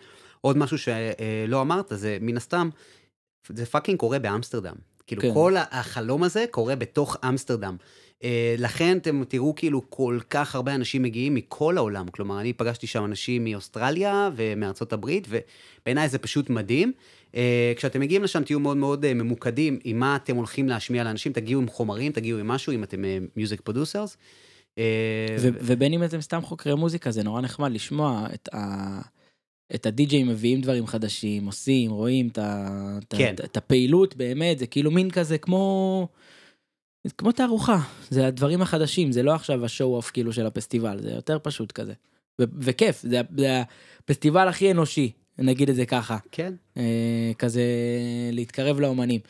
עוד 0.40 0.56
משהו 0.56 0.78
שלא 0.78 1.60
אמרת, 1.60 1.86
זה 1.90 2.18
מן 2.20 2.36
הסתם, 2.36 2.70
זה 3.48 3.66
fucking 3.66 3.98
קורה 3.98 4.18
באמסטרדם. 4.18 4.74
כאילו, 5.06 5.22
כן. 5.22 5.28
כן. 5.28 5.34
כל 5.34 5.54
החלום 5.70 6.22
הזה 6.22 6.44
קורה 6.50 6.76
בתוך 6.76 7.16
אמסטרדם. 7.28 7.76
אה, 8.24 8.54
לכן 8.58 8.98
אתם 8.98 9.24
תראו 9.24 9.54
כאילו 9.54 9.90
כל 9.90 10.18
כך 10.30 10.54
הרבה 10.54 10.74
אנשים 10.74 11.02
מגיעים 11.02 11.34
מכל 11.34 11.76
העולם. 11.76 12.08
כלומר, 12.08 12.40
אני 12.40 12.52
פגשתי 12.52 12.86
שם 12.86 13.04
אנשים 13.04 13.44
מאוסטרליה 13.44 14.30
ומארצות 14.36 14.92
הברית, 14.92 15.28
ובעיניי 15.30 16.08
זה 16.08 16.18
פשוט 16.18 16.50
מדהים. 16.50 16.92
אה, 17.34 17.72
כשאתם 17.76 18.00
מגיעים 18.00 18.22
לשם 18.22 18.44
תהיו 18.44 18.60
מאוד 18.60 18.76
מאוד 18.76 19.04
אה, 19.04 19.14
ממוקדים 19.14 19.78
עם 19.84 19.98
מה 19.98 20.16
אתם 20.16 20.36
הולכים 20.36 20.68
להשמיע 20.68 21.04
לאנשים, 21.04 21.32
תגיעו 21.32 21.60
עם 21.60 21.68
חומרים, 21.68 22.12
תגיעו 22.12 22.38
עם 22.38 22.48
משהו, 22.48 22.72
אם 22.72 22.84
אתם 22.84 23.02
music 23.36 23.60
producers. 23.60 24.16
ובין 25.38 25.92
אם 25.92 26.04
אתם 26.04 26.20
סתם 26.20 26.42
חוקרי 26.42 26.74
מוזיקה, 26.74 27.10
זה 27.10 27.22
נורא 27.22 27.40
נחמד 27.40 27.72
לשמוע 27.72 28.26
את 28.34 28.48
ה... 28.54 29.00
את 29.74 29.86
הדי-ג'יי 29.86 30.22
מביאים 30.22 30.60
דברים 30.60 30.86
חדשים, 30.86 31.46
עושים, 31.46 31.90
רואים 31.90 32.28
את, 32.28 32.38
ה, 32.38 32.98
כן. 33.10 33.34
את, 33.44 33.56
הפעילות, 33.56 34.16
באמת, 34.16 34.58
זה 34.58 34.66
כאילו 34.66 34.90
מין 34.90 35.10
כזה 35.10 35.38
כמו... 35.38 36.08
כמו 37.18 37.32
תערוכה, 37.32 37.78
זה 38.10 38.26
הדברים 38.26 38.62
החדשים, 38.62 39.12
זה 39.12 39.22
לא 39.22 39.34
עכשיו 39.34 39.64
ה 39.64 39.71
show 39.71 39.96
off 39.96 40.10
כאילו 40.10 40.32
של 40.32 40.46
הפסטיבל, 40.46 41.02
זה 41.02 41.10
יותר 41.10 41.38
פשוט 41.42 41.72
כזה. 41.72 41.92
ו- 42.40 42.44
וכיף, 42.58 43.02
זה, 43.02 43.20
זה 43.36 43.62
הפסטיבל 43.98 44.48
הכי 44.48 44.70
אנושי, 44.70 45.12
נגיד 45.38 45.70
את 45.70 45.76
זה 45.76 45.86
ככה. 45.86 46.16
כן. 46.32 46.52
אה, 46.76 47.32
כזה 47.38 47.62
להתקרב 48.32 48.80
לאומנים. 48.80 49.20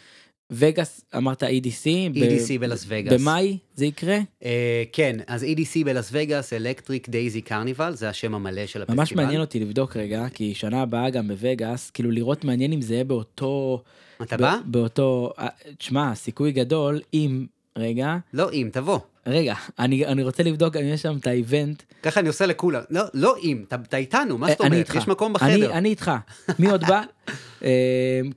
וגאס, 0.55 1.05
אמרת 1.16 1.42
EDC. 1.42 2.14
EDC 2.14 2.59
בלאס 2.61 2.84
וגאס. 2.88 3.20
במאי 3.20 3.59
זה 3.74 3.86
יקרה? 3.86 4.18
אה, 4.44 4.82
כן, 4.92 5.16
אז 5.26 5.42
EDC 5.42 5.84
בלאס 5.84 6.09
וגאס, 6.12 6.53
Electric 6.52 7.08
Daisy 7.08 7.40
Carnival, 7.40 7.94
זה 7.94 8.09
השם 8.09 8.34
המלא 8.34 8.66
של 8.66 8.82
הפסטיבל. 8.82 9.00
ממש 9.00 9.12
מעניין 9.12 9.40
אותי 9.40 9.61
לבדוק 9.61 9.96
רגע, 9.96 10.26
כי 10.34 10.55
שנה 10.55 10.82
הבאה 10.82 11.11
גם 11.11 11.28
בווגאס, 11.28 11.90
כאילו 11.90 12.11
לראות 12.11 12.44
מעניין 12.44 12.72
אם 12.72 12.80
זה 12.80 12.94
יהיה 12.94 13.05
באותו... 13.05 13.82
אתה 14.22 14.36
בא? 14.36 14.57
באותו... 14.64 15.32
אה, 15.38 15.48
תשמע, 15.78 16.14
סיכוי 16.14 16.53
גדול 16.53 17.00
אם 17.14 17.46
רגע. 17.76 18.16
לא 18.32 18.53
אם, 18.53 18.68
תבוא. 18.72 18.98
רגע, 19.26 19.54
אני, 19.78 20.06
אני 20.06 20.22
רוצה 20.22 20.42
לבדוק 20.42 20.76
אם 20.76 20.84
יש 20.84 21.02
שם 21.02 21.16
את 21.20 21.26
האיבנט. 21.26 21.82
ככה 22.02 22.20
אני 22.20 22.28
עושה 22.28 22.46
לכולם. 22.46 22.80
לא, 22.90 23.02
לא 23.14 23.36
אם, 23.42 23.64
אתה, 23.68 23.76
אתה 23.88 23.96
איתנו, 23.96 24.38
מה 24.38 24.48
זאת 24.48 24.60
אומרת? 24.60 24.72
איתך. 24.72 24.94
יש 24.94 25.08
מקום 25.08 25.32
בחדר. 25.32 25.54
אני, 25.54 25.66
אני 25.66 25.88
איתך. 25.88 26.10
מי 26.58 26.70
עוד 26.70 26.84
בא? 26.84 27.02
אמ, 27.62 27.68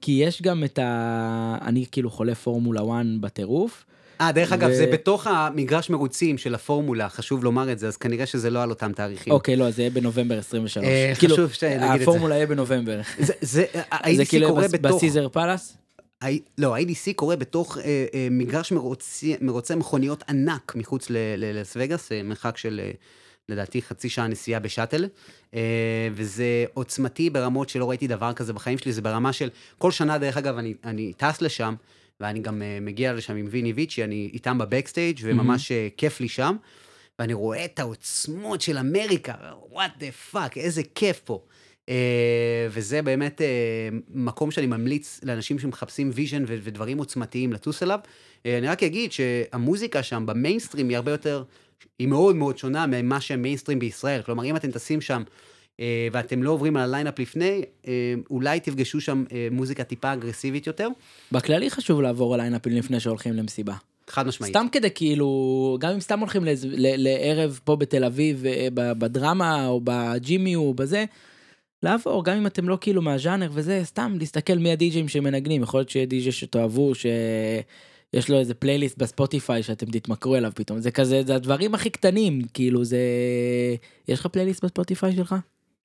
כי 0.01 0.11
יש 0.11 0.41
גם 0.41 0.63
את 0.63 0.79
ה... 0.79 1.57
אני 1.61 1.86
כאילו 1.91 2.09
חולה 2.09 2.36
פורמולה 2.36 2.81
1 2.81 2.88
בטירוף. 3.19 3.86
אה, 4.21 4.31
דרך 4.31 4.51
ו... 4.51 4.53
אגב, 4.53 4.71
זה 4.71 4.86
בתוך 4.93 5.27
המגרש 5.27 5.89
מרוצים 5.89 6.38
של 6.38 6.55
הפורמולה, 6.55 7.09
חשוב 7.09 7.43
לומר 7.43 7.71
את 7.71 7.79
זה, 7.79 7.88
אז 7.88 7.97
כנראה 7.97 8.25
שזה 8.25 8.49
לא 8.49 8.63
על 8.63 8.69
אותם 8.69 8.91
תאריכים. 8.91 9.33
אוקיי, 9.33 9.55
לא, 9.55 9.71
זה 9.71 9.81
יהיה 9.81 9.91
בנובמבר 9.91 10.38
23. 10.38 10.86
אה, 10.86 11.13
כאילו, 11.19 11.33
חשוב 11.33 11.51
שנגיד 11.51 11.81
את 11.81 11.97
זה. 11.97 12.03
הפורמולה 12.03 12.36
יהיה 12.36 12.47
בנובמבר. 12.47 13.01
זה, 13.19 13.33
זה, 13.41 13.65
זה 14.15 14.25
כאילו 14.25 14.55
בתוך... 14.55 14.95
בסיזר 14.95 15.29
פלאס? 15.29 15.77
לא, 16.57 16.76
ה-EDC 16.76 17.13
קורה 17.15 17.36
בתוך 17.36 17.78
אה, 17.78 18.05
אה, 18.13 18.28
מגרש 18.32 18.71
מרוצי, 18.71 19.36
מרוצי 19.41 19.76
מכוניות 19.76 20.23
ענק 20.30 20.76
מחוץ 20.76 21.07
ללס 21.09 21.73
וגאס, 21.80 22.11
אה, 22.11 22.23
מרחק 22.23 22.57
של 22.57 22.82
אה, 22.84 22.91
לדעתי 23.49 23.82
חצי 23.82 24.09
שעה 24.09 24.28
נסיעה 24.28 24.59
בשאטל, 24.59 25.07
אה, 25.53 26.07
וזה 26.13 26.65
עוצמתי 26.73 27.30
ברמות 27.30 27.69
שלא 27.69 27.89
ראיתי 27.89 28.07
דבר 28.07 28.34
כזה 28.34 28.53
בחיים 28.53 28.78
שלי, 28.78 28.93
זה 28.93 29.01
ברמה 29.01 29.34
של, 29.34 29.49
כל 29.78 29.91
שנה 29.91 30.17
דרך 30.17 30.38
אגב 30.38 30.57
אני, 30.57 30.73
אני 30.84 31.13
טס 31.17 31.41
לשם, 31.41 31.76
ואני 32.19 32.39
גם 32.39 32.61
אה, 32.61 32.78
מגיע 32.82 33.13
לשם 33.13 33.36
עם 33.36 33.47
ויני 33.49 33.73
ויצ'י, 33.73 34.03
אני 34.03 34.30
איתם 34.34 34.57
בבקסטייג' 34.57 35.19
וממש 35.23 35.71
mm-hmm. 35.71 35.97
כיף 35.97 36.19
לי 36.19 36.28
שם, 36.28 36.55
ואני 37.19 37.34
רואה 37.34 37.65
את 37.65 37.80
העוצמות 37.80 38.61
של 38.61 38.78
אמריקה, 38.78 39.34
what 39.71 39.91
the 39.97 40.11
fuck, 40.11 40.57
איזה 40.57 40.82
כיף 40.95 41.21
פה. 41.26 41.41
אה, 41.89 42.67
וזה 42.69 43.01
באמת 43.01 43.41
אה, 43.41 43.47
מקום 44.09 44.51
שאני 44.51 44.67
ממליץ 44.67 45.19
לאנשים 45.23 45.59
שמחפשים 45.59 46.11
vision 46.13 46.43
ודברים 46.47 46.97
עוצמתיים 46.97 47.53
לטוס 47.53 47.83
אליו. 47.83 47.99
אה, 48.45 48.57
אני 48.57 48.67
רק 48.67 48.83
אגיד 48.83 49.11
שהמוזיקה 49.11 50.03
שם 50.03 50.25
במיינסטרים 50.25 50.89
היא 50.89 50.97
הרבה 50.97 51.11
יותר, 51.11 51.43
היא 51.99 52.07
מאוד 52.07 52.36
מאוד 52.36 52.57
שונה 52.57 52.86
ממה 52.88 53.21
שהמיינסטרים 53.21 53.79
בישראל. 53.79 54.21
כלומר, 54.21 54.45
אם 54.45 54.55
אתם 54.55 54.71
טסים 54.71 55.01
שם 55.01 55.23
ואתם 56.11 56.43
לא 56.43 56.51
עוברים 56.51 56.77
על 56.77 56.83
הליינאפ 56.83 57.19
לפני, 57.19 57.61
אולי 58.29 58.59
תפגשו 58.59 59.01
שם 59.01 59.23
מוזיקה 59.51 59.83
טיפה 59.83 60.13
אגרסיבית 60.13 60.67
יותר. 60.67 60.88
בכללי 61.31 61.69
חשוב 61.69 62.01
לעבור 62.01 62.33
על 62.33 62.41
ליינאפים 62.41 62.73
לפני 62.73 62.99
שהולכים 62.99 63.33
למסיבה. 63.33 63.73
חד 64.07 64.27
משמעית. 64.27 64.53
סתם 64.53 64.65
כדי 64.71 64.89
כאילו, 64.95 65.77
גם 65.79 65.91
אם 65.91 65.99
סתם 65.99 66.19
הולכים 66.19 66.43
לערב 66.75 67.59
פה 67.63 67.75
בתל 67.75 68.03
אביב, 68.03 68.43
בדרמה 68.73 69.67
או 69.67 69.81
בג'ימי 69.83 70.55
או 70.55 70.73
בזה, 70.73 71.05
לעבור, 71.84 72.26
גם 72.26 72.38
אם 72.38 72.47
אתם 72.47 72.69
לא 72.69 72.78
כאילו 72.82 73.01
מהז'אנר 73.01 73.49
וזה, 73.53 73.82
סתם 73.84 74.15
להסתכל 74.19 74.53
מי 74.53 74.71
הדי-ג'ים 74.71 75.07
שמנגנים, 75.07 75.63
יכול 75.63 75.80
להיות 75.80 75.89
שיהיה 75.89 76.05
די-ג'י 76.05 76.32
שתאהבו, 76.32 76.95
שיש 76.95 78.30
לו 78.30 78.39
איזה 78.39 78.53
פלייליסט 78.53 78.97
בספוטיפיי 78.97 79.63
שאתם 79.63 79.86
תתמכרו 79.86 80.36
אליו 80.36 80.51
פתאום, 80.55 80.80
זה 80.80 80.91
כזה, 80.91 81.23
זה 81.23 81.36
הדברים 81.36 81.76
הכי 81.76 81.89
קטנים, 81.89 82.41
כאילו 82.53 82.86
זה... 82.86 82.99
יש 84.07 84.19
לך 84.19 84.28
פלייליסט 84.28 84.65
בספוטיפיי 84.65 85.15
שלך? 85.15 85.36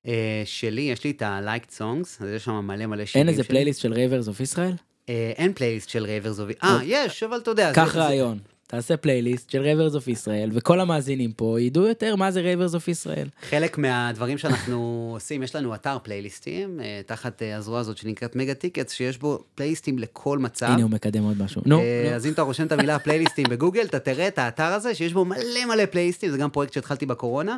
Uh, 0.05 0.09
שלי, 0.45 0.81
יש 0.81 1.03
לי 1.03 1.11
את 1.11 1.21
ה-liked 1.21 1.77
songs, 1.77 2.23
אז 2.23 2.29
יש 2.35 2.45
שם 2.45 2.67
מלא 2.67 2.85
מלא 2.85 3.05
שירים 3.05 3.27
אין 3.27 3.33
איזה 3.33 3.43
פלייליסט 3.43 3.79
של 3.81 3.93
Ravers 3.93 4.27
of 4.27 4.39
Israel? 4.39 4.73
אין 5.07 5.53
פלייליסט 5.53 5.89
של 5.89 6.05
Ravers 6.05 6.39
of... 6.39 6.49
אה, 6.63 6.79
יש, 6.85 7.23
אבל 7.23 7.37
אתה 7.37 7.51
יודע. 7.51 7.71
קח 7.73 7.95
רעיון. 7.95 8.39
תעשה 8.71 8.97
פלייליסט 8.97 9.49
של 9.49 9.61
Ravers 9.61 9.95
of 9.95 10.07
Israel, 10.07 10.49
וכל 10.53 10.79
המאזינים 10.79 11.31
פה 11.31 11.61
ידעו 11.61 11.87
יותר 11.87 12.15
מה 12.15 12.31
זה 12.31 12.41
Ravers 12.41 12.75
of 12.75 12.87
Israel. 12.87 13.27
חלק 13.49 13.77
מהדברים 13.77 14.37
שאנחנו 14.37 15.09
עושים, 15.15 15.43
יש 15.43 15.55
לנו 15.55 15.75
אתר 15.75 15.97
פלייליסטים, 16.03 16.79
אה, 16.79 17.01
תחת 17.05 17.41
אה, 17.41 17.57
הזרוע 17.57 17.79
הזאת 17.79 17.97
שנקראת 17.97 18.35
Mega 18.35 18.53
Tickets, 18.53 18.91
שיש 18.91 19.17
בו 19.17 19.43
פלייליסטים 19.55 19.99
לכל 19.99 20.39
מצב. 20.39 20.65
הנה, 20.65 20.83
הוא 20.83 20.91
מקדם 20.91 21.23
עוד 21.23 21.41
משהו. 21.41 21.61
נו, 21.65 21.79
אה, 21.79 22.03
נו. 22.09 22.15
אז 22.15 22.25
אם 22.25 22.31
אתה 22.31 22.41
רושם 22.41 22.67
את 22.67 22.71
המילה 22.71 22.99
פלייליסטים 23.05 23.45
בגוגל, 23.49 23.85
אתה 23.85 23.99
תראה 23.99 24.27
את 24.27 24.39
האתר 24.39 24.63
הזה, 24.63 24.95
שיש 24.95 25.13
בו 25.13 25.25
מלא 25.25 25.65
מלא 25.67 25.85
פלייליסטים, 25.85 26.31
זה 26.31 26.37
גם 26.37 26.49
פרויקט 26.49 26.73
שהתחלתי 26.73 27.05
בקורונה. 27.05 27.57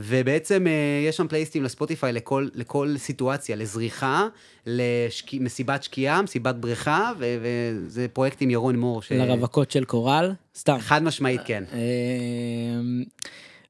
ובעצם 0.00 0.66
יש 1.08 1.16
שם 1.16 1.28
פלייליסטים 1.28 1.64
לספוטיפיי 1.64 2.12
לכל, 2.12 2.48
לכל 2.54 2.94
סיטואציה, 2.96 3.56
לזריחה, 3.56 4.28
למסיבת 4.66 5.82
שקיעה, 5.82 6.22
מסיבת 6.22 6.54
בריכה, 6.54 7.12
ו- 7.18 7.36
וזה 7.42 8.06
פרויקט 8.12 8.42
עם 8.42 8.50
ירון 8.50 8.76
מור. 8.76 9.02
ש... 9.02 9.12
לרווקות 9.12 9.70
של 9.70 9.84
קורל, 9.84 10.32
סתם. 10.56 10.76
חד 10.80 11.02
משמעית, 11.02 11.40
כן. 11.44 11.64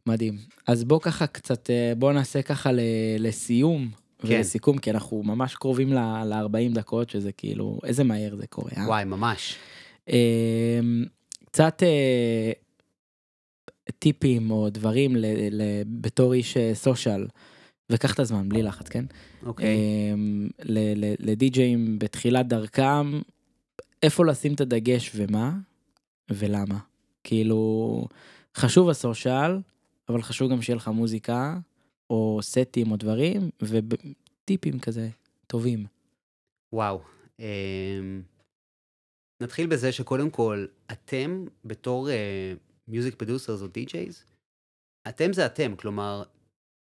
מדהים. 0.06 0.38
אז 0.66 0.84
בוא 0.84 1.00
ככה 1.00 1.26
קצת, 1.26 1.70
בוא 1.98 2.12
נעשה 2.12 2.42
ככה 2.42 2.70
לסיום. 3.18 3.88
כן. 4.22 4.28
ולסיכום, 4.28 4.78
כי 4.78 4.90
אנחנו 4.90 5.22
ממש 5.22 5.54
קרובים 5.54 5.92
ל-40 5.92 6.74
דקות, 6.74 7.10
שזה 7.10 7.32
כאילו, 7.32 7.78
איזה 7.84 8.04
מהר 8.04 8.36
זה 8.36 8.46
קורה, 8.46 8.70
אה? 8.76 8.86
וואי, 8.86 9.04
ממש. 9.04 9.56
קצת 11.46 11.82
טיפים 13.99 14.51
או 14.51 14.70
דברים 14.70 15.16
ל, 15.16 15.26
ל, 15.51 15.62
בתור 15.86 16.32
איש 16.32 16.57
סושיאל, 16.74 17.26
וקח 17.93 18.14
את 18.14 18.20
הזמן, 18.20 18.49
בלי 18.49 18.62
לחץ, 18.62 18.89
כן? 18.89 19.05
אוקיי. 19.47 19.66
אמ, 20.12 20.49
לדי-ג'אים 21.18 21.99
בתחילת 21.99 22.49
דרכם, 22.49 23.20
איפה 24.03 24.26
לשים 24.26 24.55
את 24.55 24.61
הדגש 24.61 25.12
ומה, 25.14 25.53
ולמה. 26.30 26.78
כאילו, 27.24 28.05
חשוב 28.57 28.89
ה 28.88 28.97
social, 28.97 29.59
אבל 30.09 30.22
חשוב 30.22 30.51
גם 30.51 30.62
שיהיה 30.62 30.76
לך 30.76 30.89
מוזיקה, 30.89 31.59
או 32.11 32.39
סטים 32.43 32.91
או 32.91 32.97
דברים, 32.97 33.51
וטיפים 33.62 34.78
כזה 34.78 35.09
טובים. 35.47 35.86
וואו. 36.72 37.01
אמ... 37.41 38.22
נתחיל 39.41 39.66
בזה 39.66 39.93
שקודם 39.93 40.30
כל, 40.30 40.66
אתם 40.93 41.45
בתור... 41.64 42.11
אה, 42.11 42.53
music 42.88 43.14
producers 43.14 43.62
או 43.62 43.66
DJs, 43.66 44.24
אתם 45.09 45.32
זה 45.32 45.47
אתם, 45.47 45.76
כלומר, 45.76 46.22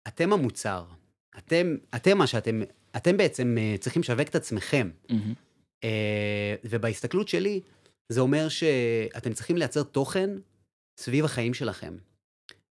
אתם 0.09 0.32
המוצר. 0.32 0.84
אתם, 1.38 1.76
אתם 1.97 2.18
מה 2.18 2.26
שאתם, 2.26 2.61
אתם 2.97 3.16
בעצם 3.16 3.57
uh, 3.59 3.80
צריכים 3.80 4.03
לשווק 4.03 4.28
את 4.28 4.34
עצמכם. 4.34 4.91
Mm-hmm. 5.09 5.14
Uh, 5.84 5.88
ובהסתכלות 6.64 7.28
שלי, 7.28 7.61
זה 8.09 8.20
אומר 8.20 8.49
שאתם 8.49 9.32
צריכים 9.32 9.57
לייצר 9.57 9.82
תוכן 9.82 10.30
סביב 11.01 11.24
החיים 11.24 11.55
שלכם. 11.55 11.97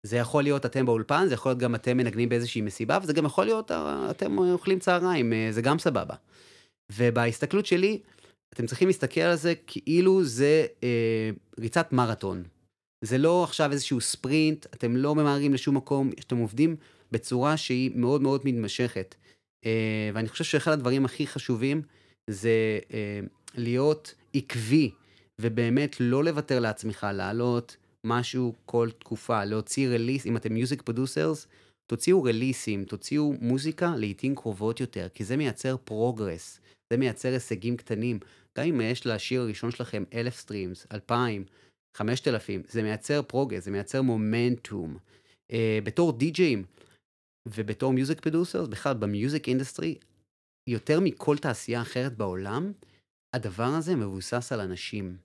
זה 0.03 0.17
יכול 0.17 0.43
להיות 0.43 0.67
אתם 0.67 0.87
באולפן, 0.87 1.25
זה 1.29 1.35
יכול 1.35 1.51
להיות 1.51 1.59
גם 1.59 1.75
אתם 1.75 1.97
מנגנים 1.97 2.29
באיזושהי 2.29 2.61
מסיבה, 2.61 2.99
וזה 3.03 3.13
גם 3.13 3.25
יכול 3.25 3.45
להיות 3.45 3.71
אה, 3.71 4.11
אתם 4.11 4.39
אוכלים 4.39 4.79
צהריים, 4.79 5.33
זה 5.51 5.63
גם 5.63 5.79
סבבה. 5.79 6.15
ובהסתכלות 6.93 7.67
שלי, 7.67 8.01
אתם 8.55 8.67
צריכים 8.67 8.89
להסתכל 8.89 9.21
על 9.21 9.37
זה 9.37 9.55
כאילו 9.67 10.25
זה 10.25 10.67
אה, 10.83 11.31
ריצת 11.61 11.93
מרתון. 11.93 12.45
זה 13.03 13.19
לא 13.19 13.45
עכשיו 13.45 13.73
איזשהו 13.73 14.01
ספרינט, 14.01 14.67
אתם 14.67 14.97
לא 14.97 15.15
ממהרים 15.15 15.55
לשום 15.55 15.77
מקום, 15.77 16.11
אתם 16.21 16.37
עובדים 16.37 16.77
בצורה 17.13 17.57
שהיא 17.57 17.91
מאוד 17.95 18.23
מאוד 18.23 18.41
מתמשכת. 18.45 19.15
אה, 19.67 20.11
ואני 20.15 20.29
חושב 20.29 20.45
שאחד 20.45 20.73
הדברים 20.73 21.05
הכי 21.05 21.27
חשובים 21.27 21.83
זה 22.31 22.79
אה, 22.93 23.21
להיות 23.55 24.15
עקבי, 24.35 24.91
ובאמת 25.41 25.97
לא 26.01 26.25
לוותר 26.25 26.61
לעצמך, 26.61 27.07
לעלות 27.15 27.77
משהו 28.05 28.55
כל 28.67 28.89
תקופה, 28.99 29.45
להוציא 29.45 29.89
release, 29.89 30.27
אם 30.27 30.37
אתם 30.37 30.55
music 30.55 30.83
producers, 30.83 31.47
תוציאו 31.87 32.23
רליסים, 32.23 32.85
תוציאו 32.85 33.35
מוזיקה 33.41 33.95
לעיתים 33.97 34.35
קרובות 34.35 34.81
יותר, 34.81 35.09
כי 35.15 35.25
זה 35.25 35.37
מייצר 35.37 35.77
progress, 35.85 36.61
זה 36.93 36.97
מייצר 36.97 37.29
הישגים 37.29 37.77
קטנים. 37.77 38.19
גם 38.59 38.65
אם 38.65 38.81
יש 38.81 39.07
לשיר 39.07 39.41
הראשון 39.41 39.71
שלכם 39.71 40.05
אלף 40.15 40.37
streams, 40.37 40.87
אלפיים, 40.93 41.45
5,000, 41.99 42.63
זה 42.69 42.83
מייצר 42.83 43.23
progress, 43.23 43.65
זה 43.65 43.71
מייצר 43.71 44.03
מומנטום. 44.03 44.99
אה, 45.53 45.79
בתור 45.85 46.13
די-ג'אים 46.13 46.65
ובתור 47.49 47.93
music 47.93 48.21
producers, 48.21 48.69
בכלל 48.69 48.95
ב 48.95 49.04
music 49.04 49.49
industry, 49.49 49.99
יותר 50.69 51.01
מכל 51.01 51.39
תעשייה 51.39 51.83
אחרת 51.83 52.17
בעולם, 52.17 52.73
הדבר 53.37 53.65
הזה 53.65 53.97
מבוסס 53.97 54.53
על 54.53 54.61
אנשים. 54.61 55.17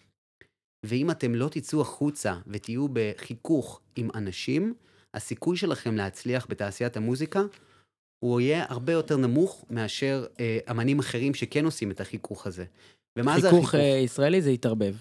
ואם 0.85 1.11
אתם 1.11 1.35
לא 1.35 1.49
תצאו 1.51 1.81
החוצה 1.81 2.35
ותהיו 2.47 2.87
בחיכוך 2.93 3.81
עם 3.95 4.09
אנשים, 4.15 4.73
הסיכוי 5.13 5.57
שלכם 5.57 5.95
להצליח 5.95 6.47
בתעשיית 6.49 6.97
המוזיקה 6.97 7.41
הוא 8.23 8.41
יהיה 8.41 8.65
הרבה 8.69 8.93
יותר 8.93 9.17
נמוך 9.17 9.65
מאשר 9.69 10.25
אה, 10.39 10.59
אמנים 10.71 10.99
אחרים 10.99 11.33
שכן 11.33 11.65
עושים 11.65 11.91
את 11.91 12.01
החיכוך 12.01 12.47
הזה. 12.47 12.65
ומה 13.19 13.39
זה 13.39 13.49
חיכוך 13.49 13.69
החיכוך? 13.69 13.75
אה, 13.75 13.99
ישראלי 14.03 14.41
זה 14.41 14.49
התערבב. 14.49 14.95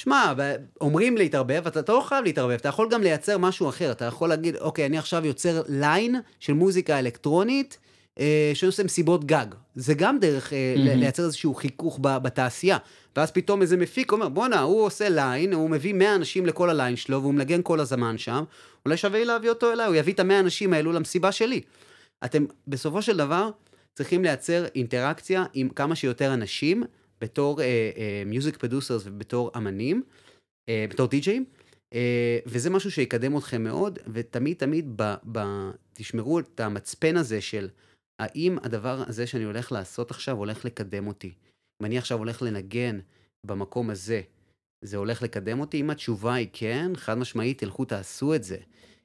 שמע, 0.00 0.32
אומרים 0.80 1.16
להתערבב, 1.16 1.66
אתה, 1.66 1.80
אתה 1.80 1.92
לא 1.92 2.00
חייב 2.00 2.24
להתערבב, 2.24 2.52
אתה 2.52 2.68
יכול 2.68 2.88
גם 2.90 3.02
לייצר 3.02 3.38
משהו 3.38 3.68
אחר, 3.68 3.92
אתה 3.92 4.04
יכול 4.04 4.28
להגיד, 4.28 4.56
אוקיי, 4.56 4.86
אני 4.86 4.98
עכשיו 4.98 5.26
יוצר 5.26 5.62
ליין 5.68 6.16
של 6.40 6.52
מוזיקה 6.52 6.98
אלקטרונית, 6.98 7.78
אה, 8.20 8.50
שעושה 8.54 8.84
מסיבות 8.84 9.24
גג. 9.24 9.46
זה 9.74 9.94
גם 9.94 10.18
דרך 10.18 10.52
אה, 10.52 10.74
mm-hmm. 10.76 10.78
לייצר 10.78 11.24
איזשהו 11.24 11.54
חיכוך 11.54 11.98
ב- 12.02 12.18
בתעשייה. 12.18 12.78
ואז 13.16 13.30
פתאום 13.30 13.62
איזה 13.62 13.76
מפיק 13.76 14.12
אומר, 14.12 14.28
בואנה, 14.28 14.60
הוא 14.60 14.82
עושה 14.84 15.08
ליין, 15.08 15.52
הוא 15.52 15.70
מביא 15.70 15.94
100 15.94 16.14
אנשים 16.14 16.46
לכל 16.46 16.70
הליין 16.70 16.96
שלו, 16.96 17.22
והוא 17.22 17.34
מנגן 17.34 17.60
כל 17.62 17.80
הזמן 17.80 18.18
שם, 18.18 18.44
אולי 18.86 18.96
שווה 18.96 19.18
לי 19.18 19.24
להביא 19.24 19.50
אותו 19.50 19.72
אליי, 19.72 19.86
הוא 19.86 19.96
יביא 19.96 20.12
את 20.12 20.20
המאה 20.20 20.40
אנשים 20.40 20.72
האלו 20.72 20.92
למסיבה 20.92 21.32
שלי. 21.32 21.60
אתם 22.24 22.44
בסופו 22.68 23.02
של 23.02 23.16
דבר 23.16 23.50
צריכים 23.94 24.22
לייצר 24.22 24.64
אינטראקציה 24.74 25.44
עם 25.54 25.68
כמה 25.68 25.94
שיותר 25.94 26.34
אנשים, 26.34 26.82
בתור 27.20 27.60
music 28.26 28.56
producers 28.56 29.02
ובתור 29.06 29.50
אמנים, 29.56 30.02
אה, 30.70 30.86
בתור 30.90 31.06
די-ג'אים, 31.06 31.44
אה, 31.94 32.38
וזה 32.46 32.70
משהו 32.70 32.90
שיקדם 32.90 33.38
אתכם 33.38 33.64
מאוד, 33.64 33.98
ותמיד 34.12 34.56
תמיד 34.56 34.92
ב, 34.96 35.14
ב, 35.32 35.40
תשמרו 35.92 36.38
את 36.38 36.60
המצפן 36.60 37.16
הזה 37.16 37.40
של 37.40 37.68
האם 38.20 38.58
הדבר 38.62 39.02
הזה 39.06 39.26
שאני 39.26 39.44
הולך 39.44 39.72
לעשות 39.72 40.10
עכשיו 40.10 40.36
הולך 40.36 40.64
לקדם 40.64 41.06
אותי. 41.06 41.32
אם 41.80 41.86
אני 41.86 41.98
עכשיו 41.98 42.18
הולך 42.18 42.42
לנגן 42.42 42.98
במקום 43.46 43.90
הזה, 43.90 44.20
זה 44.84 44.96
הולך 44.96 45.22
לקדם 45.22 45.60
אותי? 45.60 45.80
אם 45.80 45.90
התשובה 45.90 46.34
היא 46.34 46.48
כן, 46.52 46.92
חד 46.96 47.18
משמעית, 47.18 47.58
תלכו 47.58 47.84
תעשו 47.84 48.34
את 48.34 48.44
זה. 48.44 48.56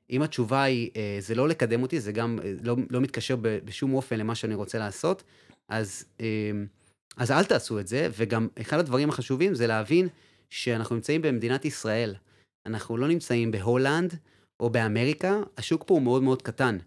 אם 0.09 0.21
התשובה 0.21 0.63
היא, 0.63 0.89
אה, 0.95 1.17
זה 1.19 1.35
לא 1.35 1.47
לקדם 1.47 1.81
אותי, 1.81 1.99
זה 1.99 2.11
גם 2.11 2.39
אה, 2.43 2.53
לא, 2.63 2.75
לא 2.89 3.01
מתקשר 3.01 3.35
בשום 3.41 3.93
אופן 3.93 4.17
למה 4.19 4.35
שאני 4.35 4.55
רוצה 4.55 4.79
לעשות, 4.79 5.23
אז, 5.69 6.05
אה, 6.19 6.51
אז 7.17 7.31
אל 7.31 7.43
תעשו 7.43 7.79
את 7.79 7.87
זה, 7.87 8.09
וגם 8.17 8.47
אחד 8.61 8.79
הדברים 8.79 9.09
החשובים 9.09 9.55
זה 9.55 9.67
להבין 9.67 10.07
שאנחנו 10.49 10.95
נמצאים 10.95 11.21
במדינת 11.21 11.65
ישראל. 11.65 12.15
אנחנו 12.65 12.97
לא 12.97 13.07
נמצאים 13.07 13.51
בהולנד 13.51 14.15
או 14.59 14.69
באמריקה, 14.69 15.39
השוק 15.57 15.83
פה 15.87 15.93
הוא 15.93 16.01
מאוד 16.01 16.23
מאוד 16.23 16.41
קטן. 16.41 16.77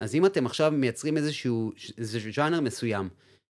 אז 0.00 0.14
אם 0.14 0.26
אתם 0.26 0.46
עכשיו 0.46 0.72
מייצרים 0.72 1.16
איזשהו, 1.16 1.72
איזה 1.98 2.18
ז'אנר 2.34 2.60
מסוים, 2.60 3.08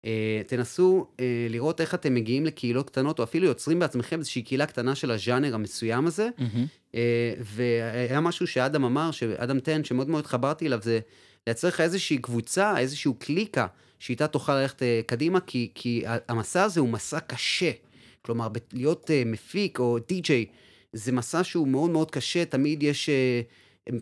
אה, 0.06 0.42
תנסו 0.48 1.08
אה, 1.20 1.48
לראות 1.50 1.82
איך 1.82 1.96
אתם 1.96 2.16
מגיעים 2.16 2.46
לקהילות 2.46 2.90
קטנות, 2.90 3.20
או 3.20 3.24
אפילו 3.24 3.46
יוצרים 3.46 3.80
בעצמכם 3.80 4.20
איזושהי 4.20 4.42
קהילה 4.42 4.66
קטנה 4.66 4.96
של 4.96 5.12
הז'אנר 5.12 5.56
המסוים 5.56 6.08
הזה, 6.08 6.30
מהמם. 6.38 6.66
אה, 6.96 7.34
והיה 7.40 8.22
משהו 8.22 8.48
שאדם 8.48 8.84
אמר, 8.84 9.12
שאדם 9.12 9.60
תן, 9.60 9.84
שמאוד 9.84 10.10
מאוד 10.10 10.20
התחברתי 10.20 10.68
אליו, 10.68 10.80
זה 10.82 11.00
לייצר 11.48 11.68
לך 11.68 11.82
איזושהי 11.82 12.18
קבוצה, 12.18 12.78
איזושהי 12.78 13.12
קליקה, 13.20 13.68
שאיתה 14.00 14.28
תוכל 14.28 14.56
ללכת 14.62 14.84
אה, 14.84 15.02
קדימה, 15.06 15.40
כי, 15.40 15.72
כי 15.76 16.04
המסע 16.06 16.64
הזה 16.64 16.80
הוא 16.80 16.90
מסע 16.90 17.20
קשה. 17.20 17.72
כלומר, 18.22 18.48
להיות 18.74 19.12
אה, 19.12 19.24
מפיק 19.26 19.80
או 19.80 19.98
די-ג'יי, 20.08 20.46
זה 20.94 21.12
מסע 21.12 21.44
שהוא 21.44 21.68
מאוד 21.68 21.90
מאוד 21.90 22.12
קשה, 22.12 22.46
תמיד 22.46 22.84
יש 22.84 23.10
אה, 23.10 23.42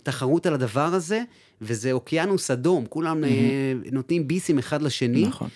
תחרות 0.04 0.46
על 0.46 0.54
הדבר 0.54 0.94
הזה, 0.94 1.22
וזה 1.62 1.92
אוקיינוס 1.92 2.52
אדום, 2.52 2.86
כולם 2.86 3.24
אה, 3.24 3.30
נותנים 3.92 4.28
ביסים 4.28 4.58
אחד 4.58 4.82
לשני. 4.82 5.22
נכון. 5.22 5.50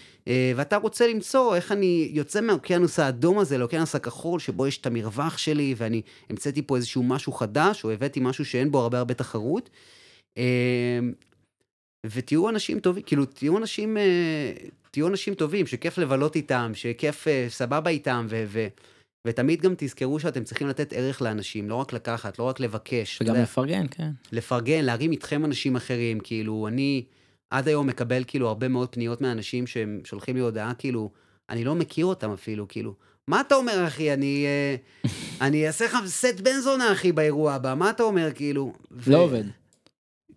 ואתה 0.55 0.77
רוצה 0.77 1.07
למצוא 1.07 1.55
איך 1.55 1.71
אני 1.71 2.09
יוצא 2.11 2.41
מהאוקיינוס 2.41 2.99
האדום 2.99 3.39
הזה 3.39 3.57
לאוקיינוס 3.57 3.95
הכחול, 3.95 4.39
שבו 4.39 4.67
יש 4.67 4.77
את 4.77 4.85
המרווח 4.85 5.37
שלי, 5.37 5.75
ואני 5.77 6.01
המצאתי 6.29 6.61
פה 6.61 6.75
איזשהו 6.75 7.03
משהו 7.03 7.33
חדש, 7.33 7.83
או 7.83 7.91
הבאתי 7.91 8.19
משהו 8.19 8.45
שאין 8.45 8.71
בו 8.71 8.79
הרבה 8.79 8.97
הרבה 8.97 9.13
תחרות. 9.13 9.69
ותהיו 12.05 12.49
אנשים 12.49 12.79
טובים, 12.79 13.03
כאילו, 13.03 13.25
תהיו 13.25 13.57
אנשים, 13.57 13.97
אה, 13.97 14.51
תהיו 14.91 15.07
אנשים 15.07 15.33
טובים, 15.33 15.67
שכיף 15.67 15.97
לבלות 15.97 16.35
איתם, 16.35 16.71
שכיף 16.73 17.27
אה, 17.27 17.45
סבבה 17.49 17.89
איתם, 17.89 18.25
ו... 18.29 18.43
ו 18.47 18.67
ותמיד 19.27 19.61
גם 19.61 19.73
תזכרו 19.77 20.19
שאתם 20.19 20.43
צריכים 20.43 20.67
לתת 20.67 20.93
ערך 20.93 21.21
לאנשים, 21.21 21.69
לא 21.69 21.75
רק 21.75 21.93
לקחת, 21.93 22.39
לא 22.39 22.43
רק 22.43 22.59
לבקש. 22.59 23.21
וגם 23.21 23.33
יודע, 23.33 23.43
לפרגן, 23.43 23.85
כן. 23.91 24.09
לפרגן, 24.31 24.85
להרים 24.85 25.11
איתכם 25.11 25.45
אנשים 25.45 25.75
אחרים, 25.75 26.19
כאילו, 26.19 26.67
אני 26.67 27.03
עד 27.49 27.67
היום 27.67 27.87
מקבל 27.87 28.23
כאילו 28.27 28.47
הרבה 28.47 28.67
מאוד 28.67 28.89
פניות 28.89 29.21
מאנשים 29.21 29.67
שהם 29.67 30.01
שולחים 30.03 30.35
לי 30.35 30.41
הודעה, 30.41 30.73
כאילו, 30.73 31.09
אני 31.49 31.63
לא 31.63 31.75
מכיר 31.75 32.05
אותם 32.05 32.31
אפילו, 32.31 32.67
כאילו, 32.67 32.95
מה 33.27 33.41
אתה 33.41 33.55
אומר, 33.55 33.87
אחי, 33.87 34.13
אני, 34.13 34.45
אה, 34.45 34.75
אני 35.47 35.67
אעשה 35.67 35.85
לך 35.85 35.97
סט 36.05 36.39
בן 36.43 36.59
זונה, 36.59 36.91
אחי, 36.91 37.11
באירוע 37.11 37.53
הבא, 37.53 37.73
מה 37.77 37.89
אתה 37.89 38.03
אומר, 38.03 38.31
כאילו? 38.35 38.73
ו- 38.91 39.11
לא 39.11 39.17
עובד. 39.17 39.43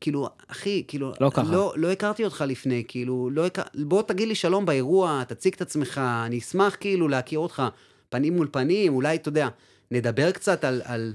כאילו, 0.05 0.29
אחי, 0.49 0.83
כאילו, 0.89 1.13
לא 1.21 1.31
ככה. 1.35 1.53
לא, 1.53 1.73
לא 1.77 1.91
הכרתי 1.93 2.25
אותך 2.25 2.45
לפני, 2.49 2.85
כאילו, 2.89 3.31
לא 3.33 3.47
הכר... 3.47 3.63
בוא 3.75 4.03
תגיד 4.03 4.29
לי 4.29 4.35
שלום 4.35 4.67
באירוע, 4.67 5.23
תציג 5.29 5.55
את 5.55 5.61
עצמך, 5.61 5.99
אני 6.27 6.39
אשמח 6.39 6.77
כאילו 6.81 7.09
להכיר 7.09 7.39
אותך 7.39 7.63
פנים 8.09 8.37
מול 8.37 8.49
פנים, 8.53 8.95
אולי, 8.95 9.17
אתה 9.17 9.29
יודע, 9.29 9.49
נדבר 9.91 10.31
קצת 10.31 10.65
על... 10.65 10.83
על... 10.85 11.15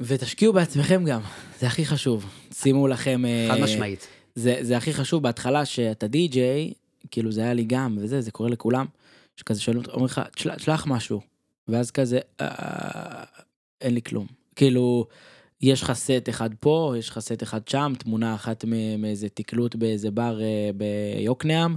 ותשקיעו 0.00 0.52
בעצמכם 0.52 1.04
גם, 1.04 1.20
זה 1.60 1.66
הכי 1.66 1.86
חשוב. 1.86 2.26
שימו 2.54 2.88
לכם... 2.88 3.24
אה, 3.24 3.48
חד 3.54 3.60
משמעית. 3.60 4.06
זה, 4.34 4.58
זה 4.60 4.76
הכי 4.76 4.92
חשוב 4.92 5.22
בהתחלה 5.22 5.64
שאתה 5.64 6.06
די-ג'יי, 6.06 6.72
כאילו 7.10 7.32
זה 7.32 7.40
היה 7.40 7.54
לי 7.54 7.64
גם, 7.64 7.98
וזה, 8.00 8.20
זה 8.20 8.30
קורה 8.30 8.50
לכולם, 8.50 8.86
שכזה 9.36 9.60
שואלים, 9.60 9.82
אומרים 9.88 10.04
לך, 10.04 10.20
"תשל- 10.34 10.54
תשלח 10.54 10.86
משהו, 10.86 11.20
ואז 11.68 11.90
כזה, 11.90 12.18
"אה, 12.40 13.24
אין 13.80 13.94
לי 13.94 14.02
כלום. 14.02 14.26
כאילו, 14.56 15.06
יש 15.62 15.82
לך 15.82 15.92
סט 15.92 16.28
אחד 16.28 16.50
פה, 16.60 16.94
יש 16.98 17.08
לך 17.08 17.18
סט 17.18 17.42
אחד 17.42 17.68
שם, 17.68 17.92
תמונה 17.98 18.34
אחת 18.34 18.64
מאיזה 18.98 19.28
תקלוט 19.28 19.74
באיזה 19.74 20.10
בר 20.10 20.40
אה, 20.42 20.70
ביוקנעם, 20.76 21.76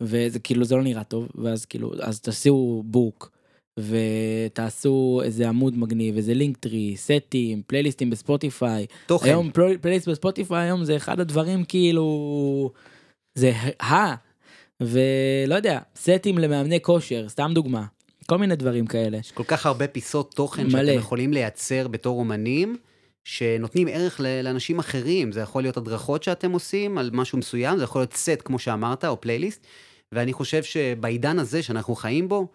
וזה 0.00 0.38
כאילו, 0.38 0.64
זה 0.64 0.76
לא 0.76 0.82
נראה 0.82 1.04
טוב, 1.04 1.28
ואז 1.34 1.64
כאילו, 1.64 1.92
אז 2.02 2.20
תעשו 2.20 2.82
בוק. 2.86 3.30
ותעשו 3.78 5.20
איזה 5.24 5.48
עמוד 5.48 5.78
מגניב, 5.78 6.16
איזה 6.16 6.34
Linktree, 6.34 6.96
סטים, 6.96 7.62
פלייליסטים 7.66 8.10
בספוטיפיי, 8.10 8.86
תוכן. 9.06 9.28
היום 9.28 9.50
פל- 9.50 9.78
פלייליסט 9.80 10.08
בספוטיפיי 10.08 10.62
היום 10.62 10.84
זה 10.84 10.96
אחד 10.96 11.20
הדברים 11.20 11.64
כאילו 11.64 12.70
זה 13.34 13.52
ה 13.82 14.14
ולא 14.80 15.54
יודע 15.54 15.78
סטים 15.96 16.38
למאמני 16.38 16.80
כושר 16.82 17.28
סתם 17.28 17.50
דוגמה 17.54 17.84
כל 18.26 18.38
מיני 18.38 18.56
דברים 18.56 18.86
כאלה 18.86 19.16
יש 19.16 19.32
כל 19.32 19.44
כך 19.46 19.66
הרבה 19.66 19.86
פיסות 19.88 20.34
תוכן 20.34 20.66
מלא. 20.66 20.86
שאתם 20.86 20.98
יכולים 20.98 21.32
לייצר 21.32 21.88
בתור 21.88 22.18
אומנים, 22.18 22.76
שנותנים 23.24 23.88
ערך 23.88 24.20
לאנשים 24.44 24.78
אחרים. 24.78 25.32
זה 25.32 25.40
יכול 25.40 25.62
להיות 25.62 25.76
הדרכות 25.76 26.22
שאתם 26.22 26.52
עושים 26.52 26.98
על 26.98 27.10
משהו 27.12 27.38
מסוים, 27.38 27.78
זה 27.78 27.84
יכול 27.84 28.00
להיות 28.00 28.12
סט, 28.12 28.42
כמו 28.44 28.58
שאמרת, 28.58 29.04
או 29.04 29.20
פלייליסט. 29.20 29.66
ואני 30.12 30.32
חושב 30.32 30.62
שבעידן 30.62 31.38
הזה 31.38 31.62
שאנחנו 31.62 31.94
חיים 31.94 32.28
בו, 32.28 32.48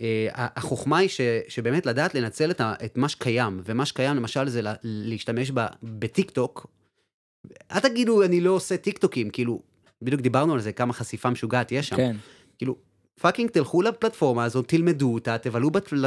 אה, 0.00 0.28
החוכמה 0.32 0.98
היא 0.98 1.08
ש, 1.08 1.20
שבאמת 1.48 1.86
לדעת 1.86 2.14
לנצל 2.14 2.50
את, 2.50 2.60
ה, 2.60 2.74
את 2.84 2.96
מה 2.96 3.08
שקיים, 3.08 3.60
ומה 3.64 3.86
שקיים 3.86 4.16
למשל 4.16 4.48
זה 4.48 4.62
לה, 4.62 4.74
להשתמש 4.82 5.50
ב, 5.54 5.60
בטיק 5.82 6.30
טוק. 6.30 6.66
אל 7.72 7.80
תגידו 7.80 8.22
אני 8.22 8.40
לא 8.40 8.50
עושה 8.50 8.76
טיק 8.76 8.98
טוקים, 8.98 9.30
כאילו, 9.30 9.62
בדיוק 10.02 10.20
דיברנו 10.20 10.54
על 10.54 10.60
זה, 10.60 10.72
כמה 10.72 10.92
חשיפה 10.92 11.30
משוגעת 11.30 11.72
יש 11.72 11.88
שם. 11.88 11.96
כן 11.96 12.16
כאילו, 12.60 12.76
fucking 13.20 13.50
תלכו 13.50 13.82
לפלטפורמה 13.82 14.44
הזאת, 14.44 14.68
תלמדו 14.68 15.14
אותה, 15.14 15.38
תבלו 15.38 15.70
בפל... 15.70 16.04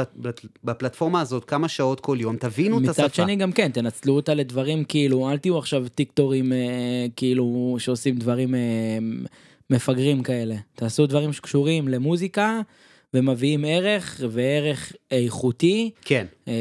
בפלטפורמה 0.64 1.20
הזאת 1.20 1.44
כמה 1.44 1.68
שעות 1.68 2.00
כל 2.00 2.16
יום, 2.20 2.36
תבינו 2.36 2.78
את 2.78 2.88
השפה. 2.88 3.02
מצד 3.02 3.14
שני 3.14 3.36
גם 3.36 3.52
כן 3.52 3.70
תנצלו 3.70 4.16
אותה 4.16 4.34
לדברים 4.34 4.84
כאילו 4.84 5.30
אל 5.30 5.38
תהיו 5.38 5.58
עכשיו 5.58 5.86
טיקטוקרים 5.94 6.52
אה, 6.52 6.58
כאילו 7.16 7.76
שעושים 7.78 8.16
דברים 8.16 8.54
אה, 8.54 8.60
מפגרים 9.70 10.22
כאלה. 10.22 10.54
תעשו 10.74 11.06
דברים 11.06 11.32
שקשורים 11.32 11.88
למוזיקה 11.88 12.60
ומביאים 13.14 13.64
ערך 13.68 14.20
וערך 14.30 14.92
איכותי. 15.10 15.90
כן, 16.04 16.26
אה, 16.48 16.52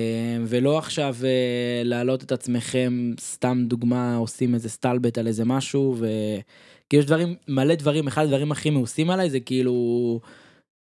ולא 0.48 0.78
עכשיו 0.78 1.16
אה, 1.24 1.82
להעלות 1.84 2.24
את 2.24 2.32
עצמכם, 2.32 3.14
סתם 3.20 3.64
דוגמה, 3.68 4.16
עושים 4.16 4.54
איזה 4.54 4.70
סטלבט 4.70 5.18
על 5.18 5.28
איזה 5.28 5.46
משהו, 5.46 5.96
וכי 5.98 6.98
יש 6.98 7.06
דברים, 7.06 7.36
מלא 7.48 7.76
דברים, 7.76 8.08
אחד 8.08 8.24
הדברים 8.24 8.52
הכי 8.52 8.70
מאוסים 8.70 9.10
עליי 9.10 9.30
זה 9.30 9.40
כאילו 9.40 10.20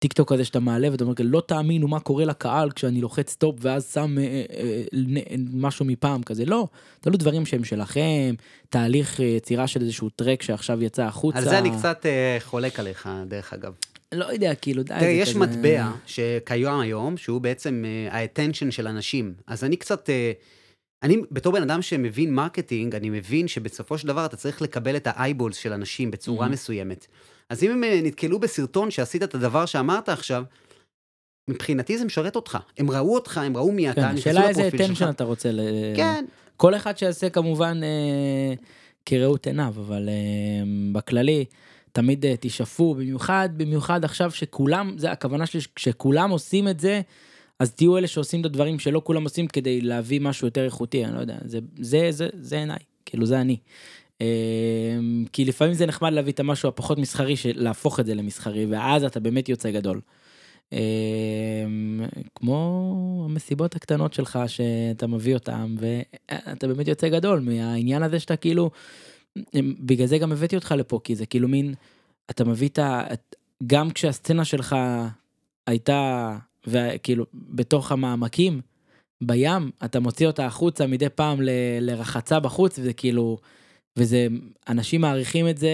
טיק 0.00 0.12
טוק 0.12 0.32
הזה 0.32 0.44
שאתה 0.44 0.60
מעלה 0.60 0.90
ואתה 0.90 1.04
אומר, 1.04 1.14
לא 1.24 1.42
תאמינו 1.46 1.88
מה 1.88 2.00
קורה 2.00 2.24
לקהל 2.24 2.70
כשאני 2.70 3.00
לוחץ 3.00 3.30
stop 3.30 3.56
ואז 3.60 3.92
שם 3.94 4.18
אה, 4.18 4.24
אה, 4.56 4.82
נ- 4.92 5.60
משהו 5.60 5.84
מפעם 5.84 6.22
כזה, 6.22 6.44
לא, 6.44 6.66
תעלו 7.00 7.16
דברים 7.16 7.46
שהם 7.46 7.64
שלכם, 7.64 8.34
תהליך 8.68 9.20
אה, 9.20 9.24
יצירה 9.24 9.66
של 9.66 9.80
איזשהו 9.80 10.08
track 10.10 10.42
שעכשיו 10.42 10.82
יצא 10.82 11.02
החוצה. 11.02 11.38
על 11.38 11.44
זה 11.44 11.58
אני 11.58 11.70
קצת 11.78 12.06
אה, 12.06 12.36
חולק 12.40 12.80
עליך, 12.80 13.08
דרך 13.28 13.52
אגב. 13.52 13.72
לא 14.14 14.24
יודע, 14.32 14.54
כאילו, 14.54 14.82
די, 14.82 14.88
תראה, 15.00 15.08
יש 15.10 15.36
מטבע 15.36 15.90
שקיים 16.06 16.80
היום, 16.80 17.16
שהוא 17.16 17.40
בעצם 17.40 17.84
אה, 17.86 18.18
ה-attention 18.18 18.70
של 18.70 18.86
אנשים. 18.86 19.34
אז 19.46 19.64
אני 19.64 19.76
קצת, 19.76 20.10
אה, 20.10 20.32
אני 21.02 21.16
בתור 21.30 21.52
בן 21.52 21.62
אדם 21.62 21.82
שמבין 21.82 22.34
marketing, 22.34 22.94
אני 22.94 23.10
מבין 23.10 23.48
שבסופו 23.48 23.98
של 23.98 24.08
דבר 24.08 24.26
אתה 24.26 24.36
צריך 24.36 24.62
לקבל 24.62 24.96
את 24.96 25.06
ה-eyeballs 25.06 25.54
של 25.54 25.72
אנשים 25.72 26.10
בצורה 26.10 26.46
Mhm. 26.46 26.50
מסוימת. 26.50 27.06
אז 27.50 27.64
אם 27.64 27.70
הם 27.70 27.84
אה, 27.84 28.00
נתקלו 28.02 28.38
בסרטון 28.38 28.90
שעשית 28.90 29.22
את 29.22 29.34
הדבר 29.34 29.66
שאמרת 29.66 30.08
עכשיו, 30.08 30.44
מבחינתי 31.50 31.98
זה 31.98 32.04
משרת 32.04 32.36
אותך. 32.36 32.58
הם 32.78 32.90
ראו 32.90 33.14
אותך, 33.14 33.38
הם 33.38 33.56
ראו 33.56 33.72
מי 33.72 33.84
כן, 33.84 33.90
אתה, 33.90 34.00
נכנסו 34.00 34.30
השאלה 34.30 34.48
איזה 34.48 34.68
attention 34.68 35.10
אתה 35.10 35.24
רוצה 35.24 35.52
ל... 35.52 35.60
כן, 35.96 36.24
כל 36.56 36.74
אחד 36.74 36.98
שיעשה 36.98 37.30
כמובן 37.30 37.80
אה, 37.82 38.54
כראות 39.06 39.46
עיניו, 39.46 39.74
אבל 39.76 40.08
אה, 40.08 40.62
בכללי, 40.92 41.44
תמיד 41.92 42.26
אה, 42.26 42.34
תשאפו, 42.40 42.94
במיוחד, 42.94 43.48
במיוחד 43.56 44.04
עכשיו 44.04 44.30
שכולם, 44.30 44.94
זה 44.98 45.12
הכוונה 45.12 45.46
שלי, 45.46 45.60
כשכולם 45.74 46.30
עושים 46.30 46.68
את 46.68 46.80
זה, 46.80 47.00
אז 47.58 47.72
תהיו 47.72 47.98
אלה 47.98 48.06
שעושים 48.06 48.40
את 48.40 48.46
הדברים 48.46 48.78
שלא 48.78 49.02
כולם 49.04 49.24
עושים 49.24 49.46
כדי 49.46 49.80
להביא 49.80 50.20
משהו 50.20 50.46
יותר 50.46 50.64
איכותי, 50.64 51.04
אני 51.04 51.14
לא 51.14 51.20
יודע, 51.20 51.36
זה, 51.44 51.58
זה, 51.80 52.06
זה, 52.10 52.28
זה 52.34 52.56
עיניי, 52.56 52.78
כאילו 53.06 53.26
זה 53.26 53.40
אני. 53.40 53.56
אה, 54.20 54.26
כי 55.32 55.44
לפעמים 55.44 55.74
זה 55.74 55.86
נחמד 55.86 56.12
להביא 56.12 56.32
את 56.32 56.40
המשהו 56.40 56.68
הפחות 56.68 56.98
מסחרי, 56.98 57.34
להפוך 57.54 58.00
את 58.00 58.06
זה 58.06 58.14
למסחרי, 58.14 58.66
ואז 58.66 59.04
אתה 59.04 59.20
באמת 59.20 59.48
יוצא 59.48 59.70
גדול. 59.70 60.00
אה, 60.72 60.78
כמו 62.34 63.26
המסיבות 63.30 63.76
הקטנות 63.76 64.14
שלך 64.14 64.38
שאתה 64.46 65.06
מביא 65.06 65.34
אותם 65.34 65.76
ואתה 65.78 66.68
באמת 66.68 66.88
יוצא 66.88 67.08
גדול 67.08 67.40
מהעניין 67.40 68.02
הזה 68.02 68.20
שאתה 68.20 68.36
כאילו 68.36 68.70
בגלל 69.56 70.06
זה 70.06 70.18
גם 70.18 70.32
הבאתי 70.32 70.56
אותך 70.56 70.74
לפה 70.78 71.00
כי 71.04 71.16
זה 71.16 71.26
כאילו 71.26 71.48
מין 71.48 71.74
אתה 72.30 72.44
מביא 72.44 72.68
את 72.68 72.78
ה... 72.78 73.04
גם 73.66 73.90
כשהסצנה 73.90 74.44
שלך 74.44 74.76
הייתה 75.66 76.36
וכאילו 76.66 77.26
בתוך 77.34 77.92
המעמקים 77.92 78.60
בים 79.22 79.70
אתה 79.84 80.00
מוציא 80.00 80.26
אותה 80.26 80.46
החוצה 80.46 80.86
מדי 80.86 81.08
פעם 81.08 81.42
ל- 81.42 81.50
לרחצה 81.80 82.40
בחוץ 82.40 82.78
וזה 82.78 82.92
כאילו 82.92 83.38
וזה 84.00 84.26
אנשים 84.68 85.00
מעריכים 85.00 85.48
את 85.48 85.58
זה 85.58 85.70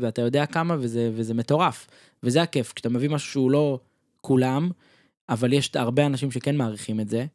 ואתה 0.00 0.22
יודע 0.22 0.46
כמה 0.46 0.76
וזה 0.80 1.10
וזה 1.14 1.34
מטורף 1.34 1.86
וזה 2.22 2.42
הכיף 2.42 2.72
כשאתה 2.72 2.88
מביא 2.88 3.08
משהו 3.08 3.30
שהוא 3.30 3.50
לא 3.50 3.78
כולם 4.20 4.70
אבל 5.28 5.52
יש 5.52 5.70
הרבה 5.74 6.06
אנשים 6.06 6.30
שכן 6.30 6.56
מעריכים 6.56 7.00
את 7.00 7.08
זה. 7.08 7.26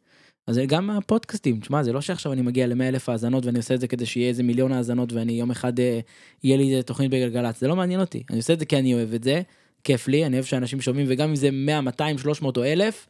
אז 0.48 0.60
גם 0.68 0.90
הפודקאסטים, 0.90 1.60
תשמע, 1.60 1.84
זה 1.84 1.94
לא 1.94 2.02
שעכשיו 2.02 2.34
אני 2.34 2.42
מגיע 2.42 2.68
ל-100 2.68 2.84
אלף 2.84 3.10
האזנות 3.10 3.46
ואני 3.46 3.58
עושה 3.58 3.76
את 3.76 3.80
זה 3.80 3.88
כדי 3.88 4.06
שיהיה 4.06 4.30
איזה 4.30 4.44
מיליון 4.44 4.72
האזנות 4.72 5.14
ואני 5.14 5.32
יום 5.34 5.52
אחד 5.52 5.80
אה, 5.80 6.00
יהיה 6.44 6.58
לי 6.58 6.72
איזה 6.72 6.84
תוכנית 6.84 7.12
בגלגלצ, 7.12 7.60
זה 7.60 7.68
לא 7.68 7.76
מעניין 7.76 8.00
אותי, 8.00 8.24
אני 8.30 8.38
עושה 8.38 8.54
את 8.54 8.60
זה 8.60 8.66
כי 8.66 8.78
אני 8.78 8.94
אוהב 8.94 9.14
את 9.14 9.24
זה, 9.24 9.42
כיף 9.84 10.08
לי, 10.08 10.26
אני 10.26 10.36
אוהב 10.36 10.46
שאנשים 10.46 10.82
שומעים 10.82 11.06
וגם 11.10 11.30
אם 11.30 11.36
זה 11.36 11.52
100, 11.52 11.82
200, 11.82 12.18
300 12.18 12.58
או 12.58 12.64
1,000, 12.64 13.08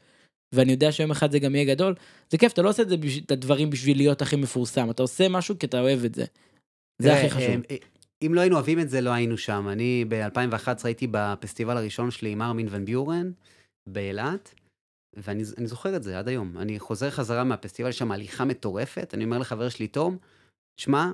ואני 0.54 0.72
יודע 0.72 0.92
שיום 0.92 1.12
אחד 1.12 1.32
זה 1.32 1.40
גם 1.40 1.56
יהיה 1.56 1.76
גדול, 1.76 1.96
זה 2.30 2.38
כיף, 2.38 2.54
אתה 2.54 2.62
לא 2.62 2.70
עושה 2.70 2.84
את, 2.84 2.90
זה 2.90 2.96
את 3.26 3.32
הדברים 3.32 3.70
בשביל 3.70 3.98
להיות 3.98 4.22
הכי 4.22 4.36
מפורסם, 4.36 4.90
אתה 4.90 5.04
עושה 5.04 5.30
משהו 5.30 5.60
כי 5.60 5.66
אתה 5.66 5.80
אוהב 5.80 6.06
את 6.06 6.16
זה. 6.16 6.26
זה 7.00 7.14
הכי 7.14 7.30
חשוב. 7.30 7.64
אה, 7.72 7.76
אם 8.22 8.34
לא 8.34 8.42
היינו 8.42 8.56
אוהבים 8.56 8.80
את 8.80 8.90
זה, 8.90 9.02
לא 9.02 9.10
היינו 9.10 9.38
שם. 9.38 9.68
אני 9.72 10.06
ב-2011 10.08 10.82
הייתי 10.84 11.08
בפסטיבל 11.12 11.78
הראשון 11.78 12.12
שלי 12.12 12.32
עם 12.32 12.42
ארמין 12.42 12.68
ון 12.70 12.86
ביורן 12.86 13.32
באילת, 13.88 14.56
ואני 15.16 15.44
אני 15.58 15.68
זוכר 15.68 15.96
את 15.96 16.04
זה 16.04 16.20
עד 16.20 16.28
היום. 16.28 16.58
אני 16.58 16.80
חוזר 16.80 17.10
חזרה 17.10 17.44
מהפסטיבל, 17.44 17.90
יש 17.90 17.98
שם 17.98 18.12
הליכה 18.12 18.46
מטורפת, 18.46 19.14
אני 19.14 19.24
אומר 19.24 19.38
לחבר 19.38 19.70
שלי, 19.70 19.88
תום, 19.88 20.18
שמע, 20.78 21.12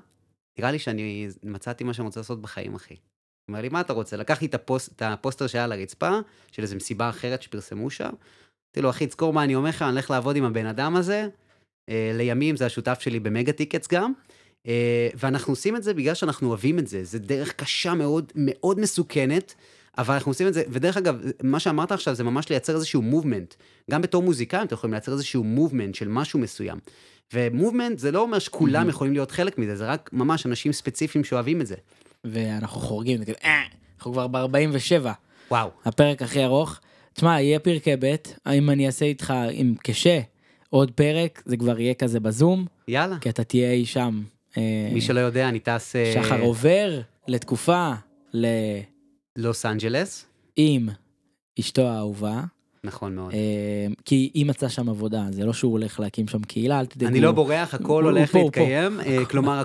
נראה 0.59 0.71
לי 0.71 0.79
שאני 0.79 1.27
מצאתי 1.43 1.83
מה 1.83 1.93
שאני 1.93 2.05
רוצה 2.05 2.19
לעשות 2.19 2.41
בחיים, 2.41 2.75
אחי. 2.75 2.93
הוא 2.93 2.99
אומר 3.47 3.61
לי, 3.61 3.69
מה 3.69 3.81
אתה 3.81 3.93
רוצה? 3.93 4.17
לקחתי 4.17 4.45
את, 4.45 4.53
הפוסט, 4.53 4.93
את 4.95 5.01
הפוסטר 5.01 5.47
שהיה 5.47 5.63
על 5.63 5.71
הרצפה, 5.71 6.19
של 6.51 6.61
איזו 6.61 6.75
מסיבה 6.75 7.09
אחרת 7.09 7.41
שפרסמו 7.41 7.89
שם. 7.89 8.09
אמרתי 8.09 8.81
לו, 8.81 8.89
אחי, 8.89 9.07
תזכור 9.07 9.33
מה 9.33 9.43
אני 9.43 9.55
אומר 9.55 9.69
לך, 9.69 9.81
אני 9.81 9.91
הולך 9.91 10.11
לעבוד 10.11 10.35
עם 10.35 10.43
הבן 10.43 10.65
אדם 10.65 10.95
הזה. 10.95 11.27
אה, 11.89 12.11
לימים 12.13 12.55
זה 12.55 12.65
השותף 12.65 12.99
שלי 12.99 13.19
במגה 13.19 13.53
טיקטס 13.53 13.87
גם. 13.87 14.13
אה, 14.67 15.07
ואנחנו 15.15 15.51
עושים 15.51 15.75
את 15.75 15.83
זה 15.83 15.93
בגלל 15.93 16.13
שאנחנו 16.13 16.47
אוהבים 16.49 16.79
את 16.79 16.87
זה. 16.87 17.03
זה 17.03 17.19
דרך 17.19 17.53
קשה 17.53 17.93
מאוד, 17.93 18.31
מאוד 18.35 18.79
מסוכנת, 18.79 19.55
אבל 19.97 20.13
אנחנו 20.13 20.29
עושים 20.31 20.47
את 20.47 20.53
זה, 20.53 20.63
ודרך 20.69 20.97
אגב, 20.97 21.15
מה 21.43 21.59
שאמרת 21.59 21.91
עכשיו 21.91 22.15
זה 22.15 22.23
ממש 22.23 22.49
לייצר 22.49 22.75
איזשהו 22.75 23.01
movement. 23.01 23.53
גם 23.91 24.01
בתור 24.01 24.23
מוזיקאים 24.23 24.63
אתם 24.67 24.73
יכולים 24.75 24.93
לייצר 24.93 25.11
איזשהו 25.13 25.43
movement 25.43 25.95
של 25.95 26.07
משהו 26.07 26.39
מסוים. 26.39 26.77
ומובמנט 27.33 27.99
זה 27.99 28.11
לא 28.11 28.21
אומר 28.21 28.39
שכולם 28.39 28.87
Mhm. 28.87 28.89
יכולים 28.89 29.13
להיות 29.13 29.31
חלק 29.31 29.57
מזה, 29.57 29.75
זה 29.75 29.85
רק 29.87 30.09
ממש 30.13 30.45
אנשים 30.45 30.71
ספציפיים 30.71 31.23
שאוהבים 31.23 31.61
את 31.61 31.67
זה. 31.67 31.75
ואנחנו 32.23 32.81
חורגים, 32.81 33.19
"אה, 33.43 33.61
אנחנו 33.97 34.11
כבר 34.13 34.27
ב-47. 34.27 35.09
וואו. 35.51 35.69
הפרק 35.85 36.21
הכי 36.21 36.43
ארוך. 36.43 36.79
תשמע, 37.13 37.41
יהיה 37.41 37.59
פרקי 37.59 37.91
ב', 37.99 38.15
אם 38.51 38.69
אני 38.69 38.87
אעשה 38.87 39.05
איתך 39.05 39.33
עם 39.51 39.75
קשה 39.83 40.19
עוד 40.69 40.91
פרק, 40.91 41.41
זה 41.45 41.57
כבר 41.57 41.79
יהיה 41.79 41.93
כזה 41.93 42.19
בזום, 42.19 42.65
יאללה. 42.87 43.17
כי 43.19 43.29
אתה 43.29 43.43
תהיה 43.43 43.71
אי 43.71 43.85
שם. 43.85 44.21
אה, 44.57 44.89
מי 44.93 45.01
שלא 45.01 45.19
יודע, 45.19 45.49
אני 45.49 45.59
טס 45.59 45.95
אה, 45.95 46.13
שחר 46.13 46.41
עובר 46.41 47.01
לתקופה 47.27 47.91
ל... 48.33 48.45
לוס 49.35 49.65
אנג'לס. 49.65 50.25
עם 50.55 50.89
אשתו 51.59 51.81
האהובה, 51.81 52.41
נכון 52.83 53.15
מאוד. 53.15 53.33
אה, 53.33 53.87
כי 54.05 54.31
היא 54.33 54.45
מצאה 54.45 54.69
שם 54.69 54.89
עבודה, 54.89 55.23
זה 55.29 55.45
לא 55.45 55.53
שהוא 55.53 55.71
הולך 55.71 55.99
להקים 55.99 56.27
שם 56.27 56.41
קהילה, 56.41 56.79
אל 56.79 56.85
תדאגו. 56.85 57.11
אני 57.11 57.21
לא 57.21 57.31
בורח, 57.31 57.73
הכל 57.73 58.03
הולך. 58.03 58.35
להתקיים, 58.35 58.99
כלומר 59.29 59.59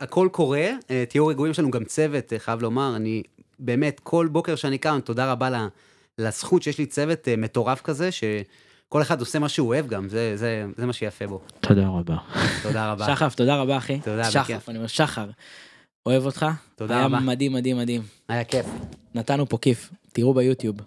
הכל 0.00 0.28
קורה, 0.32 0.68
תהיו 1.08 1.26
רגועים, 1.26 1.50
יש 1.50 1.58
לנו 1.58 1.70
גם 1.70 1.84
צוות, 1.84 2.32
חייב 2.38 2.62
לומר, 2.62 2.96
אני 2.96 3.22
באמת, 3.58 4.00
כל 4.02 4.28
בוקר 4.32 4.56
שאני 4.56 4.78
קם, 4.78 4.98
תודה 5.04 5.32
רבה 5.32 5.66
לזכות 6.18 6.62
שיש 6.62 6.78
לי 6.78 6.86
צוות 6.86 7.28
מטורף 7.38 7.80
כזה, 7.80 8.08
שכל 8.90 9.02
אחד 9.02 9.20
עושה 9.20 9.38
מה 9.38 9.48
שהוא 9.48 9.68
אוהב 9.68 9.86
גם, 9.86 10.08
זה- 10.08 10.36
זה 10.36 10.64
זה 10.76 10.86
מה 10.86 10.92
שיפה 10.92 11.26
בו. 11.26 11.40
תודה 11.60 11.88
רבה. 11.88 12.16
תודה 12.62 12.92
רבה. 12.92 13.06
שחף, 13.06 13.34
תודה 13.34 13.56
רבה 13.56 13.76
אחי. 13.76 14.00
תודה, 14.04 14.24
שחף. 14.30 14.68
אני 14.68 14.76
אומר 14.78 14.86
שחר. 14.86 15.26
אוהב 16.06 16.26
אותך. 16.26 16.46
תודה 16.76 16.96
היה 16.96 17.04
רבה. 17.06 17.20
מדהים 17.20 17.52
מדהים 17.52 17.78
מדהים. 17.78 18.02
היה 18.28 18.44
כיף. 18.44 18.66
נתנו 19.14 19.48
פה 19.48 19.58
כיף, 19.58 19.90
תראו 20.12 20.34
ביוטיוב. 20.34 20.76